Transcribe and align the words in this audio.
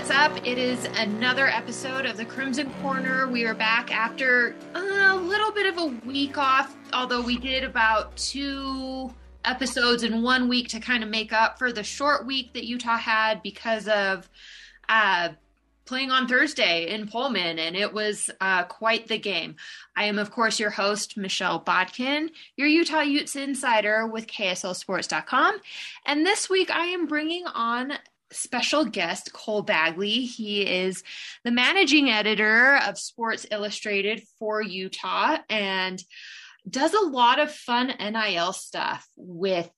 What's 0.00 0.10
up. 0.12 0.46
It 0.46 0.56
is 0.56 0.82
another 0.96 1.46
episode 1.46 2.06
of 2.06 2.16
the 2.16 2.24
Crimson 2.24 2.72
Corner. 2.80 3.26
We 3.26 3.44
are 3.44 3.52
back 3.52 3.94
after 3.94 4.56
a 4.74 5.14
little 5.14 5.52
bit 5.52 5.66
of 5.66 5.76
a 5.76 5.86
week 6.06 6.38
off, 6.38 6.74
although 6.94 7.20
we 7.20 7.36
did 7.36 7.64
about 7.64 8.16
two 8.16 9.12
episodes 9.44 10.02
in 10.02 10.22
one 10.22 10.48
week 10.48 10.68
to 10.68 10.80
kind 10.80 11.04
of 11.04 11.10
make 11.10 11.34
up 11.34 11.58
for 11.58 11.70
the 11.70 11.82
short 11.84 12.24
week 12.24 12.54
that 12.54 12.64
Utah 12.64 12.96
had 12.96 13.42
because 13.42 13.88
of 13.88 14.26
uh, 14.88 15.28
playing 15.84 16.10
on 16.10 16.26
Thursday 16.26 16.88
in 16.88 17.06
Pullman, 17.06 17.58
and 17.58 17.76
it 17.76 17.92
was 17.92 18.30
uh, 18.40 18.64
quite 18.64 19.06
the 19.06 19.18
game. 19.18 19.56
I 19.94 20.04
am, 20.04 20.18
of 20.18 20.30
course, 20.30 20.58
your 20.58 20.70
host, 20.70 21.18
Michelle 21.18 21.58
Bodkin, 21.58 22.30
your 22.56 22.68
Utah 22.68 23.02
Utes 23.02 23.36
insider 23.36 24.06
with 24.06 24.28
KSLSports.com. 24.28 25.60
And 26.06 26.24
this 26.24 26.48
week 26.48 26.70
I 26.70 26.86
am 26.86 27.06
bringing 27.06 27.44
on 27.46 27.92
special 28.32 28.84
guest 28.84 29.32
Cole 29.32 29.62
Bagley. 29.62 30.24
He 30.24 30.62
is 30.62 31.02
the 31.44 31.50
managing 31.50 32.10
editor 32.10 32.76
of 32.86 32.98
Sports 32.98 33.46
Illustrated 33.50 34.22
for 34.38 34.62
Utah 34.62 35.38
and 35.48 36.02
does 36.68 36.94
a 36.94 37.06
lot 37.08 37.38
of 37.38 37.52
fun 37.52 37.92
NIL 37.98 38.52
stuff 38.52 39.06
with 39.16 39.70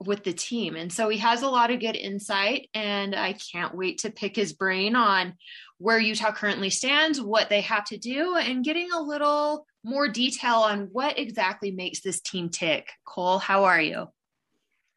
with 0.00 0.24
the 0.24 0.32
team. 0.32 0.76
And 0.76 0.92
so 0.92 1.08
he 1.08 1.18
has 1.18 1.42
a 1.42 1.48
lot 1.48 1.70
of 1.70 1.80
good 1.80 1.96
insight 1.96 2.68
and 2.74 3.14
I 3.14 3.34
can't 3.34 3.74
wait 3.74 3.98
to 3.98 4.10
pick 4.10 4.36
his 4.36 4.52
brain 4.52 4.96
on 4.96 5.34
where 5.78 5.98
Utah 5.98 6.32
currently 6.32 6.68
stands, 6.68 7.20
what 7.20 7.48
they 7.48 7.62
have 7.62 7.84
to 7.86 7.96
do 7.96 8.36
and 8.36 8.64
getting 8.64 8.90
a 8.92 9.00
little 9.00 9.66
more 9.82 10.08
detail 10.08 10.56
on 10.56 10.88
what 10.92 11.18
exactly 11.18 11.70
makes 11.70 12.00
this 12.00 12.20
team 12.20 12.48
tick. 12.48 12.90
Cole, 13.06 13.38
how 13.38 13.64
are 13.64 13.80
you? 13.80 14.06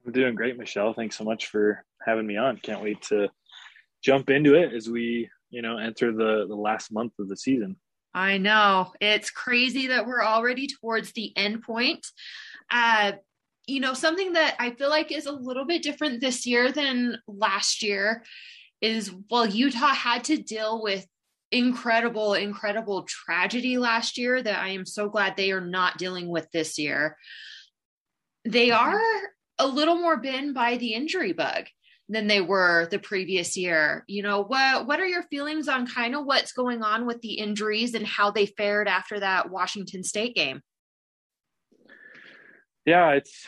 I'm 0.06 0.12
doing 0.12 0.36
great, 0.36 0.58
Michelle. 0.58 0.94
Thanks 0.94 1.18
so 1.18 1.24
much 1.24 1.48
for 1.48 1.84
having 2.08 2.26
me 2.26 2.38
on. 2.38 2.58
Can't 2.58 2.82
wait 2.82 3.02
to 3.04 3.30
jump 4.04 4.30
into 4.30 4.56
it 4.56 4.74
as 4.74 4.90
we, 4.90 5.30
you 5.50 5.62
know, 5.62 5.78
enter 5.78 6.12
the 6.12 6.46
the 6.48 6.56
last 6.56 6.92
month 6.92 7.14
of 7.20 7.28
the 7.28 7.38
season. 7.38 7.76
I 8.14 8.38
know. 8.38 8.94
It's 9.00 9.30
crazy 9.30 9.88
that 9.88 10.08
we're 10.08 10.24
already 10.24 10.68
towards 10.68 11.12
the 11.12 11.36
end 11.38 11.62
point. 11.62 12.08
Uh, 12.72 13.14
you 13.68 13.80
know, 13.80 13.94
something 13.94 14.34
that 14.34 14.56
I 14.60 14.72
feel 14.72 14.90
like 14.90 15.12
is 15.12 15.26
a 15.26 15.32
little 15.32 15.66
bit 15.66 15.84
different 15.84 16.22
this 16.22 16.46
year 16.46 16.72
than 16.72 17.20
last 17.28 17.84
year 17.84 18.24
is 18.82 19.14
well, 19.30 19.46
Utah 19.46 19.94
had 19.94 20.24
to 20.26 20.38
deal 20.38 20.82
with 20.82 21.06
incredible, 21.52 22.34
incredible 22.34 23.04
tragedy 23.04 23.78
last 23.78 24.18
year 24.18 24.42
that 24.42 24.60
I 24.60 24.70
am 24.70 24.86
so 24.86 25.10
glad 25.10 25.36
they 25.36 25.52
are 25.52 25.62
not 25.62 25.98
dealing 25.98 26.30
with 26.30 26.50
this 26.52 26.78
year. 26.78 27.18
They 28.46 28.72
are 28.72 29.02
a 29.60 29.68
little 29.68 29.96
more 29.96 30.18
bitten 30.18 30.54
by 30.54 30.78
the 30.78 30.94
injury 30.94 31.34
bug 31.34 31.66
than 32.10 32.28
they 32.28 32.42
were 32.42 32.88
the 32.90 33.00
previous 33.00 33.58
year. 33.58 34.04
You 34.08 34.24
know, 34.24 34.44
what 34.44 34.88
what 34.88 35.00
are 35.00 35.06
your 35.06 35.24
feelings 35.24 35.68
on 35.68 35.88
kind 35.88 36.16
of 36.16 36.26
what's 36.26 36.52
going 36.52 36.84
on 36.84 37.06
with 37.06 37.22
the 37.22 37.34
injuries 37.34 37.94
and 37.94 38.06
how 38.06 38.32
they 38.32 38.46
fared 38.46 38.88
after 38.88 39.20
that 39.20 39.50
Washington 39.50 40.04
State 40.04 40.36
game? 40.36 40.62
Yeah, 42.86 43.12
it's 43.12 43.48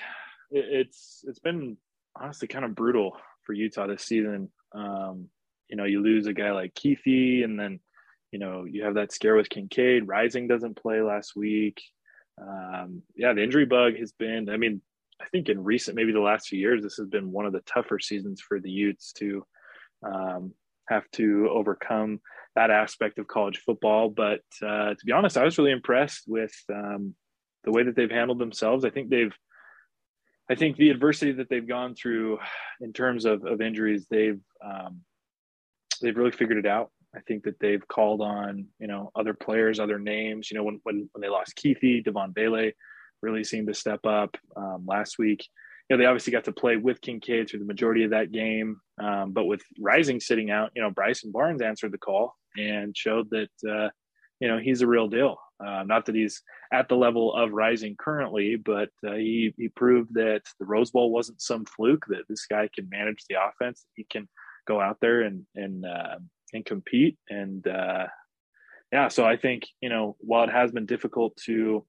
it's 0.51 1.23
it's 1.27 1.39
been 1.39 1.77
honestly 2.15 2.47
kind 2.47 2.65
of 2.65 2.75
brutal 2.75 3.15
for 3.43 3.53
Utah 3.53 3.87
this 3.87 4.03
season. 4.03 4.51
Um, 4.73 5.29
you 5.69 5.77
know, 5.77 5.85
you 5.85 6.01
lose 6.01 6.27
a 6.27 6.33
guy 6.33 6.51
like 6.51 6.73
Kuithe, 6.73 7.43
and 7.43 7.57
then 7.57 7.79
you 8.31 8.39
know 8.39 8.65
you 8.65 8.83
have 8.83 8.95
that 8.95 9.13
scare 9.13 9.35
with 9.35 9.49
Kincaid. 9.49 10.07
Rising 10.07 10.47
doesn't 10.47 10.81
play 10.81 11.01
last 11.01 11.35
week. 11.35 11.81
Um, 12.41 13.03
yeah, 13.15 13.33
the 13.33 13.43
injury 13.43 13.65
bug 13.65 13.95
has 13.97 14.11
been. 14.11 14.49
I 14.49 14.57
mean, 14.57 14.81
I 15.21 15.25
think 15.31 15.49
in 15.49 15.63
recent, 15.63 15.95
maybe 15.95 16.11
the 16.11 16.19
last 16.19 16.47
few 16.47 16.59
years, 16.59 16.83
this 16.83 16.95
has 16.97 17.07
been 17.07 17.31
one 17.31 17.45
of 17.45 17.53
the 17.53 17.61
tougher 17.61 17.99
seasons 17.99 18.41
for 18.41 18.59
the 18.59 18.71
Utes 18.71 19.11
to 19.13 19.45
um, 20.03 20.53
have 20.87 21.09
to 21.11 21.49
overcome 21.51 22.19
that 22.55 22.71
aspect 22.71 23.19
of 23.19 23.27
college 23.27 23.59
football. 23.59 24.09
But 24.09 24.41
uh, 24.61 24.93
to 24.93 25.05
be 25.05 25.11
honest, 25.11 25.37
I 25.37 25.43
was 25.43 25.57
really 25.57 25.71
impressed 25.71 26.23
with 26.27 26.53
um, 26.73 27.15
the 27.63 27.71
way 27.71 27.83
that 27.83 27.95
they've 27.95 28.09
handled 28.09 28.39
themselves. 28.39 28.85
I 28.85 28.89
think 28.89 29.09
they've, 29.09 29.33
I 30.49 30.55
think 30.55 30.77
the 30.77 30.89
adversity 30.89 31.33
that 31.33 31.49
they've 31.49 31.67
gone 31.67 31.95
through 31.95 32.39
in 32.81 32.93
terms 32.93 33.25
of, 33.25 33.45
of 33.45 33.61
injuries, 33.61 34.07
they've 34.09 34.39
um, 34.65 35.01
they've 36.01 36.17
really 36.17 36.31
figured 36.31 36.57
it 36.57 36.65
out. 36.65 36.91
I 37.15 37.19
think 37.21 37.43
that 37.43 37.59
they've 37.59 37.85
called 37.87 38.21
on 38.21 38.67
you 38.79 38.87
know 38.87 39.11
other 39.15 39.33
players, 39.33 39.79
other 39.79 39.99
names. 39.99 40.49
You 40.49 40.57
know 40.57 40.63
when 40.63 40.79
when 40.83 41.09
when 41.11 41.21
they 41.21 41.29
lost 41.29 41.55
Kuithe, 41.55 42.03
Devaughn 42.03 42.33
Vele 42.33 42.71
really 43.21 43.43
seemed 43.43 43.67
to 43.67 43.73
step 43.73 44.05
up 44.05 44.35
um, 44.55 44.85
last 44.87 45.17
week. 45.19 45.45
You 45.89 45.97
know, 45.97 46.03
they 46.03 46.07
obviously 46.07 46.31
got 46.31 46.43
to 46.45 46.51
play 46.51 46.77
with 46.77 47.01
Kincaid 47.01 47.49
through 47.49 47.59
the 47.59 47.65
majority 47.65 48.03
of 48.03 48.11
that 48.11 48.31
game, 48.31 48.79
um, 49.01 49.31
but 49.31 49.45
with 49.45 49.61
Rising 49.79 50.19
sitting 50.19 50.51
out, 50.51 50.71
you 50.75 50.81
know, 50.81 50.91
Bryson 50.91 51.31
Barnes 51.31 51.61
answered 51.61 51.91
the 51.91 51.97
call 51.97 52.35
and 52.57 52.95
showed 52.95 53.29
that 53.31 53.49
uh, 53.67 53.89
you 54.39 54.47
know 54.47 54.57
he's 54.57 54.81
a 54.81 54.87
real 54.87 55.07
deal. 55.07 55.37
Uh, 55.63 55.83
not 55.83 56.05
that 56.05 56.15
he's 56.15 56.41
at 56.71 56.87
the 56.87 56.95
level 56.95 57.33
of 57.33 57.51
Rising 57.51 57.95
currently, 57.97 58.55
but 58.55 58.89
uh, 59.05 59.13
he 59.13 59.53
he 59.57 59.69
proved 59.69 60.13
that 60.13 60.43
the 60.59 60.65
Rose 60.65 60.91
Bowl 60.91 61.11
wasn't 61.11 61.41
some 61.41 61.65
fluke. 61.65 62.05
That 62.07 62.27
this 62.29 62.45
guy 62.45 62.69
can 62.73 62.87
manage 62.89 63.25
the 63.29 63.35
offense. 63.43 63.85
He 63.95 64.05
can 64.09 64.27
go 64.67 64.79
out 64.79 64.97
there 65.01 65.21
and 65.21 65.45
and 65.55 65.85
uh, 65.85 66.15
and 66.53 66.65
compete. 66.65 67.17
And 67.29 67.65
uh, 67.67 68.07
yeah, 68.91 69.09
so 69.09 69.25
I 69.25 69.35
think 69.37 69.63
you 69.81 69.89
know 69.89 70.15
while 70.19 70.43
it 70.45 70.51
has 70.51 70.71
been 70.71 70.85
difficult 70.85 71.35
to 71.45 71.85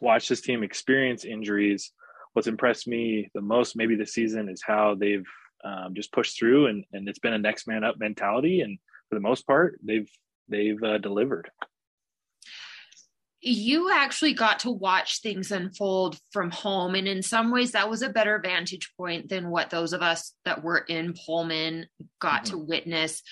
watch 0.00 0.28
this 0.28 0.40
team 0.40 0.62
experience 0.62 1.24
injuries, 1.24 1.92
what's 2.32 2.48
impressed 2.48 2.88
me 2.88 3.30
the 3.34 3.40
most 3.40 3.76
maybe 3.76 3.94
this 3.94 4.14
season 4.14 4.48
is 4.48 4.62
how 4.66 4.94
they've 4.94 5.26
um, 5.64 5.94
just 5.94 6.12
pushed 6.12 6.38
through 6.38 6.66
and, 6.66 6.84
and 6.92 7.08
it's 7.08 7.18
been 7.18 7.34
a 7.34 7.38
next 7.38 7.66
man 7.68 7.84
up 7.84 7.96
mentality. 7.98 8.60
And 8.60 8.78
for 9.08 9.16
the 9.16 9.20
most 9.20 9.46
part, 9.46 9.78
they've 9.84 10.10
they've 10.48 10.82
uh, 10.82 10.98
delivered. 10.98 11.50
You 13.40 13.90
actually 13.92 14.34
got 14.34 14.60
to 14.60 14.70
watch 14.70 15.20
things 15.20 15.50
unfold 15.50 16.16
from 16.30 16.52
home, 16.52 16.94
and 16.94 17.08
in 17.08 17.22
some 17.22 17.50
ways, 17.50 17.72
that 17.72 17.90
was 17.90 18.02
a 18.02 18.08
better 18.08 18.38
vantage 18.38 18.92
point 18.96 19.28
than 19.28 19.50
what 19.50 19.68
those 19.68 19.92
of 19.92 20.00
us 20.00 20.32
that 20.44 20.62
were 20.62 20.78
in 20.78 21.12
Pullman 21.12 21.86
got 22.20 22.44
mm-hmm. 22.44 22.52
to 22.52 22.58
witness 22.58 23.22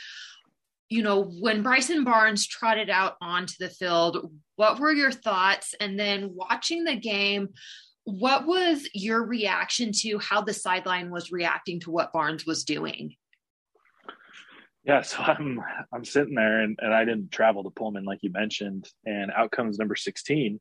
you 0.91 1.05
know, 1.05 1.23
when 1.23 1.63
Bryson 1.63 2.03
Barnes 2.03 2.47
trotted 2.47 2.91
out 2.91 3.15
onto 3.23 3.55
the 3.61 3.71
field, 3.71 4.33
what 4.57 4.81
were 4.81 4.93
your 4.93 5.13
thoughts? 5.13 5.73
And 5.79 5.99
then 5.99 6.33
watching 6.35 6.83
the 6.83 6.97
game, 6.97 7.51
what 8.03 8.45
was 8.45 8.89
your 8.93 9.25
reaction 9.25 9.93
to 10.01 10.19
how 10.19 10.41
the 10.43 10.53
sideline 10.53 11.11
was 11.11 11.31
reacting 11.31 11.79
to 11.81 11.93
what 11.93 12.13
Barnes 12.13 12.45
was 12.45 12.65
doing? 12.65 13.15
Yeah, 14.83 15.03
so 15.03 15.19
I'm 15.19 15.63
I'm 15.93 16.05
sitting 16.05 16.35
there 16.35 16.63
and, 16.63 16.77
and 16.83 16.93
I 16.93 17.05
didn't 17.05 17.31
travel 17.31 17.63
to 17.63 17.71
Pullman 17.71 18.05
like 18.05 18.21
you 18.23 18.33
mentioned, 18.33 18.89
and 19.07 19.31
out 19.31 19.53
comes 19.53 19.79
number 19.79 19.95
16. 19.95 20.59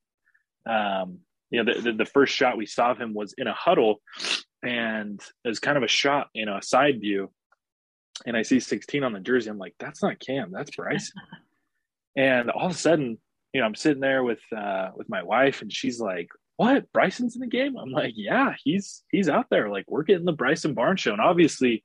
Um, 0.67 1.19
you 1.49 1.63
know, 1.63 1.73
the, 1.73 1.81
the, 1.81 1.93
the 1.93 2.05
first 2.05 2.35
shot 2.35 2.57
we 2.57 2.67
saw 2.67 2.91
of 2.91 2.99
him 2.99 3.15
was 3.15 3.33
in 3.37 3.47
a 3.47 3.53
huddle, 3.53 4.01
and 4.61 5.19
it 5.43 5.47
was 5.47 5.59
kind 5.59 5.77
of 5.77 5.83
a 5.83 5.87
shot, 5.87 6.27
you 6.33 6.45
know, 6.45 6.57
a 6.57 6.61
side 6.61 6.99
view, 7.01 7.31
and 8.25 8.35
I 8.35 8.41
see 8.41 8.59
16 8.59 9.03
on 9.03 9.13
the 9.13 9.19
jersey. 9.19 9.49
I'm 9.49 9.57
like, 9.57 9.75
that's 9.79 10.03
not 10.03 10.19
Cam, 10.19 10.51
that's 10.51 10.75
Bryson. 10.75 11.13
and 12.15 12.49
all 12.49 12.67
of 12.67 12.73
a 12.73 12.77
sudden, 12.77 13.17
you 13.53 13.61
know, 13.61 13.65
I'm 13.65 13.75
sitting 13.75 14.01
there 14.01 14.23
with 14.23 14.41
uh, 14.55 14.89
with 14.95 15.09
my 15.09 15.23
wife, 15.23 15.61
and 15.61 15.73
she's 15.73 15.99
like, 15.99 16.29
"What? 16.57 16.91
Bryson's 16.91 17.35
in 17.35 17.41
the 17.41 17.47
game?" 17.47 17.77
I'm 17.77 17.91
like, 17.91 18.13
"Yeah, 18.15 18.53
he's 18.63 19.03
he's 19.09 19.27
out 19.27 19.47
there. 19.49 19.69
Like, 19.69 19.85
we're 19.87 20.03
getting 20.03 20.25
the 20.25 20.33
Bryson 20.33 20.75
Barnes 20.75 20.99
show." 20.99 21.13
And 21.13 21.21
obviously, 21.21 21.83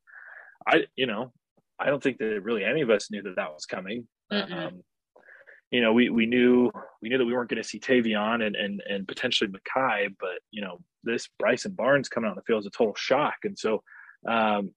I 0.66 0.84
you 0.94 1.06
know, 1.06 1.32
I 1.78 1.86
don't 1.86 2.02
think 2.02 2.18
that 2.18 2.42
really 2.42 2.64
any 2.64 2.82
of 2.82 2.90
us 2.90 3.10
knew 3.10 3.22
that 3.22 3.36
that 3.36 3.52
was 3.52 3.64
coming. 3.64 4.06
Um, 4.30 4.82
you 5.70 5.80
know, 5.80 5.92
we 5.92 6.10
we 6.10 6.26
knew 6.26 6.70
we 7.00 7.08
knew 7.08 7.18
that 7.18 7.24
we 7.24 7.32
weren't 7.32 7.48
going 7.48 7.62
to 7.62 7.68
see 7.68 7.80
Tavion 7.80 8.46
and 8.46 8.54
and 8.56 8.82
and 8.88 9.08
potentially 9.08 9.50
Micah, 9.50 10.10
but 10.20 10.40
you 10.50 10.60
know, 10.60 10.80
this 11.02 11.28
Bryson 11.38 11.72
Barnes 11.72 12.08
coming 12.08 12.28
on 12.28 12.36
the 12.36 12.42
field 12.42 12.60
is 12.60 12.66
a 12.66 12.70
total 12.70 12.94
shock. 12.94 13.36
And 13.44 13.58
so, 13.58 13.82
um, 14.28 14.72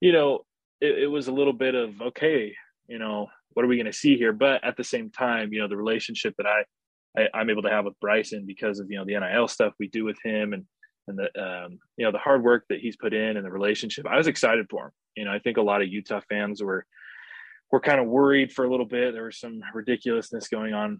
you 0.00 0.12
know, 0.12 0.40
it, 0.80 1.04
it 1.04 1.06
was 1.06 1.28
a 1.28 1.32
little 1.32 1.52
bit 1.52 1.74
of 1.74 2.00
okay, 2.00 2.54
you 2.88 2.98
know, 2.98 3.28
what 3.52 3.64
are 3.64 3.68
we 3.68 3.76
going 3.76 3.86
to 3.86 3.92
see 3.92 4.16
here? 4.16 4.32
But 4.32 4.64
at 4.64 4.76
the 4.76 4.84
same 4.84 5.10
time, 5.10 5.52
you 5.52 5.60
know, 5.60 5.68
the 5.68 5.76
relationship 5.76 6.34
that 6.38 6.46
I, 6.46 7.28
I 7.34 7.40
am 7.40 7.50
able 7.50 7.62
to 7.62 7.70
have 7.70 7.84
with 7.84 7.98
Bryson 8.00 8.44
because 8.46 8.80
of 8.80 8.90
you 8.90 8.98
know 8.98 9.04
the 9.04 9.18
NIL 9.18 9.48
stuff 9.48 9.74
we 9.78 9.88
do 9.88 10.04
with 10.04 10.18
him 10.24 10.52
and 10.52 10.64
and 11.08 11.18
the 11.18 11.42
um, 11.42 11.78
you 11.96 12.04
know 12.04 12.12
the 12.12 12.18
hard 12.18 12.42
work 12.42 12.64
that 12.68 12.80
he's 12.80 12.96
put 12.96 13.12
in 13.12 13.36
and 13.36 13.44
the 13.44 13.50
relationship. 13.50 14.06
I 14.06 14.16
was 14.16 14.26
excited 14.26 14.66
for 14.70 14.86
him. 14.86 14.92
You 15.16 15.24
know, 15.24 15.32
I 15.32 15.38
think 15.38 15.56
a 15.56 15.62
lot 15.62 15.82
of 15.82 15.88
Utah 15.88 16.20
fans 16.28 16.62
were 16.62 16.86
were 17.72 17.80
kind 17.80 18.00
of 18.00 18.06
worried 18.06 18.52
for 18.52 18.64
a 18.64 18.70
little 18.70 18.86
bit. 18.86 19.12
There 19.12 19.24
was 19.24 19.38
some 19.38 19.60
ridiculousness 19.74 20.48
going 20.48 20.74
on 20.74 20.98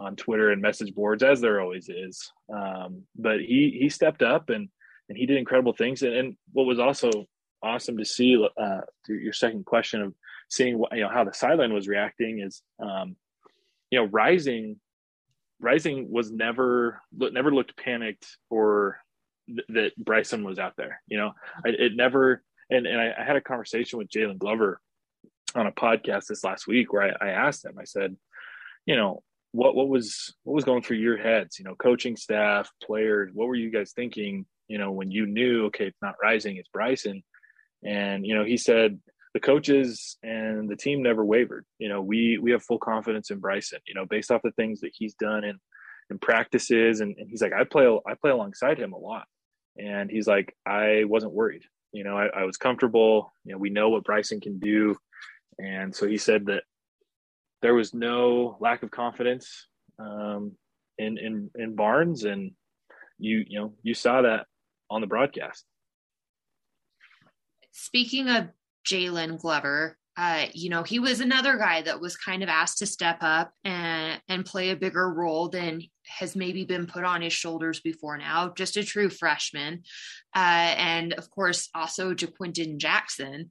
on 0.00 0.16
Twitter 0.16 0.50
and 0.50 0.62
message 0.62 0.94
boards, 0.94 1.22
as 1.22 1.40
there 1.40 1.60
always 1.60 1.88
is. 1.88 2.30
Um, 2.54 3.02
but 3.16 3.40
he 3.40 3.76
he 3.80 3.88
stepped 3.88 4.22
up 4.22 4.50
and 4.50 4.68
and 5.08 5.16
he 5.16 5.26
did 5.26 5.38
incredible 5.38 5.72
things. 5.72 6.02
And, 6.02 6.14
and 6.14 6.36
what 6.52 6.66
was 6.66 6.78
also 6.78 7.10
awesome 7.62 7.98
to 7.98 8.04
see 8.04 8.42
uh, 8.56 8.80
your 9.08 9.32
second 9.32 9.64
question 9.64 10.02
of 10.02 10.14
seeing 10.48 10.78
what 10.78 10.92
you 10.92 11.02
know 11.02 11.08
how 11.08 11.24
the 11.24 11.32
sideline 11.32 11.72
was 11.72 11.88
reacting 11.88 12.40
is 12.40 12.62
um, 12.80 13.16
you 13.90 13.98
know 13.98 14.06
rising 14.06 14.78
rising 15.60 16.10
was 16.10 16.30
never 16.30 17.00
never 17.12 17.52
looked 17.52 17.76
panicked 17.76 18.36
or 18.50 18.98
th- 19.48 19.66
that 19.68 19.96
Bryson 19.96 20.44
was 20.44 20.58
out 20.58 20.74
there. 20.76 21.00
You 21.06 21.18
know, 21.18 21.32
I, 21.64 21.70
it 21.70 21.96
never. 21.96 22.42
And 22.70 22.86
and 22.86 23.00
I, 23.00 23.14
I 23.18 23.24
had 23.24 23.36
a 23.36 23.40
conversation 23.40 23.98
with 23.98 24.08
Jaylon 24.08 24.38
Glover 24.38 24.80
on 25.54 25.66
a 25.66 25.72
podcast 25.72 26.26
this 26.26 26.44
last 26.44 26.66
week 26.66 26.92
where 26.92 27.02
I, 27.02 27.28
I 27.28 27.30
asked 27.30 27.64
him. 27.64 27.78
I 27.80 27.84
said, 27.84 28.16
you 28.86 28.96
know, 28.96 29.22
what 29.52 29.74
what 29.74 29.88
was 29.88 30.34
what 30.44 30.54
was 30.54 30.64
going 30.64 30.82
through 30.82 30.98
your 30.98 31.16
heads? 31.16 31.58
You 31.58 31.64
know, 31.64 31.74
coaching 31.74 32.16
staff, 32.16 32.70
players. 32.82 33.30
What 33.32 33.48
were 33.48 33.54
you 33.54 33.70
guys 33.70 33.92
thinking? 33.92 34.46
You 34.68 34.78
know, 34.78 34.92
when 34.92 35.10
you 35.10 35.26
knew, 35.26 35.66
okay, 35.66 35.86
it's 35.86 36.02
not 36.02 36.16
rising, 36.22 36.56
it's 36.58 36.68
Bryson. 36.68 37.22
And 37.84 38.26
you 38.26 38.34
know, 38.34 38.44
he 38.44 38.56
said 38.56 38.98
the 39.34 39.40
coaches 39.40 40.16
and 40.22 40.68
the 40.68 40.76
team 40.76 41.02
never 41.02 41.24
wavered. 41.24 41.64
You 41.78 41.88
know, 41.88 42.02
we 42.02 42.38
we 42.38 42.50
have 42.52 42.62
full 42.62 42.78
confidence 42.78 43.30
in 43.30 43.38
Bryson. 43.38 43.80
You 43.86 43.94
know, 43.94 44.06
based 44.06 44.30
off 44.30 44.42
the 44.42 44.52
things 44.52 44.80
that 44.80 44.92
he's 44.94 45.14
done 45.14 45.44
in 45.44 45.58
in 46.10 46.18
practices, 46.18 47.00
and, 47.00 47.14
and 47.18 47.28
he's 47.28 47.42
like, 47.42 47.52
I 47.52 47.64
play 47.64 47.86
I 48.06 48.14
play 48.14 48.30
alongside 48.30 48.78
him 48.78 48.92
a 48.92 48.98
lot. 48.98 49.26
And 49.78 50.10
he's 50.10 50.26
like, 50.26 50.54
I 50.66 51.04
wasn't 51.04 51.32
worried. 51.32 51.62
You 51.92 52.04
know, 52.04 52.18
I, 52.18 52.26
I 52.40 52.44
was 52.44 52.56
comfortable. 52.56 53.32
You 53.44 53.52
know, 53.52 53.58
we 53.58 53.70
know 53.70 53.90
what 53.90 54.04
Bryson 54.04 54.40
can 54.40 54.58
do. 54.58 54.96
And 55.58 55.94
so 55.94 56.06
he 56.06 56.18
said 56.18 56.46
that 56.46 56.64
there 57.62 57.74
was 57.74 57.94
no 57.94 58.56
lack 58.60 58.82
of 58.82 58.90
confidence 58.90 59.66
um, 59.98 60.52
in, 60.98 61.18
in, 61.18 61.50
in 61.56 61.74
Barnes. 61.74 62.24
And 62.24 62.52
you, 63.18 63.44
you 63.46 63.60
know, 63.60 63.74
you 63.82 63.94
saw 63.94 64.22
that 64.22 64.46
on 64.90 65.00
the 65.00 65.06
broadcast. 65.06 65.64
Speaking 67.80 68.28
of 68.28 68.48
Jaylon 68.84 69.38
Glover, 69.38 69.96
uh, 70.16 70.46
you 70.52 70.68
know, 70.68 70.82
he 70.82 70.98
was 70.98 71.20
another 71.20 71.56
guy 71.56 71.80
that 71.82 72.00
was 72.00 72.16
kind 72.16 72.42
of 72.42 72.48
asked 72.48 72.78
to 72.78 72.86
step 72.86 73.18
up 73.20 73.52
and 73.62 74.20
and 74.28 74.44
play 74.44 74.70
a 74.70 74.76
bigger 74.76 75.14
role 75.14 75.48
than 75.48 75.82
has 76.18 76.34
maybe 76.34 76.64
been 76.64 76.88
put 76.88 77.04
on 77.04 77.22
his 77.22 77.32
shoulders 77.32 77.78
before 77.78 78.18
now. 78.18 78.52
Just 78.56 78.76
a 78.76 78.82
true 78.82 79.08
freshman, 79.08 79.84
uh, 80.34 80.74
and 80.76 81.12
of 81.12 81.30
course 81.30 81.68
also 81.72 82.14
Ja'Quinden 82.14 82.78
Jackson, 82.78 83.50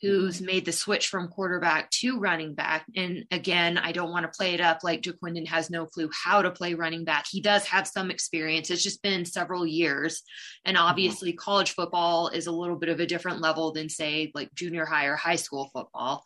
who's 0.00 0.40
made 0.40 0.64
the 0.64 0.72
switch 0.72 1.08
from 1.08 1.28
quarterback 1.28 1.90
to 1.90 2.18
running 2.18 2.54
back. 2.54 2.86
And 2.94 3.24
again, 3.30 3.78
I 3.78 3.92
don't 3.92 4.12
want 4.12 4.24
to 4.24 4.36
play 4.36 4.54
it 4.54 4.60
up 4.60 4.84
like 4.84 5.02
Ja'Quinden 5.02 5.46
has 5.48 5.70
no 5.70 5.86
clue 5.86 6.08
how 6.12 6.42
to 6.42 6.50
play 6.50 6.74
running 6.74 7.04
back. 7.04 7.26
He 7.28 7.40
does 7.40 7.64
have 7.66 7.86
some 7.86 8.10
experience. 8.10 8.70
It's 8.70 8.82
just 8.82 9.02
been 9.02 9.24
several 9.24 9.66
years. 9.66 10.22
And 10.64 10.76
mm-hmm. 10.76 10.86
obviously, 10.86 11.32
college 11.32 11.72
football 11.72 12.28
is 12.28 12.46
a 12.46 12.52
little 12.52 12.76
bit 12.76 12.90
of 12.90 13.00
a 13.00 13.06
different 13.06 13.40
level 13.40 13.72
than, 13.72 13.88
say, 13.88 14.30
like 14.34 14.54
junior 14.54 14.84
high 14.84 15.06
or 15.06 15.16
high 15.16 15.36
school 15.36 15.70
football. 15.72 16.24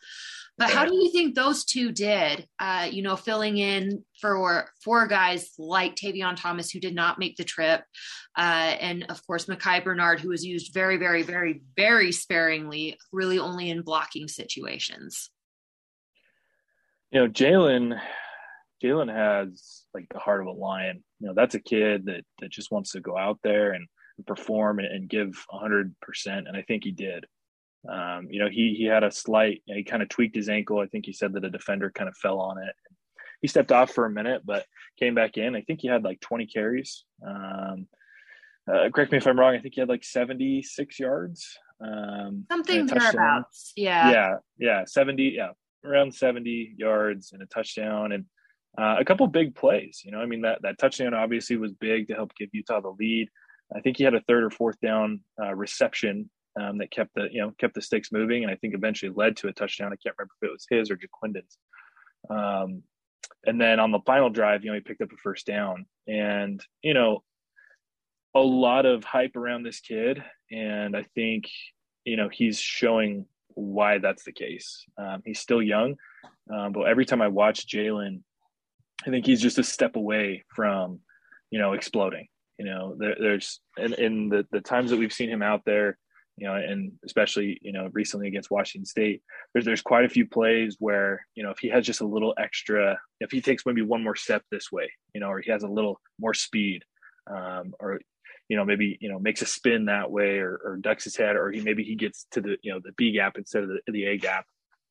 But 0.59 0.71
how 0.71 0.85
do 0.85 0.95
you 0.95 1.11
think 1.11 1.35
those 1.35 1.65
two 1.65 1.93
did? 1.93 2.47
Uh, 2.59 2.89
you 2.91 3.03
know, 3.03 3.17
filling 3.17 3.59
in 3.59 4.05
for 4.21 4.69
four 4.85 5.07
guys 5.07 5.51
like 5.59 5.97
Tavion 5.97 6.37
Thomas 6.37 6.71
who 6.71 6.79
did 6.79 6.95
not 6.95 7.19
make 7.19 7.37
the 7.37 7.45
trip, 7.45 7.83
uh, 8.37 8.41
and 8.81 9.05
of 9.09 9.27
course 9.27 9.49
Micah 9.49 9.81
Bernard 9.83 10.21
who 10.21 10.29
was 10.29 10.45
used 10.45 10.75
very, 10.75 10.99
very, 10.99 11.23
very, 11.23 11.63
very 11.77 12.13
sparingly, 12.13 12.99
really 13.13 13.39
only 13.39 13.71
in 13.71 13.83
blocking 13.83 14.29
situations. 14.29 15.31
You 17.11 17.21
know, 17.21 17.29
Jaylon. 17.29 18.01
Jaylon 18.83 19.15
has 19.15 19.85
like 19.95 20.09
the 20.13 20.19
heart 20.19 20.41
of 20.41 20.49
a 20.49 20.51
lion. 20.51 21.05
You 21.21 21.29
know, 21.29 21.35
that's 21.35 21.55
a 21.55 21.61
kid 21.61 22.07
that 22.07 22.25
that 22.41 22.51
just 22.51 22.73
wants 22.73 22.91
to 22.93 23.01
go 23.01 23.17
out 23.17 23.39
there 23.45 23.75
and 23.75 23.87
perform 24.27 24.81
and, 24.81 24.89
and 24.89 25.09
give 25.09 25.35
hundred 25.49 25.95
percent, 26.01 26.49
and 26.49 26.57
I 26.57 26.63
think 26.63 26.83
he 26.83 26.91
did. 26.91 27.25
Um, 27.89 28.29
you 28.31 28.39
know, 28.39 28.49
he 28.49 28.75
he 28.79 28.85
had 28.85 29.03
a 29.03 29.11
slight, 29.11 29.63
you 29.67 29.75
know, 29.75 29.79
he 29.79 29.85
kind 29.85 30.03
of 30.03 30.09
tweaked 30.09 30.37
his 30.37 30.49
ankle. 30.49 30.79
I 30.79 30.87
think 30.87 31.07
he 31.07 31.13
said 31.13 31.33
that 31.33 31.45
a 31.45 31.51
defender 31.51 31.91
kind 31.91 32.09
of 32.09 32.17
fell 32.17 32.39
on 32.39 32.59
it. 32.59 32.75
He 33.41 33.49
stepped 33.49 33.73
off 33.73 33.91
for 33.91 34.07
a 34.07 34.11
minute, 34.11 34.43
but 34.45 34.65
came 34.99 35.15
back 35.15 35.37
in. 35.37 35.57
I 35.57 35.63
think 35.63 35.81
he 35.81 35.89
had 35.89 36.05
like 36.05 36.21
20 36.21 36.47
carries. 36.47 37.05
Um, 37.27 37.89
uh, 38.73 38.89
correct 38.95 39.11
me 39.11 39.19
if 39.19 39.27
I'm 39.27 39.39
wrong. 39.39 39.57
I 39.57 39.59
think 39.59 39.75
he 39.75 39.81
had 39.81 39.89
like 39.89 40.05
76 40.05 41.01
yards. 41.01 41.59
Um, 41.81 42.47
Something 42.49 42.87
thereabouts. 42.87 43.73
Yeah. 43.75 44.11
Yeah. 44.13 44.35
Yeah. 44.59 44.85
70. 44.87 45.35
Yeah. 45.37 45.51
Around 45.85 46.15
70 46.15 46.75
yards 46.79 47.33
and 47.33 47.43
a 47.43 47.47
touchdown 47.47 48.13
and 48.13 48.27
uh, 48.79 48.97
a 49.01 49.05
couple 49.05 49.27
big 49.27 49.57
plays. 49.57 50.03
You 50.05 50.13
know, 50.13 50.21
I 50.21 50.27
mean, 50.27 50.43
that, 50.43 50.63
that 50.63 50.79
touchdown 50.79 51.13
obviously 51.13 51.57
was 51.57 51.73
big 51.73 52.07
to 52.09 52.15
help 52.15 52.37
give 52.37 52.51
Utah 52.53 52.81
the 52.81 52.95
lead. 52.97 53.29
I 53.75 53.81
think 53.81 53.97
he 53.97 54.05
had 54.05 54.15
a 54.15 54.21
third 54.21 54.45
or 54.45 54.51
fourth 54.51 54.81
down 54.81 55.23
uh, 55.43 55.53
reception 55.55 56.31
um, 56.61 56.79
that 56.79 56.91
kept 56.91 57.15
the 57.15 57.29
you 57.31 57.41
know 57.41 57.53
kept 57.59 57.75
the 57.75 57.83
sticks 57.83 58.13
moving, 58.13 58.43
and 58.43 58.53
I 58.53 58.57
think 58.57 58.75
eventually 58.75 59.13
led 59.15 59.37
to 59.39 59.49
a 59.49 59.53
touchdown. 59.53 59.93
I 59.93 59.97
can't 59.97 60.17
remember 60.19 60.35
if 60.41 60.49
it 60.49 60.53
was 60.53 60.67
his 60.69 60.91
or 60.91 60.97
Ja'Quinden's. 60.97 61.59
Um, 62.31 62.83
and 63.47 63.61
then 63.61 63.81
on 63.81 63.91
the 63.91 64.01
final 64.07 64.31
drive, 64.31 64.65
you 64.65 64.71
know, 64.71 64.75
he 64.75 64.81
picked 64.81 65.01
up 65.01 65.13
a 65.13 65.17
first 65.17 65.47
down, 65.47 65.87
and 66.07 66.63
you 66.83 66.95
know, 66.95 67.23
a 68.35 68.41
lot 68.41 68.87
of 68.87 69.05
hype 69.05 69.37
around 69.37 69.63
this 69.63 69.81
kid, 69.81 70.23
and 70.51 70.97
I 70.97 71.05
think 71.15 71.45
you 72.05 72.17
know 72.17 72.29
he's 72.29 72.61
showing 72.61 73.27
why 73.55 73.99
that's 73.99 74.25
the 74.25 74.33
case. 74.33 74.85
Um, 74.99 75.23
he's 75.25 75.41
still 75.41 75.63
young, 75.63 75.97
um, 76.53 76.73
but 76.73 76.83
every 76.83 77.07
time 77.07 77.23
I 77.23 77.29
watch 77.29 77.67
Jaylon, 77.67 78.23
I 79.07 79.11
think 79.11 79.27
he's 79.27 79.43
just 79.43 79.59
a 79.59 79.65
step 79.65 79.97
away 79.97 80.45
from 80.55 81.01
you 81.51 81.59
know 81.59 81.73
exploding. 81.73 82.29
You 82.59 82.67
know, 82.67 82.95
there, 82.99 83.17
there's 83.19 83.61
in, 83.79 83.95
in 83.95 84.29
the 84.29 84.47
the 84.53 84.61
times 84.61 84.91
that 84.91 84.99
we've 84.99 85.13
seen 85.13 85.31
him 85.31 85.43
out 85.43 85.63
there, 85.65 85.99
you 86.37 86.47
know, 86.47 86.55
and 86.55 86.93
especially, 87.05 87.59
you 87.63 87.73
know, 87.73 87.89
recently 87.93 88.27
against 88.27 88.51
Washington 88.51 88.87
State, 88.87 89.23
there's 89.53 89.65
there's 89.65 89.83
quite 89.83 90.05
a 90.05 90.09
few 90.09 90.27
plays 90.27 90.77
where, 90.79 91.27
you 91.35 91.43
know, 91.43 91.51
if 91.51 91.59
he 91.59 91.69
has 91.69 91.85
just 91.85 92.01
a 92.01 92.07
little 92.07 92.35
extra, 92.39 92.99
if 93.21 93.31
he 93.31 93.41
takes 93.41 93.67
maybe 93.67 93.83
one 93.83 94.03
more 94.03 94.17
step 94.17 94.43
this 94.51 94.73
way, 94.73 94.91
you 95.15 95.21
know, 95.21 95.29
or 95.29 95.41
he 95.41 95.51
has 95.51 95.63
a 95.63 95.69
little 95.69 96.01
more 96.19 96.35
speed, 96.35 96.85
um, 97.31 97.75
or 97.79 98.01
you 98.49 98.57
know, 98.57 98.65
maybe 98.65 98.99
you 99.01 99.09
know 99.09 99.19
makes 99.19 99.43
a 99.43 99.47
spin 99.47 99.87
that 99.87 100.11
way, 100.11 100.39
or, 100.39 100.61
or 100.65 100.79
ducks 100.81 101.05
his 101.05 101.17
head, 101.17 101.37
or 101.37 101.51
he 101.51 101.61
maybe 101.61 101.85
he 101.85 101.95
gets 101.95 102.27
to 102.33 102.41
the 102.41 102.57
you 102.63 102.73
know 102.73 102.81
the 102.83 102.93
B 102.97 103.13
gap 103.13 103.37
instead 103.37 103.63
of 103.63 103.69
the, 103.69 103.81
the 103.93 104.05
A 104.05 104.19
gap. 104.19 104.47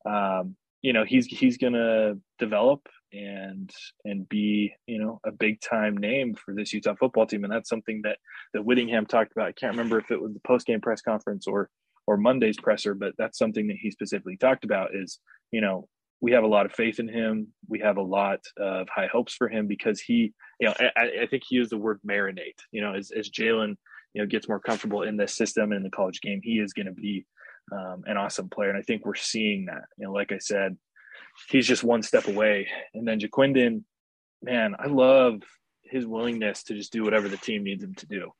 Um, 0.06 0.56
you 0.80 0.92
know, 0.92 1.04
he's 1.04 1.26
he's 1.26 1.58
gonna 1.58 2.14
develop 2.38 2.88
and 3.12 3.70
and 4.04 4.28
be 4.28 4.72
you 4.86 4.98
know 4.98 5.20
a 5.24 5.32
big 5.32 5.60
time 5.60 5.96
name 5.96 6.34
for 6.34 6.54
this 6.54 6.72
Utah 6.72 6.94
football 6.94 7.26
team, 7.26 7.44
and 7.44 7.52
that's 7.52 7.68
something 7.68 8.02
that 8.04 8.18
that 8.54 8.64
Whittingham 8.64 9.06
talked 9.06 9.32
about. 9.32 9.48
I 9.48 9.52
can't 9.52 9.72
remember 9.72 9.98
if 9.98 10.10
it 10.10 10.20
was 10.20 10.32
the 10.32 10.40
post 10.46 10.66
game 10.66 10.80
press 10.80 11.02
conference 11.02 11.46
or 11.46 11.68
or 12.06 12.16
Monday's 12.16 12.58
presser, 12.58 12.94
but 12.94 13.14
that's 13.18 13.38
something 13.38 13.68
that 13.68 13.76
he 13.80 13.90
specifically 13.90 14.36
talked 14.36 14.64
about. 14.64 14.94
Is 14.94 15.18
you 15.50 15.60
know 15.60 15.88
we 16.22 16.32
have 16.32 16.44
a 16.44 16.48
lot 16.48 16.66
of 16.66 16.72
faith 16.72 17.00
in 17.00 17.08
him. 17.08 17.48
We 17.68 17.80
have 17.80 17.96
a 17.96 18.02
lot 18.02 18.38
of 18.56 18.88
high 18.88 19.08
hopes 19.08 19.34
for 19.34 19.48
him 19.48 19.66
because 19.66 20.00
he, 20.00 20.32
you 20.60 20.68
know, 20.68 20.74
I, 20.96 21.22
I 21.22 21.26
think 21.26 21.42
he 21.46 21.56
used 21.56 21.72
the 21.72 21.76
word 21.76 21.98
marinate. 22.08 22.60
You 22.70 22.80
know, 22.80 22.94
as, 22.94 23.10
as 23.10 23.28
Jaylon, 23.28 23.74
you 24.14 24.22
know, 24.22 24.26
gets 24.26 24.48
more 24.48 24.60
comfortable 24.60 25.02
in 25.02 25.16
this 25.16 25.34
system 25.34 25.72
and 25.72 25.78
in 25.78 25.82
the 25.82 25.90
college 25.90 26.20
game, 26.20 26.40
he 26.40 26.60
is 26.60 26.72
going 26.72 26.86
to 26.86 26.92
be 26.92 27.26
um, 27.72 28.04
an 28.06 28.16
awesome 28.16 28.48
player. 28.48 28.68
And 28.70 28.78
I 28.78 28.82
think 28.82 29.04
we're 29.04 29.16
seeing 29.16 29.66
that. 29.66 29.82
You 29.98 30.06
know, 30.06 30.12
like 30.12 30.30
I 30.30 30.38
said, 30.38 30.76
he's 31.48 31.66
just 31.66 31.84
one 31.84 32.02
step 32.02 32.28
away. 32.28 32.68
And 32.94 33.06
then 33.06 33.20
Ja'Quinden, 33.20 33.84
man, 34.42 34.74
I 34.78 34.86
love 34.86 35.42
his 35.82 36.06
willingness 36.06 36.62
to 36.64 36.74
just 36.74 36.92
do 36.92 37.04
whatever 37.04 37.28
the 37.28 37.36
team 37.36 37.64
needs 37.64 37.82
him 37.82 37.94
to 37.96 38.06
do. 38.06 38.30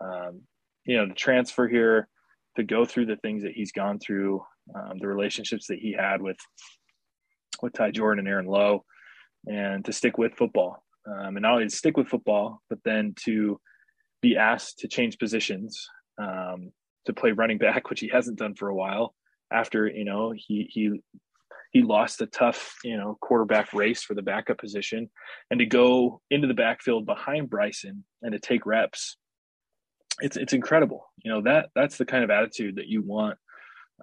Um, 0.00 0.42
you 0.84 0.96
know, 0.96 1.06
the 1.06 1.14
transfer 1.14 1.68
here, 1.68 2.08
to 2.56 2.64
go 2.64 2.84
through 2.84 3.06
the 3.06 3.16
things 3.16 3.44
that 3.44 3.52
he's 3.52 3.72
gone 3.72 3.98
through, 4.00 4.42
um, 4.74 4.98
the 4.98 5.06
relationships 5.06 5.68
that 5.68 5.78
he 5.78 5.92
had 5.92 6.20
with 6.20 6.38
with 7.62 7.72
Ty 7.72 7.90
Jordan 7.92 8.20
and 8.20 8.28
Aaron 8.28 8.46
Lowe, 8.46 8.84
and 9.46 9.84
to 9.84 9.92
stick 9.92 10.18
with 10.18 10.34
football. 10.34 10.82
Um, 11.06 11.36
and 11.36 11.42
not 11.42 11.52
only 11.52 11.68
to 11.68 11.74
stick 11.74 11.96
with 11.96 12.08
football, 12.08 12.60
but 12.68 12.78
then 12.84 13.14
to 13.24 13.60
be 14.20 14.36
asked 14.36 14.80
to 14.80 14.88
change 14.88 15.18
positions 15.18 15.88
um, 16.18 16.72
to 17.06 17.12
play 17.12 17.32
running 17.32 17.58
back, 17.66 17.90
which 17.90 18.00
he 18.00 18.08
hasn't 18.08 18.38
done 18.38 18.54
for 18.54 18.68
a 18.68 18.74
while. 18.74 19.14
After 19.50 19.86
you 19.86 20.04
know 20.04 20.32
he 20.36 20.68
he 20.70 21.00
he 21.72 21.82
lost 21.82 22.20
a 22.22 22.26
tough 22.26 22.76
you 22.84 22.96
know 22.96 23.16
quarterback 23.20 23.72
race 23.72 24.02
for 24.02 24.14
the 24.14 24.22
backup 24.22 24.58
position, 24.58 25.10
and 25.50 25.60
to 25.60 25.66
go 25.66 26.20
into 26.30 26.46
the 26.46 26.54
backfield 26.54 27.06
behind 27.06 27.50
Bryson 27.50 28.04
and 28.22 28.32
to 28.32 28.38
take 28.38 28.66
reps, 28.66 29.16
it's 30.20 30.36
it's 30.36 30.52
incredible. 30.52 31.10
You 31.18 31.32
know 31.32 31.42
that 31.42 31.70
that's 31.74 31.98
the 31.98 32.06
kind 32.06 32.24
of 32.24 32.30
attitude 32.30 32.76
that 32.76 32.88
you 32.88 33.02
want 33.02 33.38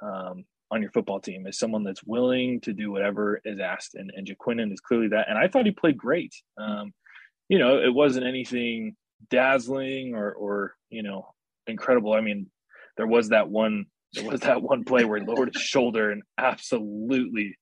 um, 0.02 0.46
on 0.72 0.82
your 0.82 0.92
football 0.92 1.20
team 1.20 1.48
is 1.48 1.58
someone 1.58 1.84
that's 1.84 2.04
willing 2.04 2.60
to 2.62 2.74
do 2.74 2.92
whatever 2.92 3.42
is 3.46 3.60
asked, 3.60 3.96
and 3.96 4.12
and 4.16 4.30
is 4.30 4.80
clearly 4.82 5.10
that. 5.10 5.30
And 5.30 5.38
I 5.38 5.48
thought 5.48 5.66
he 5.66 5.72
played 5.72 5.98
great. 5.98 6.34
Um, 6.58 6.94
you 7.50 7.60
know, 7.60 7.80
it 7.80 7.94
wasn't 7.94 8.26
anything 8.26 8.96
dazzling 9.30 10.16
or 10.16 10.32
or 10.32 10.76
you 10.90 11.04
know 11.04 11.34
incredible. 11.68 12.14
I 12.14 12.22
mean, 12.22 12.48
there 12.98 13.08
was 13.08 13.30
that 13.30 13.50
one 13.50 13.86
was 14.24 14.42
that 14.42 14.62
one 14.62 14.84
play 14.84 15.06
where 15.06 15.20
he 15.20 15.26
lowered 15.26 15.54
his 15.54 15.62
shoulder 15.62 16.12
and 16.12 16.24
absolutely 16.38 17.58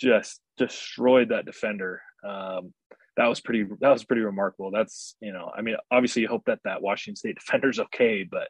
just 0.00 0.40
destroyed 0.56 1.30
that 1.30 1.46
defender. 1.46 2.02
Um, 2.26 2.72
that 3.16 3.26
was 3.26 3.40
pretty 3.40 3.64
that 3.80 3.90
was 3.90 4.04
pretty 4.04 4.22
remarkable. 4.22 4.70
That's 4.70 5.16
you 5.20 5.32
know, 5.32 5.50
I 5.56 5.62
mean, 5.62 5.76
obviously 5.90 6.22
you 6.22 6.28
hope 6.28 6.44
that 6.46 6.60
that 6.64 6.82
Washington 6.82 7.16
State 7.16 7.36
defender's 7.40 7.78
okay, 7.78 8.26
but 8.28 8.48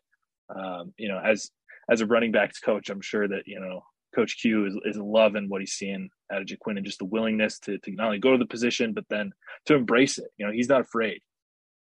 um, 0.54 0.94
you 0.96 1.08
know, 1.08 1.18
as 1.18 1.50
as 1.90 2.00
a 2.00 2.06
running 2.06 2.32
backs 2.32 2.60
coach, 2.60 2.90
I'm 2.90 3.02
sure 3.02 3.28
that 3.28 3.42
you 3.46 3.60
know 3.60 3.82
Coach 4.14 4.38
Q 4.40 4.66
is, 4.66 4.76
is 4.84 4.96
loving 4.96 5.48
what 5.48 5.60
he's 5.60 5.72
seeing 5.72 6.08
out 6.32 6.40
of 6.40 6.46
Ja'Quinden 6.46 6.78
and 6.78 6.86
just 6.86 6.98
the 6.98 7.04
willingness 7.04 7.58
to, 7.60 7.78
to 7.78 7.90
not 7.92 8.06
only 8.06 8.18
go 8.18 8.32
to 8.32 8.38
the 8.38 8.46
position, 8.46 8.92
but 8.92 9.04
then 9.10 9.32
to 9.66 9.74
embrace 9.74 10.18
it. 10.18 10.30
You 10.38 10.46
know, 10.46 10.52
he's 10.52 10.68
not 10.68 10.80
afraid. 10.80 11.20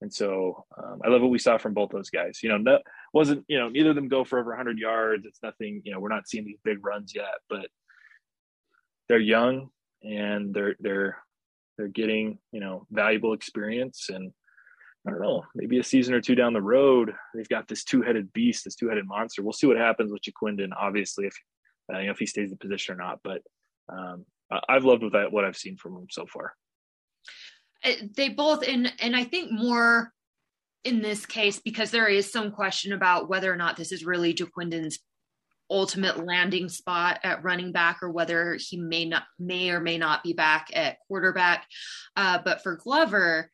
And 0.01 0.13
so 0.13 0.65
um, 0.77 1.01
I 1.03 1.09
love 1.09 1.21
what 1.21 1.31
we 1.31 1.39
saw 1.39 1.57
from 1.57 1.73
both 1.73 1.89
those 1.89 2.09
guys. 2.09 2.39
You 2.41 2.49
know, 2.49 2.63
that 2.71 2.83
wasn't, 3.13 3.43
you 3.47 3.59
know, 3.59 3.69
neither 3.69 3.89
of 3.89 3.95
them 3.95 4.07
go 4.07 4.23
for 4.23 4.39
over 4.39 4.51
100 4.51 4.77
yards. 4.77 5.25
It's 5.25 5.43
nothing, 5.43 5.81
you 5.83 5.91
know, 5.91 5.99
we're 5.99 6.09
not 6.09 6.27
seeing 6.27 6.45
these 6.45 6.59
big 6.63 6.85
runs 6.85 7.13
yet, 7.13 7.25
but 7.49 7.67
they're 9.07 9.19
young 9.19 9.69
and 10.01 10.53
they're, 10.53 10.75
they're, 10.79 11.17
they're 11.77 11.87
getting, 11.87 12.39
you 12.51 12.61
know, 12.61 12.87
valuable 12.91 13.33
experience. 13.33 14.09
And 14.09 14.31
I 15.07 15.11
don't 15.11 15.21
know, 15.21 15.43
maybe 15.55 15.79
a 15.79 15.83
season 15.83 16.13
or 16.13 16.21
two 16.21 16.35
down 16.35 16.53
the 16.53 16.61
road, 16.61 17.13
they've 17.33 17.47
got 17.49 17.67
this 17.67 17.83
two 17.83 18.01
headed 18.01 18.31
beast, 18.33 18.65
this 18.65 18.75
two 18.75 18.89
headed 18.89 19.07
monster. 19.07 19.43
We'll 19.43 19.53
see 19.53 19.67
what 19.67 19.77
happens 19.77 20.11
with 20.11 20.21
Ja'Quinden, 20.21 20.71
obviously, 20.77 21.27
if 21.27 21.35
uh, 21.91 21.99
you 21.99 22.05
know 22.05 22.11
if 22.11 22.19
he 22.19 22.25
stays 22.25 22.45
in 22.45 22.49
the 22.51 22.57
position 22.57 22.95
or 22.95 22.97
not. 22.97 23.19
But 23.23 23.41
um, 23.87 24.25
I've 24.67 24.85
loved 24.85 25.03
what, 25.03 25.31
what 25.31 25.45
I've 25.45 25.57
seen 25.57 25.77
from 25.77 25.95
him 25.95 26.07
so 26.09 26.25
far. 26.25 26.53
Uh, 27.83 27.91
they 28.15 28.29
both, 28.29 28.67
and 28.67 28.91
and 28.99 29.15
I 29.15 29.23
think 29.23 29.51
more 29.51 30.11
in 30.83 31.01
this 31.01 31.25
case 31.25 31.59
because 31.59 31.91
there 31.91 32.07
is 32.07 32.31
some 32.31 32.51
question 32.51 32.93
about 32.93 33.29
whether 33.29 33.51
or 33.51 33.57
not 33.57 33.75
this 33.75 33.91
is 33.91 34.05
really 34.05 34.33
Ja'Quinden's 34.33 34.99
ultimate 35.69 36.25
landing 36.25 36.67
spot 36.67 37.19
at 37.23 37.43
running 37.43 37.71
back 37.71 37.99
or 38.01 38.09
whether 38.09 38.57
he 38.59 38.77
may 38.77 39.05
not 39.05 39.23
may 39.37 39.69
or 39.69 39.79
may 39.79 39.97
not 39.97 40.23
be 40.23 40.33
back 40.33 40.69
at 40.73 40.97
quarterback. 41.07 41.67
Uh, 42.15 42.39
but 42.43 42.63
for 42.63 42.75
Glover, 42.75 43.51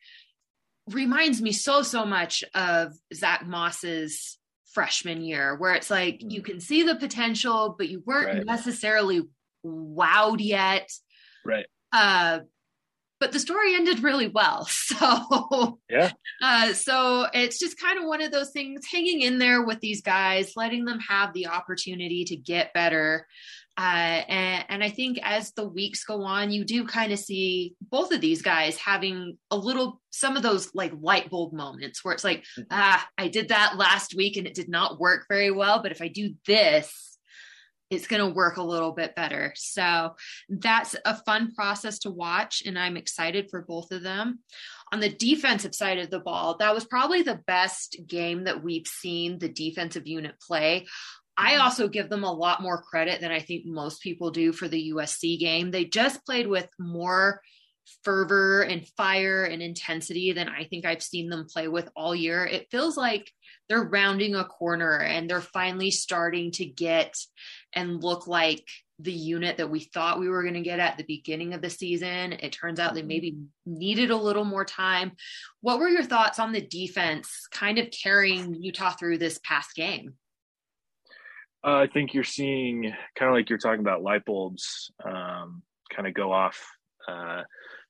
reminds 0.88 1.42
me 1.42 1.52
so 1.52 1.82
so 1.82 2.04
much 2.04 2.44
of 2.54 2.92
Zach 3.12 3.46
Moss's 3.46 4.38
freshman 4.72 5.22
year, 5.22 5.56
where 5.56 5.74
it's 5.74 5.90
like 5.90 6.20
you 6.20 6.42
can 6.42 6.60
see 6.60 6.82
the 6.82 6.96
potential, 6.96 7.74
but 7.76 7.88
you 7.88 8.02
weren't 8.04 8.38
right. 8.38 8.46
necessarily 8.46 9.22
wowed 9.64 10.40
yet. 10.40 10.90
Right. 11.44 11.66
Uh, 11.92 12.40
but 13.18 13.32
the 13.32 13.40
story 13.40 13.74
ended 13.74 14.02
really 14.02 14.28
well. 14.28 14.68
So 14.96 15.78
yeah. 15.90 16.12
Uh, 16.42 16.72
so 16.72 17.26
it's 17.34 17.58
just 17.58 17.78
kind 17.78 17.98
of 17.98 18.06
one 18.06 18.22
of 18.22 18.32
those 18.32 18.50
things 18.50 18.86
hanging 18.90 19.20
in 19.20 19.38
there 19.38 19.62
with 19.62 19.80
these 19.80 20.00
guys, 20.00 20.52
letting 20.56 20.84
them 20.86 21.00
have 21.00 21.34
the 21.34 21.48
opportunity 21.48 22.24
to 22.24 22.36
get 22.36 22.72
better. 22.72 23.26
Uh, 23.78 24.22
and, 24.28 24.64
and 24.68 24.84
I 24.84 24.88
think 24.88 25.18
as 25.22 25.52
the 25.52 25.68
weeks 25.68 26.04
go 26.04 26.22
on, 26.22 26.50
you 26.50 26.64
do 26.64 26.86
kind 26.86 27.12
of 27.12 27.18
see 27.18 27.74
both 27.90 28.10
of 28.10 28.22
these 28.22 28.40
guys 28.40 28.78
having 28.78 29.36
a 29.50 29.56
little, 29.56 30.00
some 30.10 30.36
of 30.36 30.42
those 30.42 30.74
like 30.74 30.92
light 30.98 31.28
bulb 31.28 31.52
moments 31.52 32.02
where 32.02 32.14
it's 32.14 32.24
like, 32.24 32.40
mm-hmm. 32.58 32.62
ah, 32.70 33.06
I 33.18 33.28
did 33.28 33.48
that 33.48 33.76
last 33.76 34.14
week 34.14 34.38
and 34.38 34.46
it 34.46 34.54
did 34.54 34.70
not 34.70 34.98
work 34.98 35.26
very 35.28 35.50
well. 35.50 35.82
But 35.82 35.92
if 35.92 36.00
I 36.00 36.08
do 36.08 36.34
this, 36.46 37.05
it's 37.90 38.06
going 38.06 38.26
to 38.26 38.34
work 38.34 38.56
a 38.56 38.62
little 38.62 38.92
bit 38.92 39.14
better. 39.14 39.52
So 39.56 40.16
that's 40.48 40.96
a 41.04 41.16
fun 41.22 41.54
process 41.54 42.00
to 42.00 42.10
watch. 42.10 42.62
And 42.66 42.78
I'm 42.78 42.96
excited 42.96 43.48
for 43.50 43.62
both 43.62 43.92
of 43.92 44.02
them. 44.02 44.40
On 44.92 45.00
the 45.00 45.08
defensive 45.08 45.74
side 45.74 45.98
of 45.98 46.10
the 46.10 46.20
ball, 46.20 46.56
that 46.58 46.74
was 46.74 46.84
probably 46.84 47.22
the 47.22 47.40
best 47.46 47.96
game 48.06 48.44
that 48.44 48.62
we've 48.62 48.86
seen 48.86 49.38
the 49.38 49.48
defensive 49.48 50.06
unit 50.06 50.34
play. 50.40 50.86
I 51.36 51.52
mm-hmm. 51.52 51.62
also 51.62 51.88
give 51.88 52.08
them 52.08 52.24
a 52.24 52.32
lot 52.32 52.62
more 52.62 52.82
credit 52.82 53.20
than 53.20 53.30
I 53.30 53.40
think 53.40 53.66
most 53.66 54.00
people 54.00 54.30
do 54.30 54.52
for 54.52 54.68
the 54.68 54.92
USC 54.92 55.38
game. 55.38 55.70
They 55.70 55.84
just 55.84 56.24
played 56.24 56.46
with 56.46 56.68
more 56.78 57.40
fervor 58.02 58.62
and 58.62 58.86
fire 58.96 59.44
and 59.44 59.62
intensity 59.62 60.32
than 60.32 60.48
I 60.48 60.64
think 60.64 60.84
I've 60.84 61.02
seen 61.02 61.28
them 61.28 61.46
play 61.46 61.68
with 61.68 61.88
all 61.96 62.14
year. 62.14 62.44
It 62.44 62.68
feels 62.70 62.96
like 62.96 63.30
they're 63.68 63.82
rounding 63.82 64.34
a 64.34 64.44
corner 64.44 64.98
and 64.98 65.28
they're 65.28 65.40
finally 65.40 65.90
starting 65.90 66.50
to 66.52 66.64
get 66.64 67.16
and 67.72 68.02
look 68.02 68.26
like 68.26 68.64
the 68.98 69.12
unit 69.12 69.58
that 69.58 69.70
we 69.70 69.80
thought 69.80 70.18
we 70.18 70.28
were 70.28 70.42
going 70.42 70.54
to 70.54 70.60
get 70.60 70.80
at 70.80 70.96
the 70.96 71.04
beginning 71.04 71.52
of 71.52 71.60
the 71.60 71.68
season. 71.68 72.32
It 72.32 72.52
turns 72.52 72.80
out 72.80 72.94
they 72.94 73.00
mm-hmm. 73.00 73.08
maybe 73.08 73.36
needed 73.66 74.10
a 74.10 74.16
little 74.16 74.44
more 74.44 74.64
time. 74.64 75.12
What 75.60 75.78
were 75.78 75.88
your 75.88 76.04
thoughts 76.04 76.38
on 76.38 76.52
the 76.52 76.62
defense 76.62 77.46
kind 77.50 77.78
of 77.78 77.90
carrying 77.90 78.54
Utah 78.54 78.90
through 78.90 79.18
this 79.18 79.38
past 79.44 79.74
game? 79.74 80.14
Uh, 81.64 81.78
I 81.78 81.88
think 81.88 82.14
you're 82.14 82.24
seeing 82.24 82.92
kind 83.18 83.28
of 83.28 83.34
like 83.34 83.50
you're 83.50 83.58
talking 83.58 83.80
about 83.80 84.02
light 84.02 84.24
bulbs 84.24 84.90
um, 85.04 85.62
kind 85.94 86.06
of 86.06 86.14
go 86.14 86.32
off. 86.32 86.64
Uh, 87.06 87.42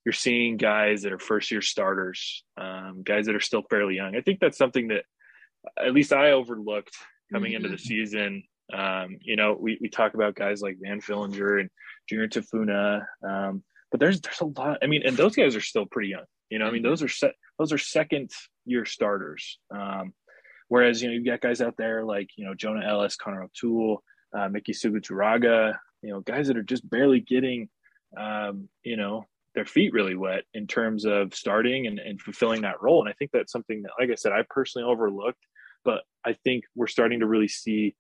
you're 0.07 0.13
seeing 0.13 0.57
guys 0.57 1.03
that 1.03 1.13
are 1.13 1.19
first 1.19 1.51
year 1.51 1.61
starters, 1.61 2.45
um, 2.57 3.03
guys 3.03 3.27
that 3.27 3.35
are 3.35 3.41
still 3.41 3.65
fairly 3.69 3.97
young. 3.97 4.15
I 4.15 4.21
think 4.21 4.39
that's 4.39 4.57
something 4.57 4.89
that 4.89 5.03
at 5.77 5.93
least 5.93 6.13
I 6.13 6.31
overlooked 6.31 6.95
coming 7.33 7.51
mm-hmm. 7.51 7.57
into 7.57 7.69
the 7.71 7.75
mm-hmm. 7.75 7.89
season. 7.89 8.45
Um, 8.73 9.19
you 9.21 9.35
know, 9.35 9.59
we, 9.61 9.79
we 9.81 9.89
talk 9.89 10.15
about 10.15 10.37
guys 10.37 10.63
like 10.63 10.77
Van 10.81 11.01
Fillinger 11.01 11.61
and 11.61 11.71
Junior 12.09 12.29
Tafuna, 12.29 13.05
um, 13.29 13.65
but 13.91 13.99
there's 13.99 14.21
there's 14.21 14.41
a 14.41 14.45
lot. 14.45 14.79
I 14.81 14.87
mean, 14.87 15.03
and 15.05 15.17
those 15.17 15.35
guys 15.35 15.57
are 15.57 15.61
still 15.61 15.87
pretty 15.87 16.11
young. 16.11 16.25
You 16.51 16.61
know, 16.61 16.67
I 16.67 16.71
mean, 16.71 16.83
mm-hmm. 16.83 16.91
those 16.91 17.03
are 17.03 17.09
set, 17.09 17.33
those 17.59 17.73
are 17.73 17.79
second 17.79 18.31
year 18.65 18.85
starters. 18.85 19.59
Um, 19.75 20.15
whereas 20.69 21.03
you 21.03 21.09
know 21.09 21.15
you've 21.15 21.27
got 21.27 21.41
guys 21.41 21.61
out 21.61 21.75
there 21.77 22.05
like 22.05 22.29
you 22.37 22.45
know 22.45 22.55
Jonah 22.55 22.87
Ellis, 22.87 23.17
Connor 23.17 23.43
O'Toole, 23.43 24.05
uh, 24.37 24.49
Miki 24.49 24.73
Suguturaga, 24.73 25.75
you 26.03 26.11
know, 26.11 26.21
guys 26.21 26.47
that 26.47 26.57
are 26.57 26.63
just 26.63 26.89
barely 26.89 27.19
getting, 27.19 27.69
um, 28.17 28.69
you 28.85 28.97
know, 28.97 29.25
their 29.57 29.65
feet 29.65 29.93
really 29.93 30.15
wet 30.15 30.45
in 30.55 30.67
terms 30.69 31.05
of 31.05 31.35
starting 31.35 31.89
and, 31.89 31.99
and 31.99 32.21
fulfilling 32.21 32.63
that 32.63 32.81
role. 32.81 33.01
And 33.01 33.09
I 33.09 33.15
think 33.15 33.33
that's 33.33 33.51
something 33.51 33.83
that, 33.83 33.91
like 33.99 34.11
I 34.11 34.15
said, 34.15 34.33
I 34.33 34.45
personally 34.49 34.87
overlooked, 34.87 35.45
but 35.85 36.03
I 36.25 36.35
think 36.45 36.65
we're 36.77 36.87
starting 36.87 37.21
to 37.21 37.27
really 37.27 37.49
see 37.49 37.97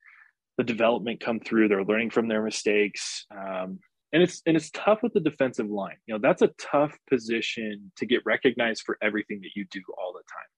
the 0.58 0.64
development 0.64 1.20
come 1.20 1.40
through. 1.40 1.68
They're 1.68 1.84
learning 1.84 2.10
from 2.10 2.28
their 2.28 2.42
mistakes. 2.42 3.24
Um, 3.30 3.80
and 4.12 4.22
it's 4.22 4.40
and 4.46 4.56
it's 4.56 4.70
tough 4.70 5.02
with 5.02 5.14
the 5.14 5.20
defensive 5.20 5.68
line. 5.68 5.96
You 6.06 6.14
know, 6.14 6.20
that's 6.22 6.42
a 6.42 6.52
tough 6.58 6.96
position 7.10 7.90
to 7.96 8.06
get 8.06 8.22
recognized 8.24 8.82
for 8.86 8.96
everything 9.02 9.40
that 9.40 9.50
you 9.56 9.66
do 9.70 9.82
all 9.98 10.12
the 10.12 10.22
time. 10.30 10.48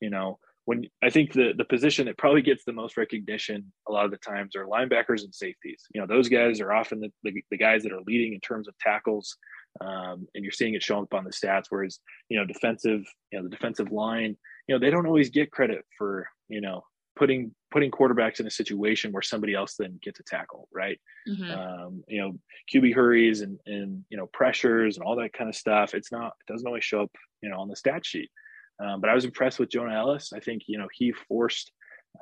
You 0.00 0.10
know, 0.10 0.38
when 0.66 0.84
I 1.02 1.10
think 1.10 1.32
the 1.32 1.52
the 1.56 1.64
position 1.64 2.06
that 2.06 2.18
probably 2.18 2.42
gets 2.42 2.64
the 2.64 2.72
most 2.72 2.96
recognition 2.96 3.72
a 3.88 3.92
lot 3.92 4.04
of 4.04 4.10
the 4.10 4.18
times 4.18 4.54
are 4.56 4.66
linebackers 4.66 5.22
and 5.22 5.34
safeties. 5.34 5.84
You 5.94 6.00
know, 6.00 6.06
those 6.08 6.28
guys 6.28 6.60
are 6.60 6.72
often 6.72 7.00
the, 7.00 7.10
the, 7.22 7.42
the 7.52 7.56
guys 7.56 7.84
that 7.84 7.92
are 7.92 8.00
leading 8.06 8.34
in 8.34 8.40
terms 8.40 8.66
of 8.66 8.76
tackles, 8.78 9.36
um, 9.80 10.26
and 10.34 10.44
you're 10.44 10.52
seeing 10.52 10.74
it 10.74 10.82
show 10.82 11.00
up 11.00 11.14
on 11.14 11.24
the 11.24 11.30
stats. 11.30 11.66
Whereas, 11.70 12.00
you 12.28 12.36
know, 12.36 12.44
defensive, 12.44 13.04
you 13.30 13.38
know, 13.38 13.44
the 13.44 13.48
defensive 13.48 13.92
line, 13.92 14.36
you 14.66 14.74
know, 14.74 14.80
they 14.80 14.90
don't 14.90 15.06
always 15.06 15.30
get 15.30 15.52
credit 15.52 15.84
for 15.96 16.28
you 16.48 16.60
know 16.60 16.82
putting 17.14 17.54
putting 17.70 17.92
quarterbacks 17.92 18.40
in 18.40 18.46
a 18.48 18.50
situation 18.50 19.12
where 19.12 19.22
somebody 19.22 19.54
else 19.54 19.76
then 19.78 20.00
gets 20.02 20.18
a 20.18 20.24
tackle, 20.24 20.68
right? 20.72 21.00
Mhm. 21.28 21.56
Um, 21.56 22.04
you 22.08 22.20
know, 22.20 22.32
QB 22.72 22.92
hurries 22.92 23.40
and 23.40 23.60
and 23.66 24.04
you 24.10 24.16
know 24.16 24.26
pressures 24.32 24.96
and 24.96 25.06
all 25.06 25.14
that 25.16 25.32
kind 25.32 25.48
of 25.48 25.54
stuff. 25.54 25.94
It's 25.94 26.10
not 26.10 26.32
it 26.40 26.52
doesn't 26.52 26.66
always 26.66 26.84
show 26.84 27.02
up, 27.02 27.12
you 27.40 27.50
know, 27.50 27.60
on 27.60 27.68
the 27.68 27.76
stat 27.76 28.04
sheet. 28.04 28.30
Um, 28.78 29.00
but 29.00 29.10
I 29.10 29.14
was 29.14 29.24
impressed 29.24 29.58
with 29.58 29.70
Jonah 29.70 29.94
Ellis. 29.94 30.32
I 30.34 30.40
think 30.40 30.62
you 30.66 30.78
know 30.78 30.88
he 30.92 31.12
forced 31.12 31.72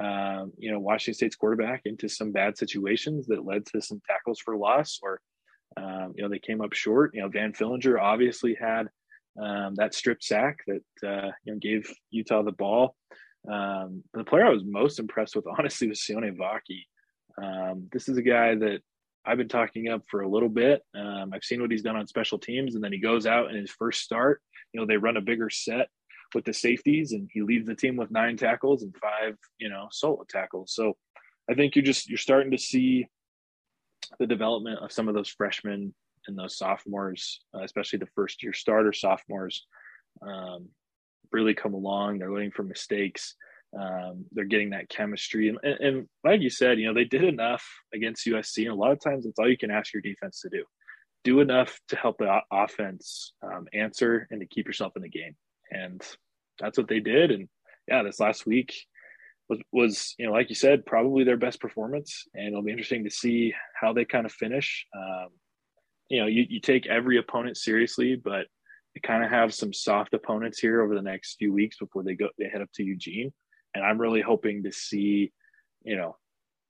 um, 0.01 0.53
you 0.57 0.71
know 0.71 0.79
Washington 0.79 1.15
State's 1.15 1.37
quarterback 1.37 1.83
into 1.85 2.09
some 2.09 2.33
bad 2.33 2.57
situations 2.57 3.27
that 3.27 3.45
led 3.45 3.67
to 3.67 3.81
some 3.81 4.01
tackles 4.07 4.41
for 4.41 4.57
loss, 4.57 5.01
or 5.03 5.21
um, 5.77 6.13
you 6.17 6.23
know 6.23 6.29
they 6.29 6.39
came 6.39 6.61
up 6.61 6.73
short. 6.73 7.11
You 7.15 7.23
know 7.23 7.29
Van 7.29 7.53
Fillinger 7.53 8.01
obviously 8.01 8.57
had 8.61 8.89
um, 9.41 9.75
that 9.77 9.95
strip 9.95 10.23
sack 10.23 10.59
that 10.67 11.09
uh, 11.09 11.31
you 11.45 11.53
know 11.53 11.59
gave 11.59 11.91
Utah 12.11 12.43
the 12.43 12.53
ball. 12.53 12.95
Um, 13.51 14.03
the 14.15 14.25
player 14.25 14.47
I 14.47 14.51
was 14.51 14.65
most 14.65 14.99
impressed 14.99 15.37
with, 15.37 15.45
honestly, 15.59 15.89
was 15.89 16.01
Sione 16.01 16.37
Vaki. 16.37 16.87
This 17.93 18.09
is 18.09 18.17
a 18.17 18.23
guy 18.23 18.55
that 18.55 18.81
I've 19.27 19.39
been 19.39 19.49
talking 19.49 19.89
up 19.89 20.03
for 20.09 20.21
a 20.21 20.29
little 20.29 20.49
bit. 20.49 20.83
I've 20.95 21.43
seen 21.43 21.61
what 21.61 21.73
he's 21.73 21.83
done 21.83 21.97
on 21.97 22.07
special 22.07 22.39
teams, 22.39 22.77
and 22.77 22.85
then 22.85 22.93
he 22.93 23.01
goes 23.01 23.27
out 23.27 23.51
in 23.51 23.57
his 23.57 23.71
first 23.71 24.03
start. 24.03 24.41
You 24.73 24.81
know, 24.81 24.87
they 24.87 24.97
run 24.97 25.17
a 25.17 25.21
bigger 25.21 25.51
set 25.51 25.89
with 26.35 26.45
the 26.45 26.53
safeties, 26.53 27.13
and 27.13 27.29
he 27.33 27.43
leads 27.43 27.67
the 27.67 27.75
team 27.75 27.97
with 27.97 28.11
nine 28.11 28.37
tackles 28.37 28.83
and 28.83 28.95
five, 28.97 29.37
you 29.59 29.69
know, 29.69 29.89
solo 29.91 30.25
tackles. 30.29 30.75
So 30.75 30.97
I 31.51 31.55
think 31.55 31.77
you're 31.77 31.85
just 31.85 32.09
you're 32.09 32.19
starting 32.19 32.51
to 32.53 32.59
see 32.59 33.07
the 34.19 34.27
development 34.27 34.81
of 34.81 34.93
some 34.93 35.09
of 35.09 35.15
those 35.15 35.29
freshmen 35.29 35.95
and 36.27 36.39
those 36.39 36.57
sophomores, 36.57 37.41
uh, 37.55 37.63
especially 37.63 37.99
the 37.99 38.09
first 38.15 38.43
year 38.43 38.53
starter 38.53 38.93
sophomores, 38.93 39.67
um, 40.23 40.69
really 41.33 41.55
come 41.55 41.75
along. 41.75 42.19
They're 42.19 42.33
learning 42.33 42.53
from 42.53 42.69
mistakes. 42.69 43.35
Um, 43.79 44.25
they're 44.33 44.45
getting 44.45 44.71
that 44.71 44.89
chemistry, 44.89 45.49
and, 45.49 45.59
and, 45.65 45.81
and 45.81 46.09
like 46.23 46.41
you 46.41 46.49
said, 46.51 46.79
you 46.79 46.87
know 46.87 46.95
they 46.95 47.05
did 47.05 47.25
enough 47.25 47.67
against 47.93 48.27
USC, 48.27 48.63
and 48.63 48.69
a 48.69 48.75
lot 48.75 48.93
of 48.93 49.01
times 49.01 49.27
it's 49.27 49.37
all 49.39 49.51
you 49.51 49.59
can 49.59 49.73
ask 49.73 49.93
your 49.93 50.01
defense 50.01 50.41
to 50.43 50.49
do. 50.49 50.65
Do 51.25 51.41
enough 51.41 51.81
to 51.89 51.97
help 51.97 52.19
the 52.19 52.39
offense 52.53 53.33
um, 53.43 53.67
answer 53.73 54.29
and 54.31 54.41
to 54.41 54.47
keep 54.47 54.67
yourself 54.67 54.93
in 54.95 55.03
the 55.03 55.09
game, 55.09 55.35
and 55.73 56.01
that's 56.59 56.79
what 56.79 56.89
they 56.89 57.01
did. 57.01 57.31
And 57.31 57.49
yeah, 57.89 58.03
this 58.03 58.21
last 58.21 58.47
week 58.47 58.75
was 59.49 59.61
was 59.73 60.15
you 60.19 60.27
know 60.27 60.33
like 60.33 60.49
you 60.49 60.55
said, 60.55 60.87
probably 60.87 61.25
their 61.25 61.37
best 61.37 61.61
performance, 61.61 62.25
and 62.35 62.49
it'll 62.49 62.63
be 62.63 62.71
interesting 62.71 63.05
to 63.05 63.11
see 63.11 63.55
how 63.79 63.93
they 63.93 64.05
kind 64.05 64.27
of 64.27 64.33
finish. 64.33 64.87
Um, 64.97 65.29
you 66.09 66.21
know, 66.21 66.27
you, 66.27 66.45
you 66.49 66.61
take 66.61 66.87
every 66.87 67.19
opponent 67.19 67.57
seriously, 67.57 68.17
but 68.17 68.47
they 68.95 69.01
kind 69.01 69.25
of 69.25 69.31
have 69.31 69.55
some 69.55 69.73
soft 69.73 70.15
opponents 70.15 70.59
here 70.59 70.83
over 70.83 70.95
the 70.95 71.03
next 71.03 71.37
few 71.37 71.53
weeks 71.53 71.79
before 71.79 72.03
they 72.03 72.15
go 72.15 72.29
they 72.39 72.49
head 72.49 72.63
up 72.63 72.71
to 72.75 72.85
Eugene. 72.85 73.33
And 73.75 73.85
I'm 73.85 74.01
really 74.01 74.21
hoping 74.21 74.63
to 74.63 74.73
see, 74.73 75.33
you 75.83 75.97
know, 75.97 76.17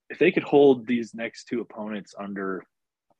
if 0.08 0.18
they 0.18 0.32
could 0.32 0.42
hold 0.42 0.86
these 0.86 1.14
next 1.14 1.44
two 1.44 1.60
opponents 1.60 2.14
under, 2.18 2.64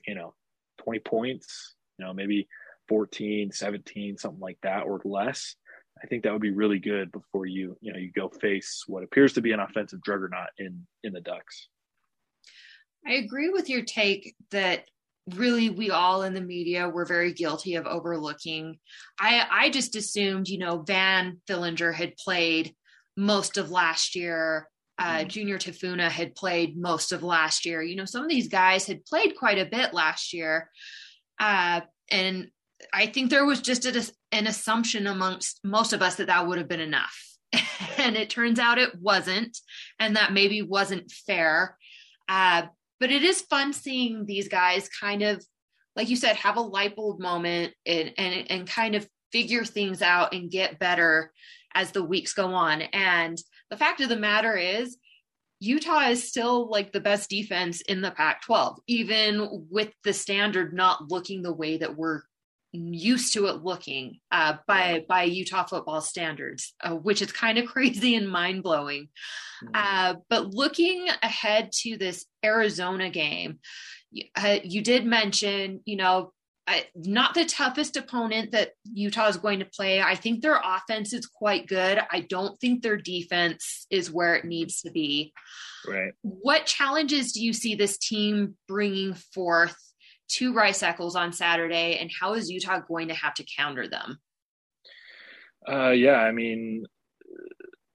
you 0.06 0.14
know, 0.14 0.35
20 0.83 1.00
points, 1.00 1.75
you 1.99 2.04
know, 2.04 2.14
maybe 2.14 2.49
14, 2.88 3.52
17, 3.52 4.16
something 4.16 4.40
like 4.40 4.59
that 4.62 4.85
or 4.85 5.00
less. 5.04 5.56
I 6.02 6.06
think 6.06 6.22
that 6.22 6.32
would 6.32 6.42
be 6.42 6.50
really 6.50 6.78
good 6.78 7.12
before 7.12 7.46
you, 7.46 7.76
you 7.80 7.92
know, 7.92 7.98
you 7.98 8.10
go 8.12 8.28
face 8.28 8.84
what 8.86 9.02
appears 9.04 9.32
to 9.34 9.40
be 9.40 9.52
an 9.52 9.60
offensive 9.60 10.00
juggernaut 10.04 10.48
in 10.58 10.86
in 11.02 11.12
the 11.12 11.20
Ducks. 11.20 11.68
I 13.06 13.12
agree 13.14 13.50
with 13.50 13.68
your 13.68 13.82
take 13.82 14.34
that 14.50 14.84
really 15.32 15.70
we 15.70 15.90
all 15.90 16.22
in 16.22 16.34
the 16.34 16.40
media 16.40 16.88
were 16.88 17.04
very 17.04 17.32
guilty 17.32 17.76
of 17.76 17.86
overlooking. 17.86 18.78
I 19.18 19.46
I 19.50 19.70
just 19.70 19.96
assumed, 19.96 20.48
you 20.48 20.58
know, 20.58 20.82
Van 20.82 21.40
Fillinger 21.48 21.94
had 21.94 22.16
played 22.16 22.74
most 23.16 23.56
of 23.56 23.70
last 23.70 24.14
year. 24.14 24.68
Uh, 24.96 25.24
Junior 25.24 25.58
Tafuna 25.58 26.08
had 26.08 26.36
played 26.36 26.76
most 26.76 27.10
of 27.10 27.24
last 27.24 27.66
year. 27.66 27.82
You 27.82 27.96
know, 27.96 28.04
some 28.04 28.22
of 28.22 28.28
these 28.28 28.48
guys 28.48 28.86
had 28.86 29.04
played 29.04 29.36
quite 29.36 29.58
a 29.58 29.66
bit 29.66 29.92
last 29.92 30.32
year. 30.32 30.70
Uh, 31.40 31.80
and 32.10 32.48
I 32.93 33.07
think 33.07 33.31
there 33.31 33.47
was 33.47 33.61
just 33.61 33.87
a, 33.87 34.12
an 34.33 34.47
assumption 34.47 35.07
amongst 35.07 35.61
most 35.64 35.93
of 35.93 36.02
us 36.02 36.16
that 36.16 36.26
that 36.26 36.47
would 36.47 36.59
have 36.59 36.69
been 36.69 36.81
enough. 36.81 37.19
and 37.99 38.16
it 38.16 38.31
turns 38.31 38.59
out 38.59 38.78
it 38.78 39.00
wasn't. 39.00 39.58
And 39.99 40.17
that 40.17 40.32
maybe 40.32 40.63
wasn't 40.63 41.10
fair. 41.10 41.76
Uh, 42.28 42.63
but 43.00 43.10
it 43.10 43.23
is 43.23 43.43
fun 43.43 43.73
seeing 43.73 44.26
these 44.26 44.49
guys 44.49 44.89
kind 44.89 45.23
of, 45.23 45.45
like 45.97 46.08
you 46.08 46.17
said, 46.17 46.37
have 46.37 46.56
a 46.56 46.60
light 46.60 46.97
bulb 46.97 47.21
moment 47.21 47.75
and, 47.87 48.13
and, 48.17 48.50
and 48.50 48.69
kind 48.69 48.95
of 48.95 49.08
figure 49.32 49.65
things 49.65 50.02
out 50.02 50.32
and 50.32 50.50
get 50.50 50.78
better 50.78 51.32
as 51.75 51.91
the 51.91 52.04
weeks 52.04 52.34
go 52.34 52.54
on. 52.54 52.82
And 52.82 53.39
the 53.71 53.76
fact 53.76 54.00
of 54.00 54.08
the 54.08 54.17
matter 54.17 54.56
is, 54.56 54.97
Utah 55.60 56.08
is 56.08 56.28
still 56.28 56.69
like 56.69 56.93
the 56.93 57.00
best 57.00 57.30
defense 57.30 57.80
in 57.82 58.00
the 58.00 58.10
Pac 58.10 58.43
12, 58.43 58.80
even 58.87 59.67
with 59.71 59.91
the 60.02 60.13
standard 60.13 60.75
not 60.75 61.10
looking 61.10 61.43
the 61.43 61.52
way 61.52 61.78
that 61.78 61.97
we're 61.97 62.23
used 62.75 63.32
to 63.34 63.47
it 63.47 63.63
looking 63.63 64.19
uh, 64.32 64.54
by 64.67 65.04
by 65.08 65.23
Utah 65.25 65.65
football 65.65 66.00
standards, 66.00 66.75
uh, 66.80 66.95
which 66.95 67.23
is 67.23 67.32
kind 67.32 67.58
of 67.58 67.67
crazy 67.73 68.15
and 68.15 68.28
mind 68.28 68.63
blowing. 68.63 69.08
Uh, 69.73 70.15
but 70.28 70.52
looking 70.52 71.08
ahead 71.23 71.71
to 71.73 71.97
this 71.97 72.26
Arizona 72.45 73.08
game, 73.08 73.60
uh, 74.37 74.58
you 74.63 74.82
did 74.82 75.06
mention, 75.06 75.80
you 75.87 75.97
know, 75.97 76.32
uh, 76.67 76.80
not 76.95 77.34
the 77.34 77.45
toughest 77.45 77.97
opponent 77.97 78.52
that 78.52 78.73
Utah 78.84 79.28
is 79.28 79.37
going 79.37 79.58
to 79.58 79.67
play. 79.67 80.00
I 80.00 80.15
think 80.15 80.41
their 80.41 80.60
offense 80.63 81.13
is 81.13 81.26
quite 81.26 81.67
good. 81.67 82.00
I 82.10 82.21
don't 82.21 82.58
think 82.58 82.82
their 82.82 82.97
defense 82.97 83.87
is 83.91 84.10
where 84.10 84.34
it 84.34 84.45
needs 84.45 84.80
to 84.82 84.91
be. 84.91 85.32
Right. 85.87 86.13
What 86.23 86.67
challenges 86.67 87.32
do 87.32 87.45
you 87.45 87.52
see 87.52 87.75
this 87.75 87.99
team 87.99 88.56
bringing 88.67 89.15
forth 89.15 89.76
to 90.38 90.52
Rice 90.52 90.82
Eccles 90.82 91.16
on 91.16 91.32
Saturday, 91.32 91.99
and 91.99 92.10
how 92.20 92.34
is 92.34 92.50
Utah 92.50 92.80
going 92.80 93.08
to 93.08 93.14
have 93.14 93.34
to 93.34 93.44
counter 93.56 93.88
them? 93.88 94.18
Uh, 95.66 95.90
yeah, 95.90 96.16
I 96.16 96.32
mean, 96.32 96.84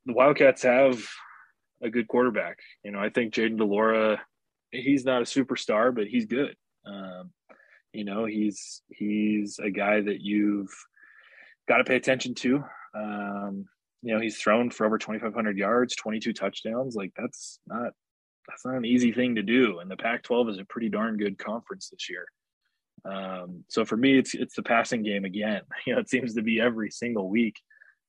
the 0.06 0.14
Wildcats 0.14 0.64
have 0.64 1.06
a 1.82 1.90
good 1.90 2.08
quarterback. 2.08 2.58
You 2.84 2.92
know, 2.92 3.00
I 3.00 3.10
think 3.10 3.34
Jayden 3.34 3.58
de 3.58 3.66
Laura, 3.66 4.22
he's 4.72 5.06
not 5.06 5.22
a 5.22 5.26
superstar, 5.26 5.94
but 5.94 6.08
he's 6.08 6.26
good. 6.26 6.56
Um, 6.86 7.32
you 7.94 8.06
know, 8.06 8.26
he's 8.26 8.82
he's 8.90 9.60
a 9.60 9.70
guy 9.70 10.02
that 10.02 10.22
you've 10.22 10.74
got 11.68 11.78
to 11.78 11.84
pay 11.84 11.96
attention 11.96 12.36
to. 12.36 12.64
Um, 12.96 13.66
you 14.02 14.14
know, 14.14 14.22
he's 14.22 14.38
thrown 14.38 14.70
for 14.70 14.86
over 14.86 14.98
2,500 14.98 15.58
yards, 15.58 15.96
22 15.96 16.34
touchdowns. 16.34 16.96
Like 16.96 17.12
that's 17.18 17.60
not 17.68 17.92
that's 18.50 18.66
not 18.66 18.76
an 18.76 18.86
easy 18.86 19.12
thing 19.12 19.36
to 19.36 19.44
do. 19.44 19.80
And 19.80 19.90
the 19.90 19.98
Pac-12 19.98 20.50
is 20.50 20.60
a 20.60 20.66
pretty 20.66 20.90
darn 20.90 21.18
good 21.18 21.38
conference 21.38 21.90
this 21.90 22.10
year. 22.10 22.26
Um, 23.06 23.64
so 23.70 23.86
for 23.86 23.96
me, 23.96 24.18
it's 24.18 24.34
it's 24.34 24.56
the 24.56 24.64
passing 24.64 25.04
game 25.04 25.24
again. 25.26 25.62
You 25.86 25.96
know, 25.96 26.02
it 26.02 26.10
seems 26.10 26.34
to 26.36 26.42
be 26.42 26.60
every 26.60 26.92
single 26.92 27.30
week. 27.30 27.56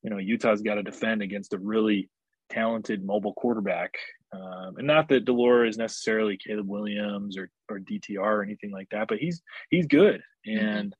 You 0.03 0.09
know, 0.09 0.17
Utah's 0.17 0.61
got 0.61 0.75
to 0.75 0.83
defend 0.83 1.21
against 1.21 1.53
a 1.53 1.59
really 1.59 2.09
talented 2.49 3.05
mobile 3.05 3.33
quarterback. 3.33 3.93
Um, 4.33 4.77
and 4.77 4.87
not 4.87 5.07
that 5.09 5.25
de 5.25 5.31
Laura 5.31 5.67
is 5.67 5.77
necessarily 5.77 6.37
Caleb 6.37 6.67
Williams 6.67 7.37
or 7.37 7.49
or 7.69 7.79
DTR 7.79 8.19
or 8.19 8.43
anything 8.43 8.71
like 8.71 8.89
that, 8.89 9.07
but 9.07 9.19
he's 9.19 9.41
he's 9.69 9.87
good. 9.87 10.21
And 10.45 10.95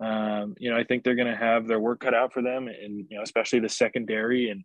um, 0.00 0.54
you 0.58 0.70
know, 0.70 0.76
I 0.76 0.84
think 0.84 1.04
they're 1.04 1.14
going 1.14 1.30
to 1.30 1.36
have 1.36 1.66
their 1.66 1.80
work 1.80 2.00
cut 2.00 2.14
out 2.14 2.32
for 2.32 2.42
them, 2.42 2.68
and 2.68 3.06
you 3.08 3.16
know, 3.16 3.22
especially 3.22 3.60
the 3.60 3.68
secondary 3.68 4.50
and 4.50 4.64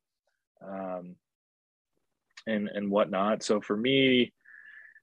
um, 0.67 1.15
and 2.47 2.69
and 2.73 2.89
whatnot. 2.89 3.43
So 3.43 3.61
for 3.61 3.75
me, 3.77 4.33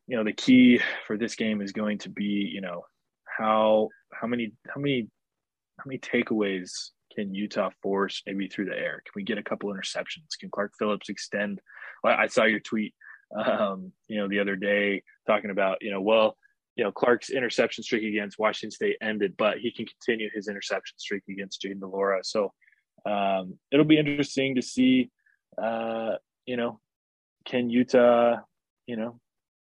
you 0.06 0.16
know, 0.16 0.24
the 0.24 0.32
key 0.32 0.80
for 1.06 1.16
this 1.16 1.34
game 1.34 1.60
is 1.60 1.72
going 1.72 1.98
to 1.98 2.08
be, 2.08 2.50
you 2.52 2.60
know, 2.60 2.84
how 3.24 3.88
how 4.12 4.26
many 4.26 4.52
how 4.68 4.80
many 4.80 5.08
how 5.78 5.84
many 5.86 5.98
takeaways 5.98 6.90
can 7.14 7.34
Utah 7.34 7.70
force 7.82 8.22
maybe 8.26 8.48
through 8.48 8.66
the 8.66 8.76
air? 8.76 9.02
Can 9.04 9.12
we 9.16 9.22
get 9.22 9.38
a 9.38 9.42
couple 9.42 9.72
interceptions? 9.72 10.38
Can 10.38 10.50
Clark 10.50 10.72
Phillips 10.78 11.08
extend? 11.08 11.60
Well, 12.02 12.16
I 12.16 12.26
saw 12.26 12.44
your 12.44 12.60
tweet, 12.60 12.94
um, 13.36 13.92
you 14.08 14.18
know, 14.18 14.28
the 14.28 14.38
other 14.38 14.56
day 14.56 15.02
talking 15.26 15.50
about, 15.50 15.78
you 15.80 15.90
know, 15.90 16.00
well, 16.00 16.36
you 16.76 16.84
know, 16.84 16.92
Clark's 16.92 17.30
interception 17.30 17.82
streak 17.82 18.04
against 18.04 18.38
Washington 18.38 18.70
State 18.70 18.96
ended, 19.02 19.34
but 19.36 19.58
he 19.58 19.72
can 19.72 19.84
continue 19.84 20.30
his 20.32 20.46
interception 20.46 20.96
streak 20.98 21.24
against 21.28 21.60
Jayden 21.60 21.80
de 21.80 21.88
Laura. 21.88 22.20
So 22.22 22.52
um, 23.04 23.58
it'll 23.72 23.84
be 23.84 23.98
interesting 23.98 24.54
to 24.54 24.62
see, 24.62 25.10
uh, 25.60 26.12
you 26.46 26.56
know, 26.56 26.78
can 27.48 27.70
Utah, 27.70 28.36
you 28.86 28.96
know, 28.96 29.18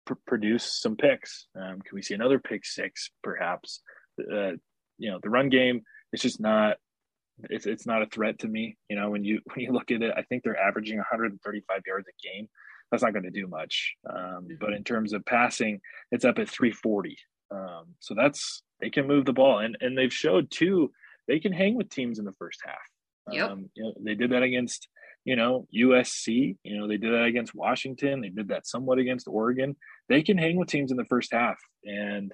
pr- 0.06 0.16
produce 0.28 0.82
some 0.82 0.96
picks? 0.96 1.48
Um, 1.56 1.80
can 1.82 1.94
we 1.94 2.02
see 2.02 2.16
another 2.16 2.40
pick 2.40 2.66
six, 2.66 3.12
perhaps? 3.24 3.82
Uh, 4.20 4.54
you 4.98 5.12
know, 5.12 5.20
the 5.22 5.30
run 5.30 5.50
game 5.50 5.84
it's 6.12 6.22
just 6.24 6.40
not. 6.40 6.78
It's 7.50 7.66
it's 7.66 7.86
not 7.86 8.02
a 8.02 8.08
threat 8.08 8.40
to 8.40 8.48
me. 8.48 8.78
You 8.90 8.98
know, 8.98 9.10
when 9.10 9.24
you 9.24 9.42
when 9.54 9.66
you 9.66 9.72
look 9.72 9.92
at 9.92 10.02
it, 10.02 10.14
I 10.16 10.24
think 10.24 10.44
they're 10.44 10.60
averaging 10.60 10.98
135 10.98 11.82
yards 11.86 12.08
a 12.08 12.28
game. 12.28 12.50
That's 12.92 13.04
not 13.04 13.14
going 13.14 13.24
to 13.24 13.30
do 13.30 13.48
much. 13.48 13.94
Um, 14.10 14.48
but 14.60 14.74
in 14.74 14.84
terms 14.84 15.14
of 15.14 15.24
passing, 15.24 15.80
it's 16.12 16.26
up 16.26 16.40
at 16.40 16.50
340. 16.50 17.18
Um, 17.52 17.86
so 18.00 18.16
that's 18.16 18.64
they 18.82 18.90
can 18.90 19.08
move 19.08 19.26
the 19.26 19.34
ball, 19.34 19.60
and 19.60 19.78
and 19.82 19.98
they've 19.98 20.14
showed 20.14 20.52
too 20.52 20.92
they 21.28 21.40
can 21.40 21.54
hang 21.54 21.76
with 21.76 21.90
teams 21.90 22.20
in 22.20 22.26
the 22.26 22.34
first 22.34 22.60
half. 22.66 22.78
Yep. 23.32 23.50
Um, 23.52 23.70
you 23.76 23.84
know, 23.84 23.94
they 24.04 24.16
did 24.16 24.32
that 24.32 24.42
against, 24.42 24.88
you 25.30 25.36
know, 25.36 25.68
USC. 25.72 26.58
You 26.64 26.78
know, 26.80 26.88
they 26.88 26.98
did 26.98 27.14
that 27.14 27.26
against 27.26 27.54
Washington. 27.54 28.22
They 28.22 28.30
did 28.30 28.48
that 28.48 28.66
somewhat 28.66 28.98
against 28.98 29.28
Oregon. 29.28 29.76
They 30.08 30.24
can 30.24 30.40
hang 30.40 30.58
with 30.58 30.70
teams 30.70 30.90
in 30.90 30.98
the 30.98 31.06
first 31.06 31.32
half, 31.32 31.58
and 31.86 32.34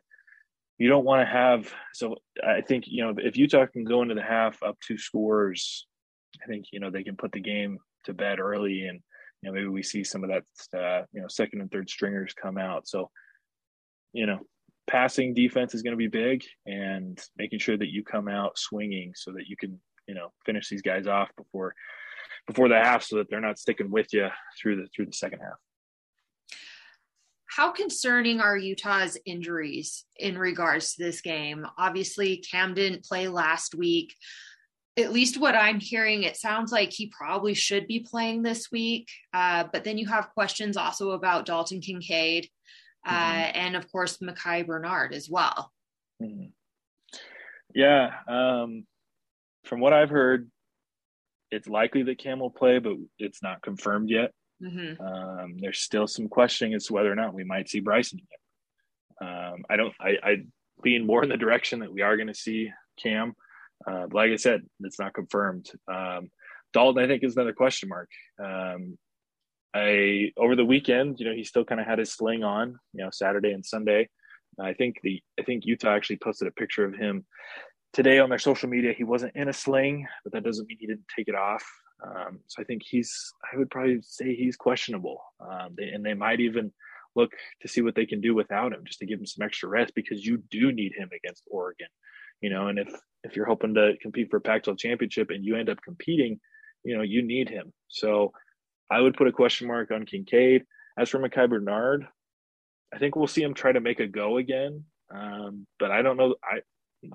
you 0.78 0.88
don't 0.88 1.04
want 1.04 1.22
to 1.22 1.26
have. 1.26 1.74
So 1.94 2.16
I 2.42 2.62
think 2.62 2.86
you 2.88 3.04
know 3.04 3.14
if 3.18 3.36
Utah 3.36 3.66
can 3.66 3.84
go 3.84 4.02
into 4.02 4.16
the 4.16 4.24
half 4.24 4.64
up 4.64 4.78
two 4.80 4.98
scores, 4.98 5.88
I 6.42 6.48
think 6.48 6.68
you 6.72 6.80
know 6.80 6.90
they 6.90 7.04
can 7.04 7.18
put 7.18 7.34
the 7.34 7.42
game 7.42 7.80
to 8.06 8.14
bed 8.14 8.40
early, 8.40 8.88
and 8.88 9.02
you 9.42 9.50
know 9.50 9.54
maybe 9.54 9.68
we 9.68 9.84
see 9.84 10.06
some 10.06 10.24
of 10.24 10.30
that 10.30 10.80
uh, 10.80 11.04
you 11.12 11.20
know 11.20 11.28
second 11.28 11.60
and 11.60 11.70
third 11.70 11.90
stringers 11.90 12.34
come 12.34 12.58
out. 12.58 12.88
So 12.88 13.10
you 14.14 14.26
know 14.26 14.40
passing 14.88 15.34
defense 15.34 15.76
is 15.76 15.82
going 15.82 15.92
to 15.92 15.98
be 15.98 16.08
big 16.08 16.46
and 16.66 17.20
making 17.38 17.60
sure 17.60 17.76
that 17.76 17.92
you 17.92 18.06
come 18.06 18.30
out 18.30 18.58
swinging 18.58 19.12
so 19.16 19.34
that 19.34 19.48
you 19.50 19.58
can 19.58 19.82
you 20.08 20.16
know 20.16 20.32
finish 20.46 20.70
these 20.70 20.82
guys 20.82 21.08
off 21.08 21.30
before 21.36 21.76
before 22.48 22.70
the 22.70 22.76
half 22.76 23.04
so 23.04 23.18
that 23.18 23.30
they're 23.30 23.42
not 23.42 23.60
sticking 23.60 23.90
with 23.90 24.08
you 24.14 24.28
through 24.60 24.78
the 24.78 24.88
through 24.96 25.06
the 25.06 25.14
second 25.14 25.40
half 25.40 25.58
how 27.56 27.72
concerning 27.72 28.42
are 28.42 28.58
Utah's 28.58 29.18
injuries 29.26 30.04
in 30.18 30.38
regards 30.38 30.96
to 30.96 31.04
this 31.04 31.22
game? 31.22 31.66
Obviously, 31.78 32.38
Cam 32.38 32.74
didn't 32.74 33.06
play 33.06 33.30
last 33.30 33.74
week. 33.74 34.14
At 34.98 35.14
least 35.14 35.40
what 35.40 35.56
I'm 35.56 35.80
hearing, 35.80 36.24
it 36.24 36.36
sounds 36.36 36.74
like 36.74 36.92
he 36.92 37.08
probably 37.08 37.54
should 37.54 37.88
be 37.88 38.02
playing 38.02 38.44
this 38.44 38.72
week. 38.74 39.10
Uh, 39.34 39.66
but 39.72 39.86
then 39.86 39.98
you 39.98 40.06
have 40.08 40.34
questions 40.34 40.76
also 40.76 41.12
about 41.12 41.46
Dalton 41.46 41.80
Kincaid 41.80 42.50
uh, 43.06 43.14
mm-hmm. 43.14 43.52
and, 43.58 43.76
of 43.78 43.90
course, 43.90 44.22
Micah 44.22 44.66
Bernard 44.66 45.14
as 45.14 45.30
well. 45.30 45.72
Mm-hmm. 46.22 46.48
Yeah. 47.74 48.16
Um, 48.28 48.86
from 49.64 49.80
what 49.80 49.94
I've 49.94 50.10
heard, 50.10 50.52
it's 51.52 51.68
likely 51.68 52.04
that 52.04 52.20
Cam 52.20 52.40
will 52.40 52.50
play, 52.50 52.80
but 52.80 52.94
it's 53.20 53.42
not 53.44 53.62
confirmed 53.62 54.10
yet. 54.10 54.32
Mm-hmm. 54.62 55.02
Um, 55.02 55.58
there's 55.58 55.80
still 55.80 56.08
some 56.08 56.28
questioning 56.28 56.74
as 56.74 56.86
to 56.86 56.94
whether 56.94 57.12
or 57.12 57.16
not 57.16 57.34
we 57.34 57.44
might 57.44 57.70
see 57.70 57.80
Bryson 57.80 58.20
again. 58.20 59.30
Um, 59.30 59.66
I 59.70 59.76
don't. 59.76 59.94
I, 60.00 60.18
I 60.24 60.36
lean 60.84 61.06
more 61.06 61.24
in 61.24 61.30
the 61.30 61.38
direction 61.38 61.80
that 61.80 61.92
we 61.92 62.02
are 62.02 62.18
going 62.18 62.28
to 62.28 62.34
see 62.34 62.72
Cam. 63.02 63.34
Uh, 63.86 64.08
like 64.12 64.32
I 64.32 64.36
said, 64.36 64.62
it's 64.82 65.00
not 65.00 65.14
confirmed. 65.14 65.70
Um, 65.92 66.30
Dalton, 66.74 67.04
I 67.04 67.08
think, 67.08 67.24
is 67.24 67.36
another 67.36 67.54
question 67.54 67.90
mark. 67.90 68.10
Um, 68.44 68.98
I 69.74 70.32
over 70.38 70.56
the 70.56 70.66
weekend, 70.66 71.20
you 71.20 71.26
know, 71.26 71.36
he 71.36 71.44
still 71.44 71.66
kind 71.66 71.82
of 71.82 71.88
had 71.88 72.00
his 72.00 72.14
sling 72.14 72.44
on, 72.44 72.80
you 72.94 73.04
know, 73.04 73.10
Saturday 73.12 73.52
and 73.52 73.66
Sunday. 73.66 74.10
I 74.60 74.74
think 74.74 74.98
the 75.04 75.22
I 75.40 75.44
think 75.44 75.66
Utah 75.66 75.96
actually 75.96 76.18
posted 76.18 76.48
a 76.48 76.52
picture 76.52 76.86
of 76.86 76.96
him 76.96 77.26
today 77.96 78.20
on 78.20 78.30
their 78.30 78.38
social 78.38 78.68
media. 78.68 78.94
He 78.96 79.06
wasn't 79.06 79.36
in 79.36 79.48
a 79.48 79.54
sling, 79.54 80.06
but 80.24 80.34
that 80.34 80.44
doesn't 80.44 80.68
mean 80.68 80.78
he 80.80 80.86
didn't 80.86 81.08
take 81.16 81.30
it 81.30 81.36
off. 81.36 81.64
Um, 82.06 82.40
so 82.48 82.62
I 82.62 82.66
think 82.66 82.84
he's, 82.86 83.34
I 83.52 83.58
would 83.58 83.72
probably 83.72 84.02
say 84.02 84.36
he's 84.36 84.58
questionable. 84.58 85.24
Um, 85.40 85.76
they, 85.78 85.86
and 85.86 86.06
they 86.06 86.14
might 86.14 86.42
even 86.42 86.74
look 87.16 87.32
to 87.62 87.70
see 87.70 87.82
what 87.82 87.96
they 87.96 88.06
can 88.06 88.20
do 88.20 88.36
without 88.36 88.74
him 88.74 88.84
just 88.86 89.00
to 89.00 89.06
give 89.06 89.20
him 89.20 89.26
some 89.26 89.46
extra 89.46 89.70
rest 89.70 89.94
because 89.96 90.26
you 90.26 90.44
do 90.52 90.74
need 90.74 90.92
him 90.94 91.10
against 91.16 91.44
Oregon, 91.50 91.88
you 92.42 92.50
know, 92.50 92.68
and 92.68 92.78
if, 92.78 92.90
if 93.24 93.34
you're 93.38 93.46
hoping 93.46 93.74
to 93.76 93.94
compete 94.02 94.30
for 94.30 94.38
a 94.38 94.42
Pac-12 94.42 94.78
championship 94.78 95.30
and 95.30 95.46
you 95.46 95.56
end 95.56 95.70
up 95.70 95.82
competing, 95.82 96.38
you 96.84 96.98
know, 96.98 97.02
you 97.02 97.22
need 97.22 97.48
him. 97.48 97.72
So 97.88 98.34
I 98.92 99.00
would 99.00 99.16
put 99.16 99.28
a 99.28 99.32
question 99.32 99.68
mark 99.68 99.92
on 99.92 100.06
Kincaid. 100.06 100.66
As 100.98 101.10
for 101.10 101.20
Micah 101.20 101.48
Bernard, 101.48 102.06
I 102.94 102.98
think 102.98 103.16
we'll 103.16 103.28
see 103.28 103.42
him 103.42 103.54
try 103.54 103.72
to 103.72 103.80
make 103.80 104.02
a 104.02 104.08
go 104.08 104.38
again. 104.38 104.84
Um, 105.14 105.66
but 105.80 105.92
I 105.92 106.02
don't 106.02 106.18
know. 106.18 106.36
I, 106.44 106.60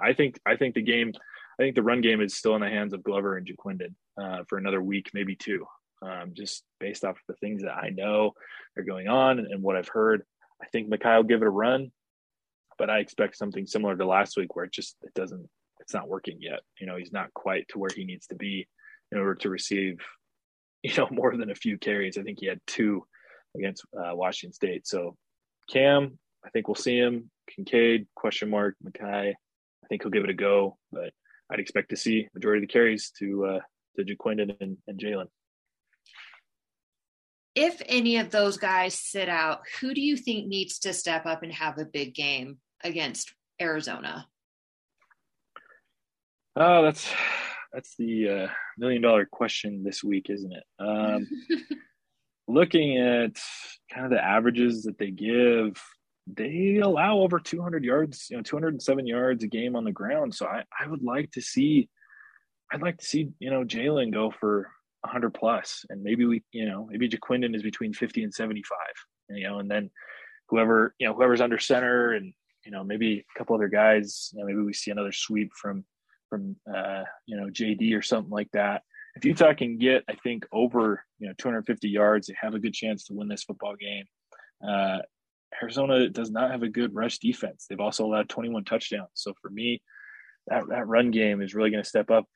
I 0.02 0.12
think, 0.12 0.38
I 0.46 0.56
think 0.56 0.74
the 0.74 0.82
game, 0.82 1.12
I 1.58 1.62
think 1.62 1.74
the 1.74 1.82
run 1.82 2.00
game 2.00 2.20
is 2.20 2.34
still 2.34 2.54
in 2.54 2.62
the 2.62 2.68
hands 2.68 2.92
of 2.92 3.02
Glover 3.02 3.36
and 3.36 3.46
Ja'Quinden 3.46 3.94
uh, 4.20 4.44
for 4.48 4.58
another 4.58 4.82
week, 4.82 5.10
maybe 5.14 5.36
two, 5.36 5.66
um, 6.02 6.32
just 6.34 6.64
based 6.78 7.04
off 7.04 7.16
of 7.16 7.22
the 7.28 7.34
things 7.34 7.62
that 7.62 7.74
I 7.74 7.90
know 7.90 8.32
are 8.76 8.82
going 8.82 9.08
on 9.08 9.38
and, 9.38 9.48
and 9.48 9.62
what 9.62 9.76
I've 9.76 9.88
heard. 9.88 10.22
I 10.62 10.66
think 10.66 10.88
Micah 10.88 11.16
will 11.16 11.22
give 11.24 11.42
it 11.42 11.46
a 11.46 11.50
run, 11.50 11.90
but 12.78 12.90
I 12.90 12.98
expect 12.98 13.36
something 13.36 13.66
similar 13.66 13.96
to 13.96 14.06
last 14.06 14.36
week 14.36 14.54
where 14.54 14.64
it 14.64 14.72
just 14.72 14.96
it 15.02 15.14
doesn't 15.14 15.48
it's 15.80 15.94
not 15.94 16.08
working 16.08 16.38
yet. 16.40 16.60
You 16.78 16.86
know, 16.86 16.96
he's 16.96 17.12
not 17.12 17.32
quite 17.34 17.66
to 17.68 17.78
where 17.78 17.90
he 17.94 18.04
needs 18.04 18.26
to 18.28 18.34
be 18.34 18.68
in 19.10 19.18
order 19.18 19.34
to 19.36 19.50
receive, 19.50 19.98
you 20.82 20.94
know, 20.96 21.08
more 21.12 21.36
than 21.36 21.50
a 21.50 21.54
few 21.54 21.78
carries. 21.78 22.18
I 22.18 22.22
think 22.22 22.38
he 22.40 22.46
had 22.46 22.60
two 22.66 23.04
against 23.56 23.84
uh, 23.96 24.14
Washington 24.14 24.52
State. 24.52 24.86
So 24.86 25.16
Cam, 25.70 26.18
I 26.44 26.50
think 26.50 26.68
we'll 26.68 26.74
see 26.74 26.96
him. 26.96 27.30
Kincaid, 27.48 28.06
question 28.14 28.50
mark. 28.50 28.76
I 29.02 29.34
think 29.90 30.02
he'll 30.02 30.10
give 30.10 30.24
it 30.24 30.30
a 30.30 30.34
go, 30.34 30.78
but 30.90 31.12
I'd 31.50 31.60
expect 31.60 31.90
to 31.90 31.96
see 31.96 32.28
majority 32.32 32.62
of 32.62 32.68
the 32.68 32.72
carries 32.72 33.10
to 33.18 33.44
uh, 33.44 33.60
to 33.96 34.04
Ja'Quinden 34.04 34.56
and, 34.60 34.78
and 34.86 34.98
Jaylon. 34.98 35.26
If 37.54 37.82
any 37.86 38.16
of 38.16 38.30
those 38.30 38.56
guys 38.56 38.94
sit 38.94 39.28
out, 39.28 39.62
who 39.80 39.92
do 39.92 40.00
you 40.00 40.16
think 40.16 40.46
needs 40.46 40.78
to 40.80 40.92
step 40.92 41.26
up 41.26 41.42
and 41.42 41.52
have 41.52 41.78
a 41.78 41.84
big 41.84 42.14
game 42.14 42.58
against 42.84 43.34
Arizona? 43.60 44.26
Oh, 46.56 46.82
that's 46.84 47.12
that's 47.72 47.94
the 47.98 48.28
uh, 48.28 48.48
million 48.78 49.02
dollar 49.02 49.26
question 49.30 49.82
this 49.82 50.02
week, 50.02 50.26
isn't 50.30 50.52
it? 50.52 50.64
Um, 50.78 51.28
looking 52.48 52.98
at 52.98 53.36
kind 53.92 54.06
of 54.06 54.10
the 54.10 54.24
averages 54.24 54.84
that 54.84 54.98
they 54.98 55.10
give, 55.10 55.80
they 56.36 56.78
allow 56.82 57.18
over 57.18 57.38
200 57.38 57.84
yards, 57.84 58.28
you 58.30 58.36
know, 58.36 58.42
207 58.42 59.06
yards 59.06 59.44
a 59.44 59.46
game 59.46 59.76
on 59.76 59.84
the 59.84 59.92
ground. 59.92 60.34
So 60.34 60.46
I, 60.46 60.64
I 60.78 60.86
would 60.86 61.02
like 61.02 61.30
to 61.32 61.40
see, 61.40 61.88
I'd 62.72 62.82
like 62.82 62.98
to 62.98 63.04
see, 63.04 63.30
you 63.38 63.50
know, 63.50 63.64
Jaylon 63.64 64.12
go 64.12 64.30
for 64.30 64.68
100 65.02 65.34
plus, 65.34 65.84
and 65.88 66.02
maybe 66.02 66.24
we, 66.24 66.42
you 66.52 66.66
know, 66.66 66.88
maybe 66.90 67.08
Ja'Quinden 67.08 67.54
is 67.54 67.62
between 67.62 67.92
50 67.92 68.24
and 68.24 68.34
75, 68.34 68.78
you 69.30 69.48
know, 69.48 69.58
and 69.58 69.70
then 69.70 69.90
whoever, 70.48 70.94
you 70.98 71.06
know, 71.06 71.14
whoever's 71.14 71.40
under 71.40 71.58
center, 71.58 72.12
and 72.12 72.32
you 72.64 72.70
know, 72.70 72.84
maybe 72.84 73.24
a 73.34 73.38
couple 73.38 73.56
other 73.56 73.68
guys, 73.68 74.30
you 74.32 74.40
know, 74.40 74.46
maybe 74.46 74.60
we 74.60 74.72
see 74.72 74.90
another 74.90 75.12
sweep 75.12 75.50
from 75.60 75.84
from 76.30 76.56
uh, 76.72 77.02
you 77.26 77.36
know 77.36 77.48
JD 77.48 77.94
or 77.96 78.00
something 78.00 78.30
like 78.30 78.50
that. 78.52 78.82
If 79.16 79.24
Utah 79.24 79.52
can 79.52 79.76
get, 79.76 80.04
I 80.08 80.14
think, 80.14 80.46
over 80.52 81.04
you 81.18 81.26
know 81.26 81.34
250 81.36 81.88
yards, 81.88 82.28
they 82.28 82.34
have 82.40 82.54
a 82.54 82.60
good 82.60 82.72
chance 82.72 83.04
to 83.06 83.14
win 83.14 83.28
this 83.28 83.42
football 83.42 83.74
game. 83.76 84.04
Uh, 84.66 84.98
Arizona 85.62 86.08
does 86.08 86.30
not 86.30 86.50
have 86.50 86.62
a 86.62 86.68
good 86.68 86.94
rush 86.94 87.18
defense. 87.18 87.66
They've 87.68 87.80
also 87.80 88.04
allowed 88.04 88.28
21 88.28 88.64
touchdowns. 88.64 89.10
So 89.14 89.34
for 89.40 89.50
me, 89.50 89.82
that 90.46 90.64
that 90.68 90.86
run 90.86 91.10
game 91.10 91.42
is 91.42 91.54
really 91.54 91.70
going 91.70 91.82
to 91.82 91.88
step 91.88 92.10
up, 92.10 92.26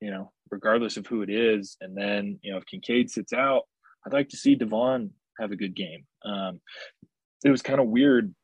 you 0.00 0.10
know, 0.10 0.32
regardless 0.50 0.96
of 0.96 1.06
who 1.06 1.22
it 1.22 1.30
is. 1.30 1.76
And 1.80 1.96
then, 1.96 2.38
you 2.42 2.52
know, 2.52 2.58
if 2.58 2.66
Kincaid 2.66 3.10
sits 3.10 3.32
out, 3.32 3.62
I'd 4.06 4.12
like 4.12 4.28
to 4.30 4.36
see 4.36 4.56
Devaughn 4.56 5.10
have 5.38 5.52
a 5.52 5.56
good 5.56 5.74
game. 5.74 6.04
Um, 6.24 6.60
it 7.44 7.50
was 7.50 7.62
kind 7.62 7.80
of 7.80 7.86
weird 7.86 8.34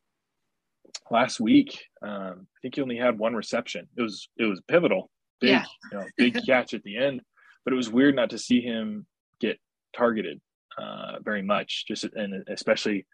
last 1.11 1.41
week. 1.41 1.85
Um, 2.03 2.47
I 2.57 2.59
think 2.63 2.77
he 2.77 2.83
only 2.83 2.97
had 2.97 3.19
one 3.19 3.35
reception. 3.35 3.89
It 3.97 4.03
was 4.03 4.29
it 4.37 4.45
was 4.45 4.61
pivotal, 4.69 5.11
big, 5.41 5.51
yeah. 5.51 5.65
you 5.93 5.99
know, 5.99 6.05
big 6.17 6.39
catch 6.47 6.75
at 6.75 6.83
the 6.83 6.97
end. 6.97 7.21
But 7.65 7.73
it 7.73 7.77
was 7.77 7.91
weird 7.91 8.15
not 8.15 8.31
to 8.31 8.39
see 8.39 8.61
him 8.61 9.07
get 9.41 9.59
targeted 9.95 10.41
uh, 10.79 11.19
very 11.23 11.43
much. 11.43 11.85
Just 11.87 12.05
and 12.05 12.45
especially 12.49 13.07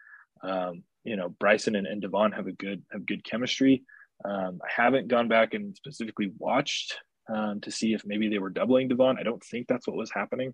um, 0.43 0.83
you 1.03 1.15
know, 1.15 1.29
Bryson 1.39 1.75
and, 1.75 1.87
and 1.87 2.01
Devaughn 2.01 2.33
have 2.33 2.47
a 2.47 2.51
good 2.51 2.83
have 2.91 3.05
good 3.05 3.23
chemistry. 3.23 3.83
Um, 4.25 4.59
I 4.63 4.81
haven't 4.81 5.07
gone 5.07 5.27
back 5.27 5.53
and 5.53 5.75
specifically 5.75 6.31
watched 6.37 6.97
um, 7.33 7.61
to 7.61 7.71
see 7.71 7.93
if 7.93 8.03
maybe 8.05 8.29
they 8.29 8.39
were 8.39 8.49
doubling 8.49 8.89
Devaughn. 8.89 9.19
I 9.19 9.23
don't 9.23 9.43
think 9.43 9.67
that's 9.67 9.87
what 9.87 9.97
was 9.97 10.11
happening. 10.11 10.53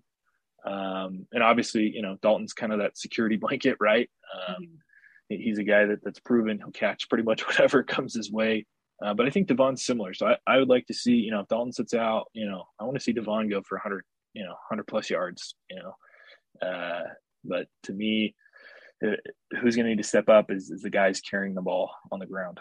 Um, 0.66 1.26
and 1.32 1.42
obviously, 1.42 1.90
you 1.94 2.02
know, 2.02 2.16
Dalton's 2.22 2.52
kind 2.52 2.72
of 2.72 2.80
that 2.80 2.98
security 2.98 3.36
blanket, 3.40 3.76
right? 3.80 4.08
Um, 4.48 4.62
mm-hmm. 4.62 4.74
He's 5.28 5.58
a 5.58 5.64
guy 5.64 5.86
that, 5.86 6.02
that's 6.02 6.18
proven 6.18 6.58
he'll 6.58 6.72
catch 6.72 7.08
pretty 7.08 7.22
much 7.22 7.46
whatever 7.46 7.82
comes 7.82 8.14
his 8.14 8.32
way. 8.32 8.66
Uh, 9.02 9.14
but 9.14 9.26
I 9.26 9.30
think 9.30 9.48
Devaughn's 9.48 9.84
similar. 9.84 10.12
So 10.12 10.26
I, 10.26 10.36
I 10.46 10.58
would 10.58 10.68
like 10.68 10.86
to 10.86 10.94
see, 10.94 11.12
you 11.12 11.30
know, 11.30 11.40
if 11.40 11.48
Dalton 11.48 11.72
sits 11.72 11.94
out, 11.94 12.26
you 12.34 12.46
know, 12.46 12.64
I 12.78 12.84
want 12.84 12.96
to 12.96 13.00
see 13.02 13.14
Devaughn 13.14 13.48
go 13.48 13.62
for 13.62 13.76
100, 13.76 14.04
you 14.34 14.42
know, 14.42 14.50
100 14.50 14.86
plus 14.86 15.08
yards, 15.08 15.54
you 15.70 15.76
know. 15.76 16.66
Uh, 16.68 17.04
but 17.44 17.66
to 17.84 17.92
me, 17.92 18.34
who's 19.00 19.76
going 19.76 19.84
to 19.84 19.90
need 19.90 19.98
to 19.98 20.08
step 20.08 20.28
up 20.28 20.50
is, 20.50 20.70
is 20.70 20.82
the 20.82 20.90
guys 20.90 21.20
carrying 21.20 21.54
the 21.54 21.62
ball 21.62 21.90
on 22.12 22.18
the 22.18 22.26
ground. 22.26 22.60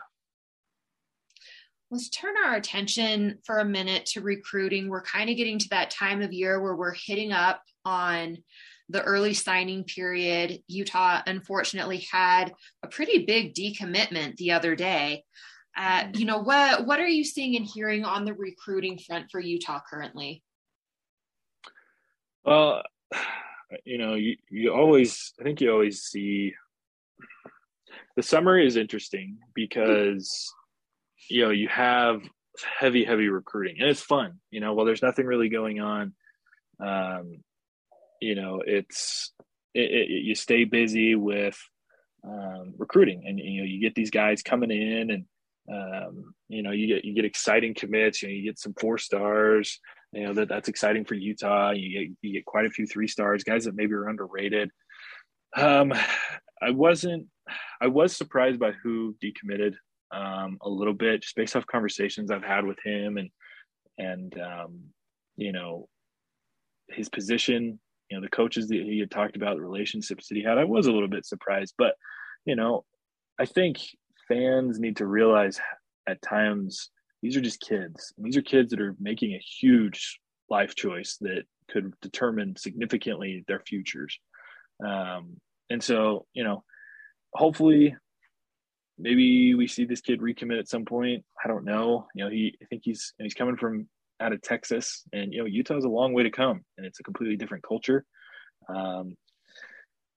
Let's 1.92 2.10
turn 2.10 2.36
our 2.46 2.56
attention 2.56 3.40
for 3.44 3.60
a 3.60 3.66
minute 3.66 4.06
to 4.08 4.22
recruiting. 4.22 4.90
We're 4.90 5.02
kind 5.02 5.30
of 5.30 5.38
getting 5.38 5.58
to 5.60 5.70
that 5.70 5.90
time 5.90 6.22
of 6.22 6.32
year 6.32 6.62
where 6.62 6.76
we're 6.76 6.94
hitting 6.94 7.32
up 7.32 7.64
on 7.84 8.38
the 8.90 9.02
early 9.04 9.34
signing 9.34 9.84
period. 9.84 10.62
Utah 10.68 11.22
unfortunately 11.26 12.06
had 12.12 12.54
a 12.84 12.88
pretty 12.88 13.26
big 13.26 13.56
decommitment 13.56 14.36
the 14.38 14.52
other 14.52 14.76
day. 14.76 15.24
Uh, 15.78 16.06
you 16.14 16.26
know 16.26 16.40
what 16.40 16.86
what 16.86 17.00
are 17.00 17.08
you 17.08 17.24
seeing 17.24 17.56
and 17.56 17.66
hearing 17.66 18.04
on 18.04 18.26
the 18.26 18.34
recruiting 18.34 18.98
front 18.98 19.32
for 19.32 19.40
Utah 19.40 19.80
currently? 19.90 20.44
Well, 22.44 22.84
you 23.84 23.98
know, 23.98 24.16
you, 24.16 24.36
you 24.50 24.74
always, 24.74 25.34
I 25.40 25.44
think 25.44 25.62
you 25.62 25.72
always 25.72 26.02
see 26.02 26.54
the 28.16 28.24
summer 28.24 28.58
is 28.58 28.76
interesting 28.76 29.38
because, 29.54 30.52
you 31.30 31.44
know, 31.44 31.52
you 31.52 31.68
have 31.68 32.22
heavy, 32.80 33.04
heavy 33.06 33.30
recruiting, 33.30 33.78
and 33.80 33.90
it's 33.90 34.02
fun. 34.02 34.40
You 34.52 34.60
know, 34.60 34.74
while 34.74 34.86
there's 34.86 35.02
nothing 35.02 35.26
really 35.26 35.50
going 35.50 35.80
on, 35.80 36.14
um, 36.80 37.44
you 38.22 38.36
know, 38.36 38.62
it's 38.66 39.32
it, 39.74 39.92
it, 39.92 40.10
you 40.10 40.36
stay 40.36 40.66
busy 40.66 41.16
with 41.16 41.58
um, 42.24 42.74
recruiting, 42.78 43.24
and 43.28 43.40
you 43.40 43.62
know, 43.62 43.68
you 43.68 43.80
get 43.80 43.96
these 43.96 44.12
guys 44.12 44.42
coming 44.42 44.72
in, 44.72 45.12
and 45.12 45.26
um, 45.72 46.34
you 46.48 46.64
know, 46.64 46.72
you 46.72 46.88
get 46.88 47.06
you 47.06 47.14
get 47.14 47.26
exciting 47.26 47.74
commits. 47.74 48.22
You 48.22 48.30
know, 48.30 48.34
you 48.34 48.44
get 48.44 48.60
some 48.60 48.74
four 48.80 48.98
stars. 48.98 49.80
You 50.12 50.26
know 50.26 50.34
that 50.34 50.50
that's 50.50 50.70
exciting 50.70 51.06
for 51.06 51.14
Utah. 51.14 51.72
You 51.72 52.00
get 52.00 52.18
you 52.22 52.34
get 52.34 52.46
quite 52.46 52.66
a 52.66 52.70
few 52.70 52.88
three 52.88 53.08
stars, 53.08 53.44
guys 53.44 53.66
that 53.66 53.76
maybe 53.76 53.94
are 53.94 54.10
underrated. 54.10 54.72
Um, 55.56 55.94
I 56.62 56.72
wasn't. 56.72 57.28
I 57.82 57.88
was 57.88 58.16
surprised 58.16 58.60
by 58.60 58.72
who 58.84 59.16
decommitted 59.24 59.74
um, 60.12 60.58
a 60.62 60.70
little 60.70 60.94
bit, 60.94 61.22
just 61.22 61.36
based 61.36 61.56
off 61.56 61.66
conversations 61.68 62.32
I've 62.32 62.44
had 62.44 62.66
with 62.66 62.78
him 62.84 63.18
and 63.18 63.30
and 63.98 64.34
um, 64.42 64.80
you 65.38 65.52
know 65.52 65.88
his 66.90 67.10
position. 67.10 67.80
You 68.10 68.18
know 68.18 68.22
the 68.24 68.30
coaches 68.30 68.68
that 68.70 68.82
he 68.82 69.00
had 69.00 69.12
talked 69.12 69.36
about, 69.36 69.58
the 69.58 69.62
relationships 69.62 70.28
that 70.28 70.36
he 70.36 70.44
had. 70.44 70.58
I 70.58 70.64
was 70.64 70.88
a 70.88 70.92
little 70.92 71.08
bit 71.08 71.26
surprised, 71.26 71.76
but 71.78 71.94
you 72.46 72.56
know, 72.56 72.84
I 73.40 73.46
think 73.46 73.80
fans 74.28 74.80
need 74.80 74.98
to 74.98 75.06
realize 75.06 75.60
at 76.08 76.22
times 76.22 76.90
these 77.22 77.36
are 77.36 77.42
just 77.42 77.62
kids. 77.62 78.14
These 78.18 78.38
are 78.38 78.42
kids 78.42 78.72
that 78.72 78.82
are 78.82 78.96
making 79.00 79.34
a 79.34 79.40
huge 79.40 80.20
life 80.50 80.76
choice 80.76 81.18
that 81.22 81.44
could 81.70 81.94
determine 82.02 82.56
significantly 82.56 83.44
their 83.48 83.60
futures. 83.60 84.18
Um, 84.86 85.38
and 85.70 85.84
so, 85.84 86.26
you 86.34 86.44
know, 86.44 86.64
hopefully 87.34 87.96
maybe 88.98 89.56
we 89.56 89.68
see 89.68 89.86
this 89.86 90.02
kid 90.02 90.20
recommit 90.20 90.60
at 90.60 90.68
some 90.68 90.86
point. 90.86 91.24
I 91.44 91.48
don't 91.48 91.66
know. 91.66 92.08
You 92.16 92.26
know, 92.26 92.30
he 92.30 92.56
I 92.62 92.66
think 92.66 92.82
he's 92.86 93.14
he's 93.18 93.34
coming 93.34 93.58
from 93.58 93.88
out 94.20 94.34
of 94.34 94.42
Texas, 94.42 95.04
and 95.14 95.34
you 95.34 95.40
know, 95.40 95.46
Utah's 95.46 95.86
a 95.86 95.90
long 95.90 96.14
way 96.14 96.24
to 96.24 96.32
come, 96.32 96.62
and 96.78 96.86
it's 96.86 97.00
a 97.00 97.04
completely 97.04 97.38
different 97.38 97.64
culture. 97.64 98.06
Um, 98.68 99.16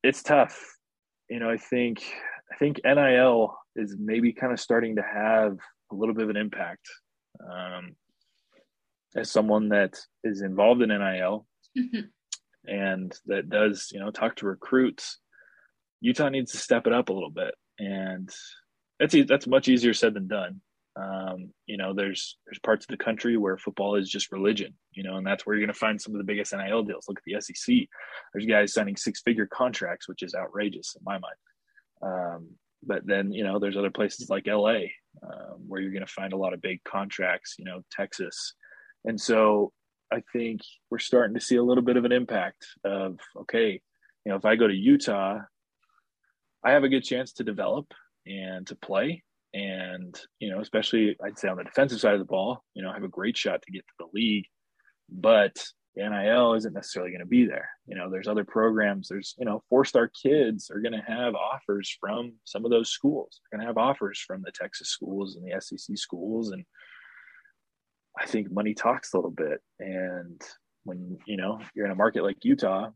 it's 0.02 0.22
tough. 0.22 0.58
You 1.28 1.38
know, 1.38 1.50
I 1.50 1.56
think 1.56 2.02
I 2.52 2.56
think 2.56 2.80
NIL 2.84 3.56
is 3.76 3.96
maybe 3.98 4.32
kind 4.32 4.52
of 4.52 4.60
starting 4.60 4.96
to 4.96 5.02
have 5.02 5.56
a 5.92 5.96
little 5.96 6.14
bit 6.14 6.24
of 6.24 6.31
an 6.31 6.37
impact. 6.37 6.88
Um, 7.40 7.96
as 9.14 9.31
someone 9.31 9.68
that 9.70 9.98
is 10.24 10.42
involved 10.42 10.83
in 10.83 10.88
NIL 10.88 11.46
and 12.66 13.12
that 13.26 13.50
does, 13.50 13.88
you 13.92 14.00
know, 14.00 14.11
talk 14.11 14.37
to 14.37 14.46
recruits, 14.46 15.18
Utah 16.00 16.31
needs 16.31 16.52
to 16.52 16.59
step 16.59 16.87
it 16.87 16.92
up 16.92 17.09
a 17.09 17.12
little 17.12 17.31
bit, 17.31 17.55
and 17.78 18.28
that's 18.98 19.14
that's 19.28 19.46
much 19.46 19.68
easier 19.68 19.94
said 19.94 20.14
than 20.14 20.26
done. 20.26 20.61
Um, 20.94 21.52
you 21.66 21.76
know, 21.76 21.94
there's 21.94 22.38
there's 22.44 22.59
parts 22.59 22.85
of 22.85 22.88
the 22.88 23.02
country 23.02 23.37
where 23.37 23.57
football 23.57 23.94
is 23.94 24.11
just 24.11 24.33
religion, 24.33 24.74
you 24.92 25.05
know, 25.05 25.16
and 25.16 25.26
that's 25.26 25.46
where 25.46 25.55
you're 25.55 25.64
going 25.64 25.72
to 25.72 25.78
find 25.78 26.00
some 26.00 26.12
of 26.14 26.18
the 26.18 26.24
biggest 26.24 26.52
NIL 26.52 26.83
deals. 26.83 27.07
Look 27.09 27.18
at 27.18 27.24
the 27.24 27.40
SEC. 27.40 27.76
There's 28.33 28.46
guys 28.46 28.74
signing 28.74 28.96
six 28.96 29.22
figure 29.22 29.46
contracts, 29.46 30.09
which 30.09 30.22
is 30.22 30.35
outrageous 30.35 30.96
in 30.96 31.02
my 31.05 31.18
mind. 31.18 31.35
Um, 32.02 32.48
but 32.82 33.06
then 33.06 33.32
you 33.32 33.44
know, 33.44 33.58
there's 33.58 33.76
other 33.76 33.90
places 33.90 34.28
like 34.28 34.46
LA 34.46 34.80
um, 35.22 35.58
where 35.66 35.80
you're 35.80 35.92
going 35.92 36.06
to 36.06 36.12
find 36.12 36.32
a 36.32 36.38
lot 36.38 36.54
of 36.54 36.60
big 36.60 36.82
contracts. 36.84 37.56
You 37.58 37.64
know, 37.64 37.82
Texas, 37.90 38.54
and 39.04 39.20
so 39.20 39.72
I 40.12 40.22
think 40.32 40.60
we're 40.90 40.98
starting 40.98 41.34
to 41.34 41.40
see 41.40 41.56
a 41.56 41.62
little 41.62 41.84
bit 41.84 41.96
of 41.96 42.04
an 42.04 42.12
impact 42.12 42.66
of 42.84 43.18
okay, 43.40 43.80
you 44.24 44.30
know, 44.30 44.36
if 44.36 44.44
I 44.44 44.56
go 44.56 44.66
to 44.66 44.74
Utah, 44.74 45.38
I 46.64 46.72
have 46.72 46.84
a 46.84 46.88
good 46.88 47.04
chance 47.04 47.32
to 47.34 47.44
develop 47.44 47.92
and 48.26 48.66
to 48.68 48.76
play. 48.76 49.22
And, 49.54 50.18
you 50.38 50.50
know, 50.50 50.60
especially 50.60 51.16
I'd 51.22 51.38
say 51.38 51.48
on 51.48 51.58
the 51.58 51.64
defensive 51.64 52.00
side 52.00 52.14
of 52.14 52.20
the 52.20 52.24
ball, 52.24 52.64
you 52.74 52.82
know, 52.82 52.90
I 52.90 52.94
have 52.94 53.02
a 53.02 53.08
great 53.08 53.36
shot 53.36 53.60
to 53.62 53.72
get 53.72 53.86
to 53.86 53.94
the 53.98 54.06
league. 54.14 54.46
But 55.10 55.62
the 55.94 56.09
NIL 56.09 56.55
isn't 56.55 56.72
necessarily 56.72 57.11
going 57.11 57.20
to 57.20 57.26
be 57.26 57.44
there. 57.44 57.68
You 57.87 57.96
know, 57.96 58.11
there's 58.11 58.28
other 58.28 58.44
programs. 58.44 59.09
There's, 59.09 59.35
you 59.38 59.44
know, 59.44 59.62
four 59.68 59.85
star 59.85 60.09
kids 60.09 60.70
are 60.70 60.81
going 60.81 60.92
to 60.92 61.05
have 61.07 61.35
offers 61.35 61.94
from 62.00 62.33
some 62.44 62.64
of 62.64 62.70
those 62.70 62.90
schools. 62.90 63.40
They're 63.40 63.59
going 63.59 63.66
to 63.66 63.68
have 63.68 63.78
offers 63.78 64.18
from 64.18 64.42
the 64.42 64.52
Texas 64.52 64.88
schools 64.88 65.37
and 65.37 65.44
the 65.44 65.61
SEC 65.61 65.98
schools. 65.98 66.50
And 66.50 66.64
I 68.18 68.26
think 68.26 68.50
money 68.50 68.74
talks 68.74 69.12
a 69.12 69.16
little 69.16 69.31
bit. 69.31 69.61
And 69.81 70.40
when, 70.85 71.18
you 71.26 71.37
know, 71.37 71.61
you're 71.74 71.87
in 71.87 71.92
a 71.92 71.96
market 71.96 72.24
like 72.24 72.42
Utah, 72.42 72.90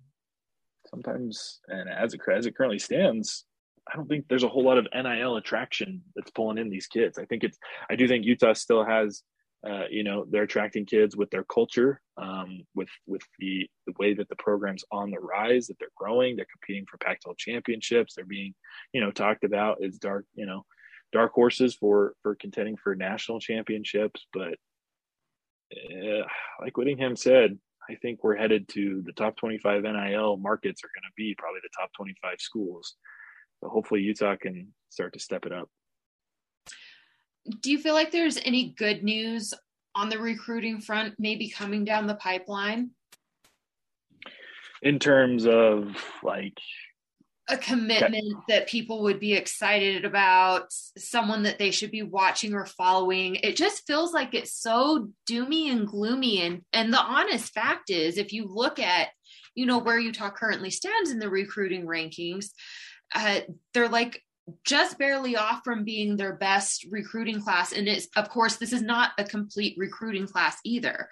sometimes, 0.88 1.60
and 1.68 1.88
as 1.90 2.14
it, 2.14 2.20
as 2.34 2.46
it 2.46 2.56
currently 2.56 2.78
stands, 2.78 3.44
I 3.92 3.96
don't 3.96 4.08
think 4.08 4.26
there's 4.28 4.42
a 4.42 4.48
whole 4.48 4.64
lot 4.64 4.78
of 4.78 4.88
NIL 4.94 5.36
attraction 5.36 6.02
that's 6.14 6.30
pulling 6.30 6.58
in 6.58 6.70
these 6.70 6.86
kids. 6.86 7.18
I 7.18 7.24
think 7.24 7.44
it's 7.44 7.56
I 7.88 7.94
do 7.94 8.08
think 8.08 8.24
Utah 8.24 8.52
still 8.52 8.84
has 8.84 9.22
uh, 9.68 9.84
you 9.90 10.04
know 10.04 10.26
they're 10.30 10.44
attracting 10.44 10.86
kids 10.86 11.16
with 11.16 11.30
their 11.30 11.44
culture, 11.44 12.00
um, 12.16 12.62
with 12.74 12.88
with 13.06 13.22
the 13.38 13.68
the 13.86 13.94
way 13.98 14.14
that 14.14 14.28
the 14.28 14.36
program's 14.36 14.84
on 14.92 15.10
the 15.10 15.18
rise, 15.18 15.66
that 15.66 15.78
they're 15.78 15.88
growing, 15.96 16.36
they're 16.36 16.46
competing 16.52 16.86
for 16.88 16.98
Pac-12 16.98 17.36
championships, 17.38 18.14
they're 18.14 18.24
being 18.24 18.54
you 18.92 19.00
know 19.00 19.10
talked 19.10 19.44
about 19.44 19.82
as 19.82 19.98
dark 19.98 20.24
you 20.34 20.46
know 20.46 20.64
dark 21.12 21.32
horses 21.32 21.74
for 21.74 22.14
for 22.22 22.34
contending 22.34 22.76
for 22.76 22.94
national 22.94 23.40
championships. 23.40 24.26
But 24.32 24.54
uh, 25.74 26.26
like 26.60 26.76
Whittingham 26.76 27.16
said, 27.16 27.58
I 27.88 27.94
think 27.96 28.22
we're 28.22 28.36
headed 28.36 28.68
to 28.70 29.02
the 29.04 29.12
top 29.12 29.36
25 29.36 29.82
NIL 29.82 30.36
markets 30.36 30.82
are 30.84 30.88
going 30.94 31.08
to 31.08 31.14
be 31.16 31.34
probably 31.36 31.60
the 31.62 31.70
top 31.78 31.90
25 31.96 32.36
schools. 32.38 32.94
So 33.60 33.68
hopefully 33.68 34.02
Utah 34.02 34.36
can 34.36 34.72
start 34.90 35.12
to 35.14 35.18
step 35.18 35.46
it 35.46 35.52
up. 35.52 35.68
Do 37.60 37.70
you 37.70 37.78
feel 37.78 37.94
like 37.94 38.10
there's 38.10 38.38
any 38.44 38.74
good 38.76 39.02
news 39.02 39.54
on 39.94 40.08
the 40.08 40.18
recruiting 40.18 40.80
front 40.80 41.14
maybe 41.18 41.48
coming 41.48 41.84
down 41.84 42.06
the 42.06 42.14
pipeline? 42.14 42.90
In 44.82 44.98
terms 44.98 45.46
of 45.46 45.96
like 46.22 46.58
a 47.48 47.56
commitment 47.56 48.36
that 48.48 48.68
people 48.68 49.02
would 49.02 49.20
be 49.20 49.34
excited 49.34 50.04
about, 50.04 50.72
someone 50.98 51.44
that 51.44 51.58
they 51.58 51.70
should 51.70 51.90
be 51.90 52.02
watching 52.02 52.54
or 52.54 52.66
following. 52.66 53.36
It 53.36 53.56
just 53.56 53.86
feels 53.86 54.12
like 54.12 54.34
it's 54.34 54.52
so 54.52 55.10
doomy 55.30 55.70
and 55.70 55.86
gloomy. 55.86 56.42
And 56.42 56.62
and 56.72 56.92
the 56.92 57.00
honest 57.00 57.52
fact 57.52 57.90
is, 57.90 58.18
if 58.18 58.32
you 58.32 58.46
look 58.48 58.78
at, 58.78 59.08
you 59.54 59.64
know, 59.64 59.78
where 59.78 59.98
Utah 59.98 60.30
currently 60.30 60.70
stands 60.70 61.10
in 61.10 61.20
the 61.20 61.30
recruiting 61.30 61.86
rankings, 61.86 62.46
uh, 63.14 63.40
they're 63.72 63.88
like 63.88 64.22
just 64.64 64.98
barely 64.98 65.36
off 65.36 65.62
from 65.64 65.84
being 65.84 66.16
their 66.16 66.34
best 66.34 66.86
recruiting 66.90 67.40
class 67.40 67.72
and 67.72 67.88
it's 67.88 68.06
of 68.16 68.28
course 68.28 68.56
this 68.56 68.72
is 68.72 68.82
not 68.82 69.10
a 69.18 69.24
complete 69.24 69.74
recruiting 69.76 70.26
class 70.26 70.58
either 70.64 71.08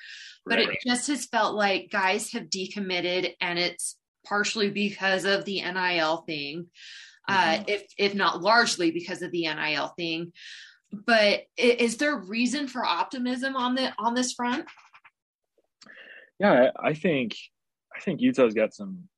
but 0.47 0.59
right. 0.59 0.69
it 0.69 0.79
just 0.87 1.09
has 1.09 1.27
felt 1.27 1.55
like 1.55 1.91
guys 1.91 2.31
have 2.31 2.45
decommitted 2.45 3.35
and 3.41 3.59
it's 3.59 3.97
partially 4.25 4.71
because 4.71 5.25
of 5.25 5.45
the 5.45 5.61
nil 5.61 6.19
thing 6.27 6.67
uh, 7.29 7.35
mm-hmm. 7.35 7.61
uh, 7.61 7.65
if 7.67 7.85
if 7.99 8.15
not 8.15 8.41
largely 8.41 8.93
because 8.93 9.21
of 9.21 9.33
the 9.33 9.43
nil 9.43 9.89
thing 9.97 10.33
but 10.93 11.43
is 11.57 11.97
there 11.97 12.17
reason 12.17 12.69
for 12.69 12.85
optimism 12.85 13.57
on 13.57 13.75
the 13.75 13.93
on 13.99 14.15
this 14.15 14.33
front 14.33 14.65
yeah 16.39 16.71
i 16.79 16.95
think 16.95 17.35
i 17.97 17.99
think 17.99 18.21
utah's 18.21 18.55
got 18.55 18.73
some 18.73 19.09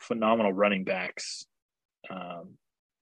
phenomenal 0.00 0.52
running 0.52 0.82
backs 0.82 1.44
um, 2.10 2.56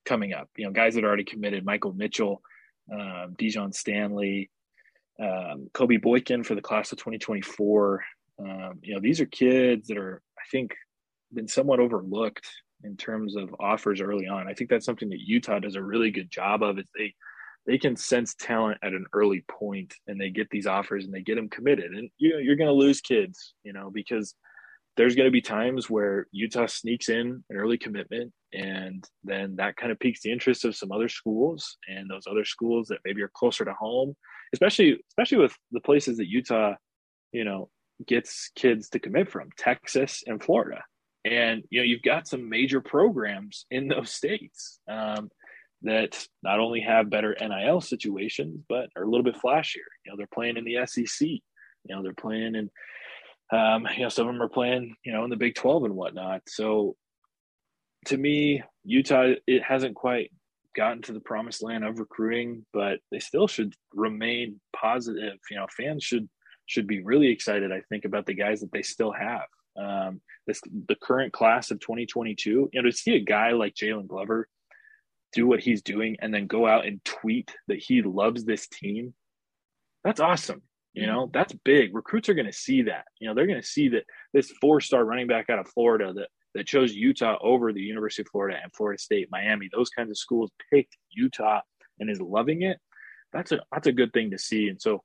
coming 0.09 0.33
up. 0.33 0.49
You 0.57 0.65
know, 0.65 0.73
guys 0.73 0.95
that 0.95 1.05
are 1.05 1.09
already 1.09 1.25
committed: 1.25 1.65
Michael 1.65 1.93
Mitchell, 1.93 2.43
um, 2.93 3.35
Dijon 3.37 3.73
Stanley, 3.73 4.51
um, 5.21 5.69
Kobe 5.75 5.99
Boykin 5.99 6.45
for 6.45 6.55
the 6.55 6.63
class 6.63 6.91
of 6.93 6.99
2024. 6.99 8.05
Um, 8.41 8.79
you 8.83 8.95
know, 8.95 9.01
these 9.01 9.21
are 9.21 9.27
kids 9.27 9.89
that 9.89 9.99
are, 9.99 10.23
I 10.39 10.43
think, 10.51 10.75
been 11.33 11.49
somewhat 11.49 11.81
overlooked 11.81 12.47
in 12.85 12.97
terms 12.97 13.37
of 13.37 13.55
offers 13.61 14.01
early 14.01 14.27
on. 14.27 14.49
I 14.49 14.55
think 14.55 14.71
that's 14.71 14.87
something 14.87 15.09
that 15.11 15.21
Utah 15.21 15.59
does 15.59 15.75
a 15.75 15.83
really 15.83 16.11
good 16.11 16.31
job 16.31 16.63
of. 16.63 16.79
Is 16.79 16.89
they 16.97 17.15
they 17.67 17.79
can 17.79 17.97
sense 17.97 18.35
talent 18.35 18.79
at 18.83 18.95
an 18.95 19.05
early 19.13 19.45
point 19.47 19.95
and 20.07 20.19
they 20.19 20.31
get 20.31 20.49
these 20.49 20.67
offers 20.67 21.05
and 21.05 21.13
they 21.13 21.21
get 21.21 21.35
them 21.35 21.51
committed. 21.51 21.93
And 21.93 22.09
you 22.17 22.33
know, 22.33 22.39
you're 22.39 22.57
going 22.57 22.69
to 22.69 22.73
lose 22.73 23.03
kids, 23.03 23.55
you 23.63 23.75
know, 23.75 23.91
because 23.93 24.35
there's 24.99 25.15
going 25.15 25.29
to 25.29 25.33
be 25.33 25.41
times 25.41 25.89
where 25.89 26.27
Utah 26.33 26.67
sneaks 26.67 27.09
in 27.09 27.45
an 27.49 27.57
early 27.57 27.79
commitment, 27.79 28.33
and 28.53 29.05
then 29.23 29.55
that 29.57 29.77
kind 29.77 29.93
of 29.93 29.99
piques 30.01 30.23
the 30.23 30.33
interest 30.33 30.65
of 30.65 30.75
some 30.75 30.91
other 30.91 31.09
schools, 31.09 31.79
and 31.89 32.11
those 32.11 32.25
other 32.29 32.45
schools 32.45 32.89
that 32.89 32.99
maybe 33.05 33.23
are 33.23 33.31
closer 33.33 33.65
to 33.65 33.73
home, 33.75 34.17
especially 34.53 34.99
especially 35.09 35.39
with 35.39 35.57
the 35.71 35.81
places 35.81 36.17
that 36.17 36.27
Utah, 36.27 36.75
you 37.33 37.45
know, 37.45 37.71
gets 38.09 38.51
kids 38.57 38.89
to 38.89 38.99
commit 38.99 39.31
from, 39.31 39.51
Texas 39.57 40.25
and 40.27 40.43
Florida, 40.43 40.83
and 41.25 41.63
you 41.71 41.79
know 41.79 41.85
you've 41.85 42.03
got 42.03 42.27
some 42.27 42.49
major 42.49 42.81
programs 42.81 43.67
in 43.71 43.87
those 43.87 44.11
states 44.11 44.81
um, 44.91 45.31
that 45.83 46.27
not 46.43 46.59
only 46.59 46.81
have 46.81 47.09
better 47.09 47.37
NIL 47.41 47.81
situations, 47.81 48.65
but 48.69 48.91
are 48.97 49.05
a 49.05 49.09
little 49.09 49.23
bit 49.23 49.37
flashier. 49.37 49.87
You 50.05 50.11
know, 50.11 50.17
they're 50.17 50.27
playing 50.35 50.57
in 50.57 50.65
the 50.65 50.85
SEC. 50.87 51.29
You 51.29 51.95
know, 51.95 52.03
they're 52.03 52.15
playing 52.15 52.57
in 52.57 52.69
um, 53.53 53.87
you 53.97 54.03
know, 54.03 54.09
some 54.09 54.29
of 54.29 54.35
them 54.35 54.43
are 54.43 54.49
playing, 54.49 54.95
you 55.05 55.13
know, 55.13 55.25
in 55.25 55.31
the 55.31 55.37
Big 55.37 55.55
12 55.55 55.85
and 55.85 55.95
whatnot. 55.95 56.43
So 56.47 56.97
to 58.07 58.17
me, 58.17 58.63
Utah, 58.85 59.33
it 59.47 59.63
hasn't 59.63 59.95
quite 59.95 60.31
gotten 60.77 61.03
to 61.03 61.13
the 61.13 61.21
promised 61.21 61.63
land 61.63 61.85
of 61.85 61.99
recruiting, 61.99 62.65
but 62.73 62.99
they 63.11 63.19
still 63.19 63.49
should 63.49 63.75
remain 63.95 64.61
positive. 64.75 65.39
You 65.51 65.57
know, 65.57 65.67
fans 65.77 66.05
should 66.05 66.29
should 66.67 66.87
be 66.87 67.03
really 67.03 67.29
excited. 67.29 67.73
I 67.73 67.81
think 67.89 68.05
about 68.05 68.27
the 68.27 68.35
guys 68.35 68.61
that 68.61 68.71
they 68.73 68.83
still 68.83 69.13
have. 69.13 69.47
Um, 69.77 70.21
this 70.47 70.61
the 70.87 70.97
current 70.97 71.33
class 71.33 71.71
of 71.71 71.81
2022. 71.81 72.71
You 72.73 72.83
know, 72.83 72.89
to 72.89 72.97
see 72.97 73.15
a 73.15 73.21
guy 73.21 73.53
like 73.53 73.75
Jaylon 73.75 74.07
Glover 74.07 74.49
do 75.33 75.47
what 75.47 75.61
he's 75.61 75.83
doing 75.83 76.17
and 76.21 76.33
then 76.33 76.47
go 76.47 76.67
out 76.67 76.87
and 76.87 77.05
tweet 77.05 77.55
that 77.67 77.79
he 77.79 78.03
loves 78.03 78.45
this 78.45 78.67
team, 78.67 79.15
that's 80.05 80.21
awesome. 80.21 80.63
You 81.01 81.07
know, 81.07 81.31
that's 81.33 81.53
big. 81.65 81.95
Recruits 81.95 82.29
are 82.29 82.35
going 82.35 82.47
to 82.47 82.53
see 82.53 82.83
that. 82.83 83.05
You 83.21 83.29
know, 83.29 83.35
they're 83.35 83.47
going 83.47 83.61
to 83.61 83.67
see 83.67 83.89
that 83.91 84.05
this 84.33 84.53
four 84.61 84.81
star 84.81 85.05
running 85.05 85.29
back 85.29 85.49
out 85.49 85.59
of 85.59 85.69
Florida 85.69 86.13
that 86.15 86.29
that 86.55 86.67
chose 86.67 86.93
Utah 86.93 87.37
over 87.41 87.73
the 87.73 87.81
University 87.81 88.23
of 88.23 88.29
Florida 88.29 88.59
and 88.61 88.73
Florida 88.75 89.01
State, 89.01 89.29
Miami, 89.31 89.69
those 89.73 89.91
kinds 89.91 90.11
of 90.11 90.19
schools 90.19 90.51
picked 90.73 90.97
Utah 91.11 91.61
and 92.01 92.11
is 92.11 92.21
loving 92.21 92.63
it. 92.63 92.79
That's 93.33 93.53
a 93.53 93.61
that's 93.73 93.87
a 93.87 93.93
good 93.93 94.13
thing 94.13 94.33
to 94.33 94.39
see. 94.39 94.69
And 94.69 94.81
so, 94.81 95.03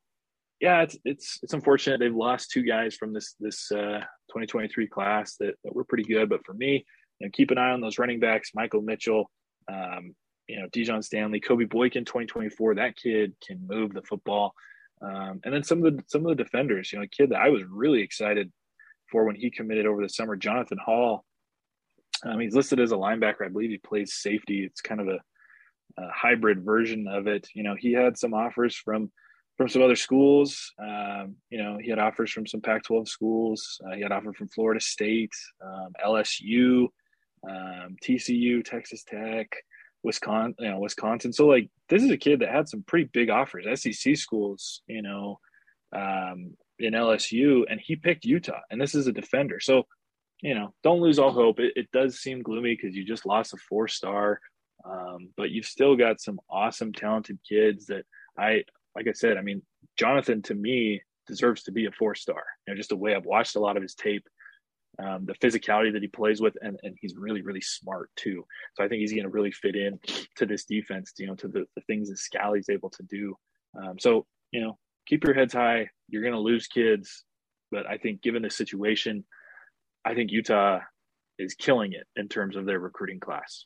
yeah, 0.59 0.81
it's 0.81 0.97
it's 1.05 1.39
it's 1.43 1.53
unfortunate 1.53 1.99
they've 1.99 2.15
lost 2.15 2.49
two 2.51 2.63
guys 2.63 2.95
from 2.95 3.13
this 3.13 3.35
this 3.39 3.71
uh, 3.71 3.99
2023 4.29 4.87
class 4.87 5.35
that, 5.41 5.53
that 5.63 5.75
were 5.75 5.83
pretty 5.83 6.05
good. 6.05 6.29
But 6.29 6.45
for 6.45 6.53
me, 6.53 6.85
you 7.19 7.27
know, 7.27 7.31
keep 7.31 7.51
an 7.51 7.57
eye 7.57 7.71
on 7.71 7.81
those 7.81 7.99
running 7.99 8.19
backs, 8.19 8.51
Michael 8.55 8.81
Mitchell, 8.81 9.29
um, 9.71 10.15
you 10.47 10.59
know, 10.59 10.67
Dijon 10.71 11.03
Stanley, 11.03 11.39
Kobe 11.39 11.65
Boykin, 11.65 12.05
2024. 12.05 12.75
That 12.75 12.97
kid 12.97 13.35
can 13.45 13.67
move 13.67 13.93
the 13.93 14.01
football. 14.01 14.53
Um, 15.03 15.41
and 15.43 15.53
then 15.53 15.63
some 15.63 15.83
of 15.83 15.95
the 15.95 16.03
some 16.07 16.25
of 16.25 16.35
the 16.35 16.43
defenders, 16.43 16.91
you 16.91 16.99
know, 16.99 17.03
a 17.03 17.07
kid 17.07 17.29
that 17.31 17.41
I 17.41 17.49
was 17.49 17.63
really 17.69 18.01
excited 18.01 18.51
for 19.11 19.25
when 19.25 19.35
he 19.35 19.51
committed 19.51 19.85
over 19.85 20.01
the 20.01 20.09
summer, 20.09 20.35
Jonathan 20.35 20.77
Hall. 20.83 21.25
Um, 22.25 22.39
he's 22.39 22.55
listed 22.55 22.79
as 22.79 22.93
a 22.93 22.95
linebacker. 22.95 23.45
I 23.45 23.49
believe 23.49 23.69
he 23.69 23.77
plays 23.77 24.13
safety. 24.13 24.63
It's 24.63 24.79
kind 24.79 25.01
of 25.01 25.07
a, 25.09 25.19
a, 26.01 26.09
hybrid 26.09 26.63
version 26.63 27.07
of 27.07 27.27
it. 27.27 27.47
You 27.53 27.63
know, 27.63 27.75
he 27.77 27.91
had 27.91 28.17
some 28.17 28.33
offers 28.33 28.75
from 28.75 29.11
from 29.57 29.67
some 29.67 29.81
other 29.81 29.95
schools. 29.95 30.71
Um, 30.79 31.35
you 31.49 31.61
know, 31.61 31.77
he 31.81 31.89
had 31.89 31.99
offers 31.99 32.31
from 32.31 32.47
some 32.47 32.61
Pac-12 32.61 33.07
schools. 33.07 33.79
Uh, 33.85 33.95
he 33.95 34.01
had 34.01 34.11
offer 34.11 34.33
from 34.33 34.47
Florida 34.47 34.81
State, 34.81 35.33
um, 35.63 35.91
LSU, 36.03 36.87
um, 37.47 37.95
TCU, 38.03 38.63
Texas 38.63 39.03
Tech, 39.03 39.47
Wisconsin. 40.03 40.55
You 40.59 40.71
know, 40.71 40.79
Wisconsin. 40.79 41.33
So 41.33 41.47
like, 41.47 41.69
this 41.89 42.03
is 42.03 42.11
a 42.11 42.17
kid 42.17 42.39
that 42.39 42.49
had 42.49 42.69
some 42.69 42.83
pretty 42.83 43.09
big 43.13 43.29
offers. 43.29 43.81
SEC 43.81 44.17
schools. 44.17 44.81
You 44.87 45.01
know, 45.01 45.39
um, 45.95 46.57
in 46.79 46.93
LSU, 46.93 47.63
and 47.69 47.79
he 47.79 47.95
picked 47.95 48.25
Utah. 48.25 48.59
And 48.69 48.81
this 48.81 48.95
is 48.95 49.07
a 49.07 49.11
defender. 49.11 49.59
So 49.59 49.85
you 50.43 50.53
know, 50.53 50.73
don't 50.83 50.99
lose 50.99 51.19
all 51.19 51.31
hope. 51.31 51.59
It, 51.59 51.71
it 51.77 51.91
does 51.91 52.19
seem 52.19 52.43
gloomy 52.43 52.75
because 52.75 52.95
you 52.95 53.05
just 53.05 53.25
lost 53.25 53.53
a 53.53 53.57
four 53.57 53.87
star, 53.87 54.41
um, 54.85 55.29
but 55.37 55.51
you've 55.51 55.65
still 55.65 55.95
got 55.95 56.19
some 56.19 56.39
awesome, 56.49 56.91
talented 56.91 57.39
kids 57.47 57.85
that 57.85 58.03
I, 58.37 58.65
like 58.93 59.07
I 59.07 59.13
said, 59.13 59.37
I 59.37 59.41
mean, 59.41 59.61
Jonathan 59.97 60.41
to 60.43 60.53
me 60.53 61.01
deserves 61.27 61.63
to 61.63 61.71
be 61.71 61.85
a 61.85 61.91
four 61.91 62.13
star. 62.13 62.43
You 62.67 62.73
know, 62.73 62.77
just 62.77 62.89
the 62.89 62.97
way 62.97 63.15
I've 63.15 63.25
watched 63.25 63.55
a 63.55 63.61
lot 63.61 63.77
of 63.77 63.83
his 63.83 63.95
tape, 63.95 64.27
um, 64.99 65.25
the 65.25 65.33
physicality 65.33 65.91
that 65.93 66.01
he 66.01 66.07
plays 66.07 66.39
with, 66.39 66.55
and, 66.61 66.79
and 66.83 66.95
he's 67.01 67.15
really, 67.15 67.41
really 67.41 67.61
smart 67.61 68.09
too. 68.15 68.45
So 68.75 68.83
I 68.83 68.87
think 68.87 68.99
he's 68.99 69.11
going 69.13 69.23
to 69.23 69.29
really 69.29 69.51
fit 69.51 69.75
in 69.75 69.99
to 70.35 70.45
this 70.45 70.65
defense, 70.65 71.13
you 71.17 71.27
know, 71.27 71.35
to 71.35 71.47
the, 71.47 71.65
the 71.75 71.81
things 71.81 72.09
that 72.09 72.19
Scalley's 72.19 72.69
able 72.69 72.89
to 72.91 73.03
do. 73.03 73.35
Um, 73.75 73.97
so, 73.99 74.25
you 74.51 74.61
know, 74.61 74.77
keep 75.07 75.23
your 75.23 75.33
heads 75.33 75.53
high. 75.53 75.89
You're 76.09 76.21
going 76.21 76.33
to 76.33 76.39
lose 76.39 76.67
kids, 76.67 77.23
but 77.71 77.87
I 77.87 77.97
think 77.97 78.21
given 78.21 78.43
the 78.43 78.49
situation, 78.49 79.25
I 80.05 80.13
think 80.13 80.31
Utah 80.31 80.79
is 81.39 81.55
killing 81.55 81.93
it 81.93 82.05
in 82.15 82.27
terms 82.27 82.55
of 82.55 82.65
their 82.65 82.79
recruiting 82.79 83.19
class. 83.19 83.65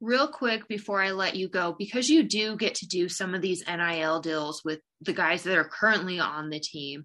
Real 0.00 0.28
quick 0.28 0.66
before 0.66 1.02
I 1.02 1.10
let 1.10 1.36
you 1.36 1.48
go, 1.48 1.74
because 1.76 2.08
you 2.08 2.22
do 2.22 2.56
get 2.56 2.76
to 2.76 2.86
do 2.86 3.08
some 3.08 3.34
of 3.34 3.42
these 3.42 3.64
NIL 3.66 4.20
deals 4.20 4.62
with 4.64 4.80
the 5.02 5.12
guys 5.12 5.42
that 5.42 5.58
are 5.58 5.68
currently 5.68 6.18
on 6.18 6.48
the 6.48 6.60
team, 6.60 7.04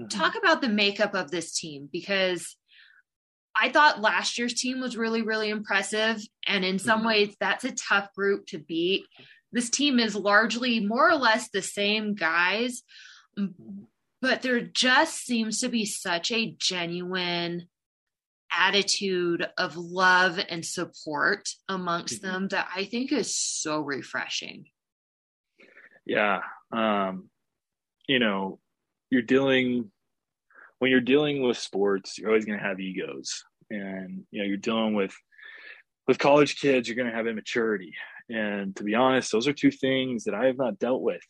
mm-hmm. 0.00 0.08
talk 0.08 0.34
about 0.36 0.60
the 0.60 0.68
makeup 0.68 1.14
of 1.14 1.30
this 1.30 1.58
team 1.58 1.88
because 1.92 2.56
I 3.58 3.70
thought 3.70 4.02
last 4.02 4.38
year's 4.38 4.54
team 4.54 4.80
was 4.80 4.96
really, 4.96 5.22
really 5.22 5.48
impressive. 5.48 6.20
And 6.46 6.64
in 6.64 6.78
some 6.78 6.98
mm-hmm. 7.00 7.08
ways, 7.08 7.36
that's 7.40 7.64
a 7.64 7.72
tough 7.72 8.12
group 8.14 8.46
to 8.48 8.58
beat. 8.58 9.04
This 9.52 9.70
team 9.70 9.98
is 9.98 10.14
largely 10.14 10.80
more 10.80 11.08
or 11.08 11.16
less 11.16 11.48
the 11.48 11.62
same 11.62 12.14
guys, 12.14 12.82
but 14.20 14.42
there 14.42 14.60
just 14.60 15.24
seems 15.24 15.60
to 15.60 15.68
be 15.68 15.86
such 15.86 16.30
a 16.30 16.54
genuine 16.58 17.68
attitude 18.52 19.46
of 19.56 19.76
love 19.76 20.38
and 20.48 20.64
support 20.64 21.48
amongst 21.68 22.22
mm-hmm. 22.22 22.32
them 22.32 22.48
that 22.48 22.68
I 22.74 22.84
think 22.84 23.12
is 23.12 23.34
so 23.34 23.80
refreshing. 23.80 24.66
Yeah. 26.04 26.40
Um, 26.72 27.30
you 28.08 28.18
know, 28.18 28.60
you're 29.10 29.22
dealing 29.22 29.90
when 30.78 30.90
you're 30.90 31.00
dealing 31.00 31.42
with 31.42 31.56
sports, 31.56 32.18
you're 32.18 32.28
always 32.28 32.44
going 32.44 32.58
to 32.58 32.64
have 32.64 32.80
egos 32.80 33.44
and 33.70 34.24
you 34.30 34.40
know, 34.40 34.46
you're 34.46 34.56
dealing 34.56 34.94
with 34.94 35.14
with 36.06 36.18
college 36.18 36.60
kids, 36.60 36.86
you're 36.88 36.96
going 36.96 37.10
to 37.10 37.16
have 37.16 37.26
immaturity. 37.26 37.94
And 38.28 38.76
to 38.76 38.84
be 38.84 38.94
honest, 38.94 39.32
those 39.32 39.48
are 39.48 39.52
two 39.52 39.70
things 39.70 40.24
that 40.24 40.34
I 40.34 40.46
have 40.46 40.58
not 40.58 40.78
dealt 40.78 41.02
with 41.02 41.22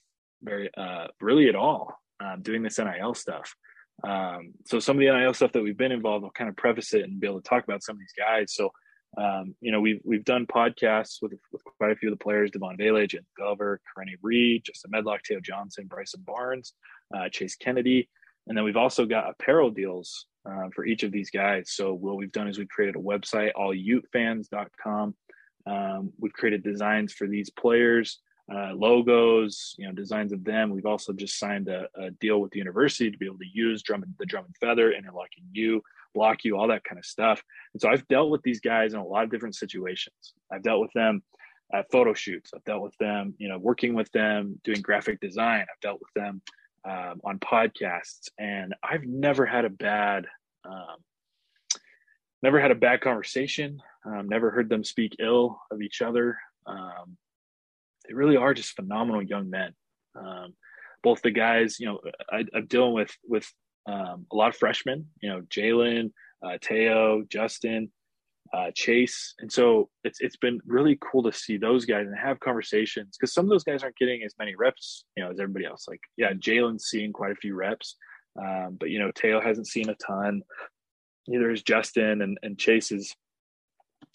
very 0.42 0.70
uh 0.76 1.06
really 1.20 1.48
at 1.48 1.56
all 1.56 1.98
um, 2.20 2.42
doing 2.42 2.62
this 2.62 2.78
NIL 2.78 3.14
stuff. 3.14 3.54
Um, 4.04 4.52
so 4.66 4.78
some 4.78 4.96
of 4.96 5.00
the 5.00 5.10
NIL 5.10 5.34
stuff 5.34 5.52
that 5.52 5.62
we've 5.62 5.76
been 5.76 5.92
involved, 5.92 6.24
I'll 6.24 6.30
kind 6.30 6.50
of 6.50 6.56
preface 6.56 6.92
it 6.94 7.02
and 7.02 7.18
be 7.18 7.26
able 7.26 7.40
to 7.40 7.48
talk 7.48 7.64
about 7.64 7.82
some 7.82 7.96
of 7.96 8.00
these 8.00 8.12
guys. 8.16 8.54
So, 8.54 8.70
um, 9.16 9.54
you 9.60 9.72
know, 9.72 9.80
we've 9.80 10.00
we've 10.04 10.24
done 10.24 10.46
podcasts 10.46 11.22
with, 11.22 11.32
with 11.52 11.62
quite 11.78 11.92
a 11.92 11.96
few 11.96 12.10
of 12.12 12.18
the 12.18 12.22
players: 12.22 12.50
Devaughn 12.50 12.76
Vele, 12.76 13.06
Jaylon 13.06 13.24
Glover, 13.36 13.80
Karene 13.96 14.16
Reid, 14.22 14.64
Justin 14.64 14.90
Medlock, 14.90 15.22
Teo 15.22 15.40
Johnson, 15.40 15.86
Bryson 15.86 16.22
Barnes, 16.26 16.74
uh, 17.16 17.28
Chase 17.30 17.56
Kennedy, 17.56 18.08
and 18.46 18.56
then 18.56 18.64
we've 18.64 18.76
also 18.76 19.06
got 19.06 19.30
apparel 19.30 19.70
deals 19.70 20.26
uh, 20.48 20.68
for 20.74 20.84
each 20.84 21.02
of 21.02 21.12
these 21.12 21.30
guys. 21.30 21.72
So 21.72 21.94
what 21.94 22.16
we've 22.16 22.32
done 22.32 22.48
is 22.48 22.58
we've 22.58 22.68
created 22.68 22.96
a 22.96 23.00
website, 23.00 23.52
allutefans.com. 23.54 25.14
Um, 25.66 26.12
we've 26.20 26.32
created 26.32 26.62
designs 26.62 27.12
for 27.12 27.26
these 27.26 27.50
players 27.50 28.20
uh, 28.52 28.72
logos, 28.74 29.74
you 29.76 29.86
know, 29.86 29.92
designs 29.92 30.32
of 30.32 30.44
them. 30.44 30.70
We've 30.70 30.86
also 30.86 31.12
just 31.12 31.38
signed 31.38 31.68
a, 31.68 31.88
a, 31.96 32.10
deal 32.12 32.40
with 32.40 32.52
the 32.52 32.58
university 32.58 33.10
to 33.10 33.18
be 33.18 33.26
able 33.26 33.38
to 33.38 33.50
use 33.52 33.82
the 33.82 34.24
drum 34.26 34.44
and 34.44 34.56
feather, 34.60 34.92
interlocking 34.92 35.44
you, 35.52 35.82
block 36.16 36.38
you, 36.44 36.56
all 36.56 36.68
that 36.68 36.84
kind 36.84 36.98
of 36.98 37.04
stuff. 37.04 37.42
And 37.74 37.80
so 37.80 37.88
I've 37.88 38.08
dealt 38.08 38.30
with 38.30 38.42
these 38.42 38.60
guys 38.60 38.94
in 38.94 38.98
a 38.98 39.06
lot 39.06 39.24
of 39.24 39.30
different 39.30 39.54
situations. 39.54 40.16
I've 40.50 40.62
dealt 40.62 40.80
with 40.80 40.92
them 40.94 41.22
at 41.72 41.90
photo 41.92 42.14
shoots. 42.14 42.50
I've 42.54 42.64
dealt 42.64 42.82
with 42.82 42.96
them, 42.98 43.34
you 43.38 43.48
know, 43.48 43.58
working 43.58 43.94
with 43.94 44.10
them, 44.12 44.58
doing 44.64 44.80
graphic 44.80 45.20
design. 45.20 45.60
I've 45.60 45.80
dealt 45.82 46.00
with 46.00 46.12
them 46.14 46.40
um, 46.88 47.20
on 47.22 47.38
podcasts, 47.38 48.28
and 48.38 48.74
I've 48.82 49.04
never 49.04 49.44
had 49.44 49.64
a 49.64 49.70
bad, 49.70 50.26
um, 50.64 50.96
never 52.42 52.60
had 52.60 52.70
a 52.70 52.76
bad 52.76 53.02
conversation. 53.02 53.82
Um, 54.04 54.28
never 54.28 54.50
heard 54.50 54.68
them 54.68 54.84
speak 54.84 55.16
ill 55.18 55.60
of 55.70 55.82
each 55.82 56.00
other. 56.00 56.38
Um, 56.66 57.16
they 58.06 58.14
really 58.14 58.36
are 58.36 58.54
just 58.54 58.76
phenomenal 58.76 59.22
young 59.22 59.50
men. 59.50 59.72
Um, 60.14 60.54
both 61.02 61.20
the 61.22 61.30
guys, 61.30 61.78
you 61.78 61.86
know, 61.86 62.00
I, 62.30 62.44
am 62.54 62.66
dealing 62.66 62.94
with 62.94 63.14
with 63.28 63.52
um, 63.86 64.26
a 64.32 64.36
lot 64.36 64.48
of 64.48 64.56
freshmen. 64.56 65.06
You 65.20 65.30
know, 65.30 65.40
Jaylon, 65.42 66.12
uh, 66.44 66.58
Teo, 66.60 67.22
Justin, 67.28 67.90
uh, 68.54 68.70
Chase, 68.74 69.34
and 69.38 69.50
so 69.50 69.88
it's 70.04 70.20
it's 70.20 70.36
been 70.36 70.60
really 70.66 70.98
cool 71.00 71.22
to 71.22 71.32
see 71.32 71.56
those 71.56 71.84
guys 71.84 72.06
and 72.06 72.16
have 72.16 72.40
conversations 72.40 73.16
because 73.16 73.32
some 73.32 73.44
of 73.44 73.50
those 73.50 73.64
guys 73.64 73.82
aren't 73.82 73.96
getting 73.96 74.22
as 74.22 74.34
many 74.38 74.54
reps, 74.54 75.04
you 75.16 75.24
know, 75.24 75.30
as 75.30 75.40
everybody 75.40 75.66
else. 75.66 75.86
Like, 75.88 76.00
yeah, 76.16 76.32
Jaylon's 76.32 76.86
seeing 76.86 77.12
quite 77.12 77.32
a 77.32 77.36
few 77.36 77.54
reps, 77.54 77.96
um, 78.38 78.76
but 78.78 78.90
you 78.90 78.98
know, 78.98 79.10
Teo 79.10 79.40
hasn't 79.40 79.66
seen 79.66 79.88
a 79.88 79.94
ton. 79.94 80.42
Neither 81.28 81.50
is 81.50 81.62
Justin, 81.62 82.22
and 82.22 82.38
and 82.42 82.58
Chase 82.58 82.92
is 82.92 83.14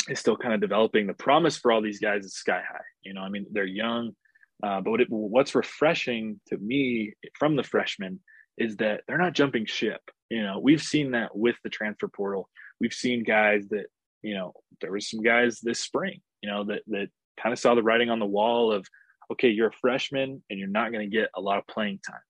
is 0.09 0.19
still 0.19 0.37
kind 0.37 0.53
of 0.53 0.61
developing. 0.61 1.07
The 1.07 1.13
promise 1.13 1.57
for 1.57 1.71
all 1.71 1.81
these 1.81 1.99
guys 1.99 2.25
is 2.25 2.35
sky 2.35 2.61
high. 2.67 2.83
You 3.03 3.13
know, 3.13 3.21
I 3.21 3.29
mean, 3.29 3.45
they're 3.51 3.65
young, 3.65 4.15
uh, 4.63 4.81
but 4.81 4.91
what 4.91 5.01
it, 5.01 5.07
what's 5.09 5.55
refreshing 5.55 6.39
to 6.47 6.57
me 6.57 7.13
from 7.37 7.55
the 7.55 7.63
freshmen 7.63 8.19
is 8.57 8.77
that 8.77 9.01
they're 9.07 9.17
not 9.17 9.33
jumping 9.33 9.65
ship. 9.65 10.01
You 10.29 10.43
know, 10.43 10.59
we've 10.59 10.81
seen 10.81 11.11
that 11.11 11.35
with 11.35 11.55
the 11.63 11.69
transfer 11.69 12.07
portal. 12.07 12.49
We've 12.79 12.93
seen 12.93 13.23
guys 13.23 13.67
that, 13.69 13.87
you 14.21 14.33
know, 14.33 14.53
there 14.79 14.91
was 14.91 15.09
some 15.09 15.21
guys 15.21 15.59
this 15.59 15.79
spring, 15.79 16.21
you 16.41 16.49
know, 16.49 16.63
that 16.65 16.81
that 16.87 17.09
kind 17.41 17.53
of 17.53 17.59
saw 17.59 17.75
the 17.75 17.83
writing 17.83 18.09
on 18.09 18.19
the 18.19 18.25
wall 18.25 18.71
of, 18.71 18.87
okay, 19.31 19.49
you're 19.49 19.69
a 19.69 19.79
freshman 19.81 20.43
and 20.49 20.59
you're 20.59 20.67
not 20.67 20.91
going 20.91 21.09
to 21.09 21.15
get 21.15 21.29
a 21.35 21.41
lot 21.41 21.57
of 21.57 21.67
playing 21.67 21.99
time. 22.07 22.21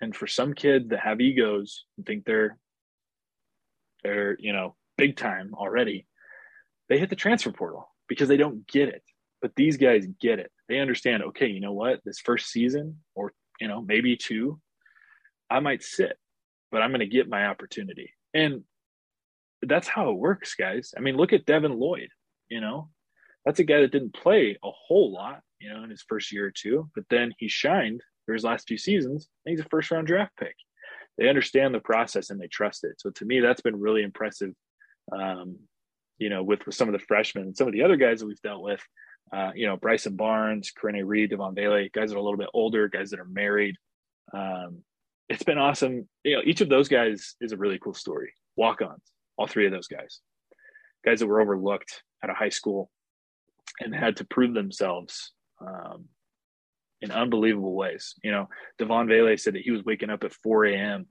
And 0.00 0.14
for 0.14 0.26
some 0.26 0.52
kids 0.52 0.88
that 0.88 1.00
have 1.00 1.20
egos 1.20 1.84
and 1.96 2.06
think 2.06 2.24
they're 2.24 2.58
they're, 4.02 4.36
you 4.38 4.52
know, 4.52 4.76
big 4.98 5.16
time 5.16 5.54
already, 5.54 6.06
they 6.88 6.98
hit 6.98 7.10
the 7.10 7.16
transfer 7.16 7.52
portal 7.52 7.88
because 8.08 8.28
they 8.28 8.36
don't 8.36 8.66
get 8.66 8.88
it. 8.88 9.02
But 9.40 9.52
these 9.56 9.76
guys 9.76 10.06
get 10.20 10.38
it. 10.38 10.50
They 10.68 10.78
understand, 10.78 11.22
okay, 11.22 11.46
you 11.46 11.60
know 11.60 11.72
what? 11.72 12.00
This 12.04 12.20
first 12.20 12.50
season, 12.50 12.98
or, 13.14 13.32
you 13.60 13.68
know, 13.68 13.82
maybe 13.82 14.16
two, 14.16 14.60
I 15.50 15.60
might 15.60 15.82
sit, 15.82 16.16
but 16.70 16.82
I'm 16.82 16.90
going 16.90 17.00
to 17.00 17.06
get 17.06 17.28
my 17.28 17.46
opportunity. 17.46 18.12
And 18.32 18.62
that's 19.62 19.88
how 19.88 20.10
it 20.10 20.16
works, 20.16 20.54
guys. 20.54 20.92
I 20.96 21.00
mean, 21.00 21.16
look 21.16 21.32
at 21.32 21.46
Devin 21.46 21.78
Lloyd, 21.78 22.08
you 22.48 22.60
know, 22.60 22.90
that's 23.44 23.60
a 23.60 23.64
guy 23.64 23.80
that 23.80 23.92
didn't 23.92 24.14
play 24.14 24.58
a 24.62 24.70
whole 24.70 25.12
lot, 25.12 25.40
you 25.60 25.72
know, 25.72 25.84
in 25.84 25.90
his 25.90 26.04
first 26.08 26.32
year 26.32 26.46
or 26.46 26.50
two, 26.50 26.90
but 26.94 27.04
then 27.10 27.32
he 27.38 27.48
shined 27.48 28.00
for 28.26 28.32
his 28.32 28.44
last 28.44 28.66
few 28.66 28.78
seasons. 28.78 29.28
he's 29.44 29.60
a 29.60 29.64
first 29.64 29.90
round 29.90 30.06
draft 30.06 30.32
pick. 30.38 30.54
They 31.18 31.28
understand 31.28 31.74
the 31.74 31.80
process 31.80 32.30
and 32.30 32.40
they 32.40 32.48
trust 32.48 32.84
it. 32.84 33.00
So 33.00 33.10
to 33.10 33.24
me, 33.24 33.40
that's 33.40 33.60
been 33.60 33.78
really 33.78 34.02
impressive. 34.02 34.52
Um, 35.12 35.58
you 36.18 36.30
know, 36.30 36.42
with, 36.42 36.64
with 36.64 36.74
some 36.74 36.88
of 36.88 36.92
the 36.92 37.04
freshmen, 37.06 37.44
and 37.44 37.56
some 37.56 37.66
of 37.66 37.72
the 37.72 37.82
other 37.82 37.96
guys 37.96 38.20
that 38.20 38.26
we've 38.26 38.40
dealt 38.40 38.62
with, 38.62 38.80
uh, 39.32 39.50
you 39.54 39.66
know, 39.66 39.76
Bryson 39.76 40.16
Barnes, 40.16 40.72
Karene 40.72 41.04
Reid, 41.04 41.30
Devaughn 41.30 41.54
Vele, 41.54 41.88
guys 41.92 42.10
that 42.10 42.16
are 42.16 42.20
a 42.20 42.22
little 42.22 42.38
bit 42.38 42.50
older, 42.54 42.88
guys 42.88 43.10
that 43.10 43.20
are 43.20 43.26
married. 43.26 43.76
Um, 44.32 44.82
it's 45.28 45.42
been 45.42 45.58
awesome. 45.58 46.08
You 46.22 46.36
know, 46.36 46.42
each 46.44 46.60
of 46.60 46.68
those 46.68 46.88
guys 46.88 47.34
is 47.40 47.52
a 47.52 47.56
really 47.56 47.78
cool 47.78 47.94
story. 47.94 48.32
Walk 48.56 48.82
ons, 48.82 49.02
all 49.36 49.46
three 49.46 49.66
of 49.66 49.72
those 49.72 49.88
guys, 49.88 50.20
guys 51.04 51.20
that 51.20 51.26
were 51.26 51.40
overlooked 51.40 52.02
out 52.22 52.30
of 52.30 52.36
high 52.36 52.50
school 52.50 52.90
and 53.80 53.94
had 53.94 54.16
to 54.16 54.24
prove 54.24 54.54
themselves 54.54 55.32
um, 55.60 56.06
in 57.00 57.10
unbelievable 57.10 57.74
ways. 57.74 58.14
You 58.22 58.30
know, 58.30 58.48
Devaughn 58.78 59.08
Vele 59.08 59.36
said 59.36 59.54
that 59.54 59.62
he 59.62 59.70
was 59.70 59.84
waking 59.84 60.10
up 60.10 60.24
at 60.24 60.32
4 60.32 60.66
a.m. 60.66 61.06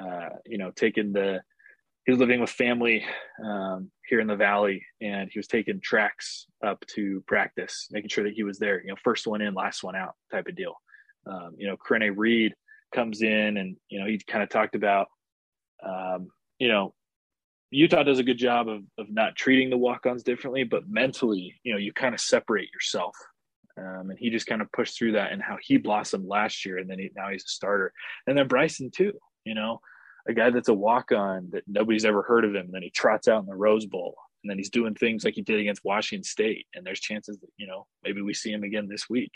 Uh, 0.00 0.30
you 0.46 0.58
know, 0.58 0.70
taking 0.74 1.12
the 1.12 1.42
he 2.04 2.10
was 2.10 2.18
living 2.18 2.40
with 2.40 2.50
family 2.50 3.04
um, 3.44 3.90
here 4.08 4.18
in 4.18 4.26
the 4.26 4.34
valley, 4.34 4.84
and 5.00 5.30
he 5.32 5.38
was 5.38 5.46
taking 5.46 5.80
tracks 5.80 6.46
up 6.66 6.84
to 6.94 7.22
practice, 7.28 7.86
making 7.92 8.08
sure 8.08 8.24
that 8.24 8.32
he 8.32 8.42
was 8.42 8.58
there. 8.58 8.82
You 8.82 8.88
know, 8.88 8.96
first 9.04 9.28
one 9.28 9.40
in, 9.40 9.54
last 9.54 9.84
one 9.84 9.94
out, 9.94 10.14
type 10.32 10.48
of 10.48 10.56
deal. 10.56 10.74
Um, 11.30 11.54
you 11.56 11.68
know, 11.68 11.76
Karene 11.76 12.12
Reid 12.16 12.54
comes 12.92 13.22
in, 13.22 13.56
and 13.56 13.76
you 13.88 14.00
know 14.00 14.06
he 14.06 14.18
kind 14.18 14.42
of 14.42 14.48
talked 14.48 14.74
about, 14.74 15.08
um, 15.84 16.28
you 16.58 16.68
know, 16.68 16.94
Utah 17.70 18.02
does 18.02 18.18
a 18.18 18.24
good 18.24 18.38
job 18.38 18.68
of 18.68 18.82
of 18.98 19.10
not 19.10 19.36
treating 19.36 19.70
the 19.70 19.78
walk-ons 19.78 20.22
differently, 20.22 20.64
but 20.64 20.88
mentally, 20.88 21.60
you 21.62 21.72
know, 21.72 21.78
you 21.78 21.92
kind 21.92 22.14
of 22.14 22.20
separate 22.20 22.72
yourself. 22.72 23.16
Um, 23.78 24.10
and 24.10 24.18
he 24.18 24.28
just 24.28 24.46
kind 24.46 24.60
of 24.60 24.70
pushed 24.72 24.98
through 24.98 25.12
that 25.12 25.32
and 25.32 25.40
how 25.40 25.56
he 25.60 25.78
blossomed 25.78 26.28
last 26.28 26.66
year, 26.66 26.78
and 26.78 26.88
then 26.88 26.98
he, 26.98 27.10
now 27.16 27.30
he's 27.30 27.44
a 27.44 27.48
starter. 27.48 27.92
And 28.26 28.36
then 28.36 28.46
Bryson 28.46 28.90
too, 28.90 29.14
you 29.44 29.54
know, 29.54 29.80
a 30.28 30.34
guy 30.34 30.50
that's 30.50 30.68
a 30.68 30.74
walk-on 30.74 31.48
that 31.52 31.64
nobody's 31.66 32.04
ever 32.04 32.22
heard 32.22 32.44
of 32.44 32.54
him, 32.54 32.66
and 32.66 32.74
then 32.74 32.82
he 32.82 32.90
trots 32.90 33.28
out 33.28 33.40
in 33.40 33.46
the 33.46 33.54
Rose 33.54 33.86
Bowl, 33.86 34.14
and 34.42 34.50
then 34.50 34.58
he's 34.58 34.70
doing 34.70 34.94
things 34.94 35.24
like 35.24 35.34
he 35.34 35.42
did 35.42 35.58
against 35.58 35.84
Washington 35.84 36.24
State, 36.24 36.66
and 36.74 36.84
there's 36.84 37.00
chances 37.00 37.38
that 37.38 37.48
you 37.56 37.66
know 37.66 37.86
maybe 38.04 38.20
we 38.20 38.34
see 38.34 38.52
him 38.52 38.62
again 38.62 38.88
this 38.88 39.08
week. 39.08 39.32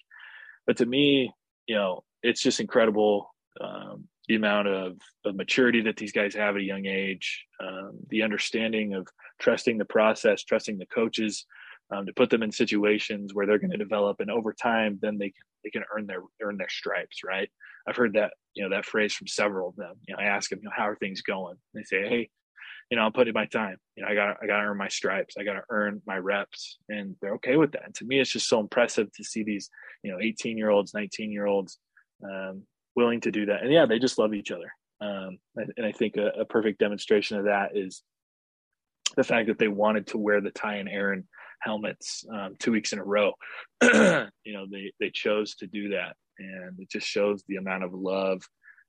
But 0.66 0.76
to 0.78 0.86
me, 0.86 1.32
you 1.66 1.74
know, 1.74 2.04
it's 2.22 2.42
just 2.42 2.60
incredible 2.60 3.34
um, 3.60 4.04
the 4.28 4.34
amount 4.36 4.68
of, 4.68 4.96
of 5.24 5.36
maturity 5.36 5.82
that 5.82 5.96
these 5.96 6.12
guys 6.12 6.34
have 6.34 6.56
at 6.56 6.62
a 6.62 6.64
young 6.64 6.86
age, 6.86 7.44
um, 7.60 7.92
the 8.08 8.22
understanding 8.22 8.94
of 8.94 9.06
trusting 9.40 9.78
the 9.78 9.84
process, 9.84 10.42
trusting 10.42 10.78
the 10.78 10.86
coaches 10.86 11.46
um, 11.90 12.06
to 12.06 12.12
put 12.12 12.30
them 12.30 12.42
in 12.42 12.50
situations 12.50 13.32
where 13.32 13.46
they're 13.46 13.58
going 13.58 13.70
to 13.70 13.76
develop, 13.76 14.20
and 14.20 14.30
over 14.30 14.52
time, 14.52 14.98
then 15.00 15.18
they 15.18 15.30
can 15.30 15.44
they 15.62 15.70
can 15.70 15.84
earn 15.96 16.06
their 16.06 16.22
earn 16.42 16.56
their 16.56 16.68
stripes. 16.68 17.20
Right? 17.24 17.48
I've 17.86 17.96
heard 17.96 18.14
that 18.14 18.32
you 18.54 18.64
know 18.64 18.70
that 18.74 18.84
phrase 18.84 19.14
from 19.14 19.28
several 19.28 19.68
of 19.68 19.76
them. 19.76 19.94
You 20.08 20.14
know, 20.14 20.22
I 20.22 20.26
ask 20.26 20.50
them, 20.50 20.58
you 20.62 20.64
know, 20.64 20.74
how 20.74 20.88
are 20.88 20.96
things 20.96 21.22
going? 21.22 21.56
And 21.74 21.80
they 21.80 21.84
say, 21.84 22.08
hey, 22.08 22.30
you 22.90 22.96
know, 22.96 23.04
I'm 23.04 23.12
putting 23.12 23.34
my 23.34 23.46
time. 23.46 23.76
You 23.96 24.02
know, 24.02 24.10
I 24.10 24.14
got 24.14 24.36
I 24.42 24.46
got 24.46 24.58
to 24.58 24.66
earn 24.66 24.76
my 24.76 24.88
stripes. 24.88 25.36
I 25.38 25.44
got 25.44 25.54
to 25.54 25.62
earn 25.70 26.02
my 26.06 26.16
reps, 26.18 26.78
and 26.88 27.16
they're 27.20 27.34
okay 27.34 27.56
with 27.56 27.72
that. 27.72 27.84
And 27.84 27.94
to 27.96 28.04
me, 28.04 28.20
it's 28.20 28.32
just 28.32 28.48
so 28.48 28.60
impressive 28.60 29.12
to 29.12 29.24
see 29.24 29.44
these, 29.44 29.70
you 30.02 30.10
know, 30.10 30.18
18 30.20 30.58
year 30.58 30.70
olds, 30.70 30.94
19 30.94 31.30
year 31.30 31.46
olds, 31.46 31.78
um, 32.24 32.62
willing 32.96 33.20
to 33.20 33.30
do 33.30 33.46
that. 33.46 33.62
And 33.62 33.72
yeah, 33.72 33.86
they 33.86 33.98
just 33.98 34.18
love 34.18 34.34
each 34.34 34.50
other. 34.50 34.72
Um, 35.00 35.38
and, 35.56 35.72
and, 35.76 35.86
I 35.86 35.92
think 35.92 36.16
a, 36.16 36.28
a, 36.40 36.44
perfect 36.46 36.78
demonstration 36.78 37.36
of 37.36 37.44
that 37.44 37.76
is 37.76 38.02
the 39.14 39.24
fact 39.24 39.48
that 39.48 39.58
they 39.58 39.68
wanted 39.68 40.06
to 40.08 40.18
wear 40.18 40.40
the 40.40 40.50
Ty 40.50 40.76
and 40.76 40.88
Aaron 40.88 41.28
helmets 41.60 42.24
um, 42.32 42.54
two 42.58 42.72
weeks 42.72 42.94
in 42.94 42.98
a 42.98 43.04
row. 43.04 43.32
you 43.82 43.92
know, 43.92 44.66
they 44.70 44.92
they 44.98 45.10
chose 45.12 45.54
to 45.56 45.66
do 45.66 45.90
that, 45.90 46.16
and 46.38 46.80
it 46.80 46.90
just 46.90 47.06
shows 47.06 47.42
the 47.46 47.56
amount 47.56 47.84
of 47.84 47.92
love 47.92 48.40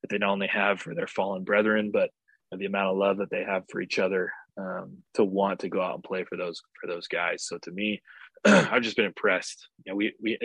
that 0.01 0.09
they 0.09 0.17
not 0.17 0.31
only 0.31 0.47
have 0.47 0.79
for 0.79 0.95
their 0.95 1.07
fallen 1.07 1.43
brethren, 1.43 1.91
but 1.91 2.09
the 2.51 2.65
amount 2.65 2.91
of 2.91 2.97
love 2.97 3.17
that 3.17 3.29
they 3.29 3.43
have 3.43 3.63
for 3.69 3.81
each 3.81 3.99
other 3.99 4.31
um, 4.57 4.97
to 5.15 5.25
want 5.25 5.59
to 5.59 5.69
go 5.69 5.81
out 5.81 5.95
and 5.95 6.03
play 6.03 6.23
for 6.23 6.37
those 6.37 6.61
for 6.79 6.87
those 6.87 7.07
guys. 7.07 7.45
So 7.45 7.57
to 7.63 7.71
me, 7.71 8.01
I've 8.45 8.81
just 8.81 8.95
been 8.95 9.05
impressed. 9.05 9.67
You 9.85 9.91
know, 9.91 9.95
we 9.97 10.13
we 10.21 10.39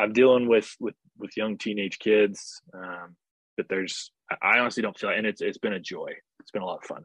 I'm 0.00 0.12
dealing 0.12 0.48
with 0.48 0.74
with 0.80 0.94
with 1.18 1.36
young 1.36 1.58
teenage 1.58 1.98
kids, 1.98 2.60
um, 2.74 3.16
but 3.56 3.66
there's 3.68 4.10
I 4.42 4.58
honestly 4.58 4.82
don't 4.82 4.98
feel, 4.98 5.10
and 5.10 5.26
it's 5.26 5.40
it's 5.42 5.58
been 5.58 5.74
a 5.74 5.80
joy. 5.80 6.12
It's 6.40 6.50
been 6.50 6.62
a 6.62 6.66
lot 6.66 6.78
of 6.82 6.84
fun. 6.84 7.04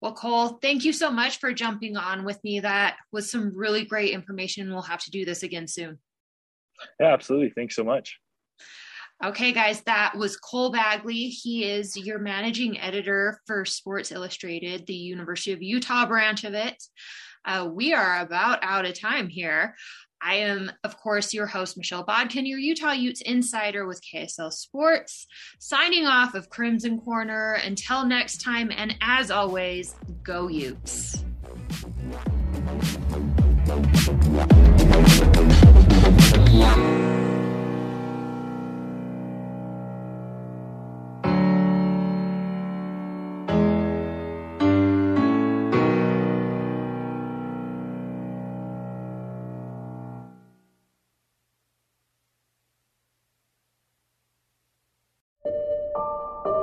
Well, 0.00 0.12
Cole, 0.12 0.58
thank 0.60 0.84
you 0.84 0.92
so 0.92 1.10
much 1.10 1.38
for 1.38 1.52
jumping 1.54 1.96
on 1.96 2.24
with 2.24 2.42
me. 2.44 2.60
That 2.60 2.96
was 3.10 3.30
some 3.30 3.56
really 3.56 3.86
great 3.86 4.12
information. 4.12 4.70
We'll 4.70 4.82
have 4.82 5.02
to 5.04 5.10
do 5.10 5.24
this 5.24 5.42
again 5.42 5.66
soon. 5.66 5.98
Yeah, 7.00 7.12
absolutely. 7.12 7.50
Thanks 7.50 7.74
so 7.74 7.84
much. 7.84 8.18
Okay, 9.24 9.52
guys, 9.52 9.80
that 9.86 10.14
was 10.16 10.36
Cole 10.36 10.70
Bagley. 10.70 11.28
He 11.28 11.64
is 11.64 11.96
your 11.96 12.18
managing 12.18 12.78
editor 12.78 13.40
for 13.46 13.64
Sports 13.64 14.12
Illustrated, 14.12 14.86
the 14.86 14.94
University 14.94 15.52
of 15.52 15.62
Utah 15.62 16.04
branch 16.04 16.44
of 16.44 16.52
it. 16.52 16.82
Uh, 17.46 17.68
we 17.72 17.94
are 17.94 18.20
about 18.20 18.58
out 18.62 18.84
of 18.84 18.98
time 18.98 19.28
here. 19.28 19.74
I 20.24 20.36
am, 20.36 20.72
of 20.84 20.96
course, 20.96 21.34
your 21.34 21.46
host, 21.46 21.76
Michelle 21.76 22.02
Bodkin, 22.02 22.46
your 22.46 22.58
Utah 22.58 22.92
Utes 22.92 23.20
insider 23.20 23.86
with 23.86 24.00
KSL 24.02 24.50
Sports, 24.50 25.26
signing 25.58 26.06
off 26.06 26.34
of 26.34 26.48
Crimson 26.48 26.98
Corner. 26.98 27.58
Until 27.62 28.06
next 28.06 28.40
time, 28.40 28.72
and 28.74 28.96
as 29.02 29.30
always, 29.30 29.94
go 30.22 30.48
Utes. 30.48 31.22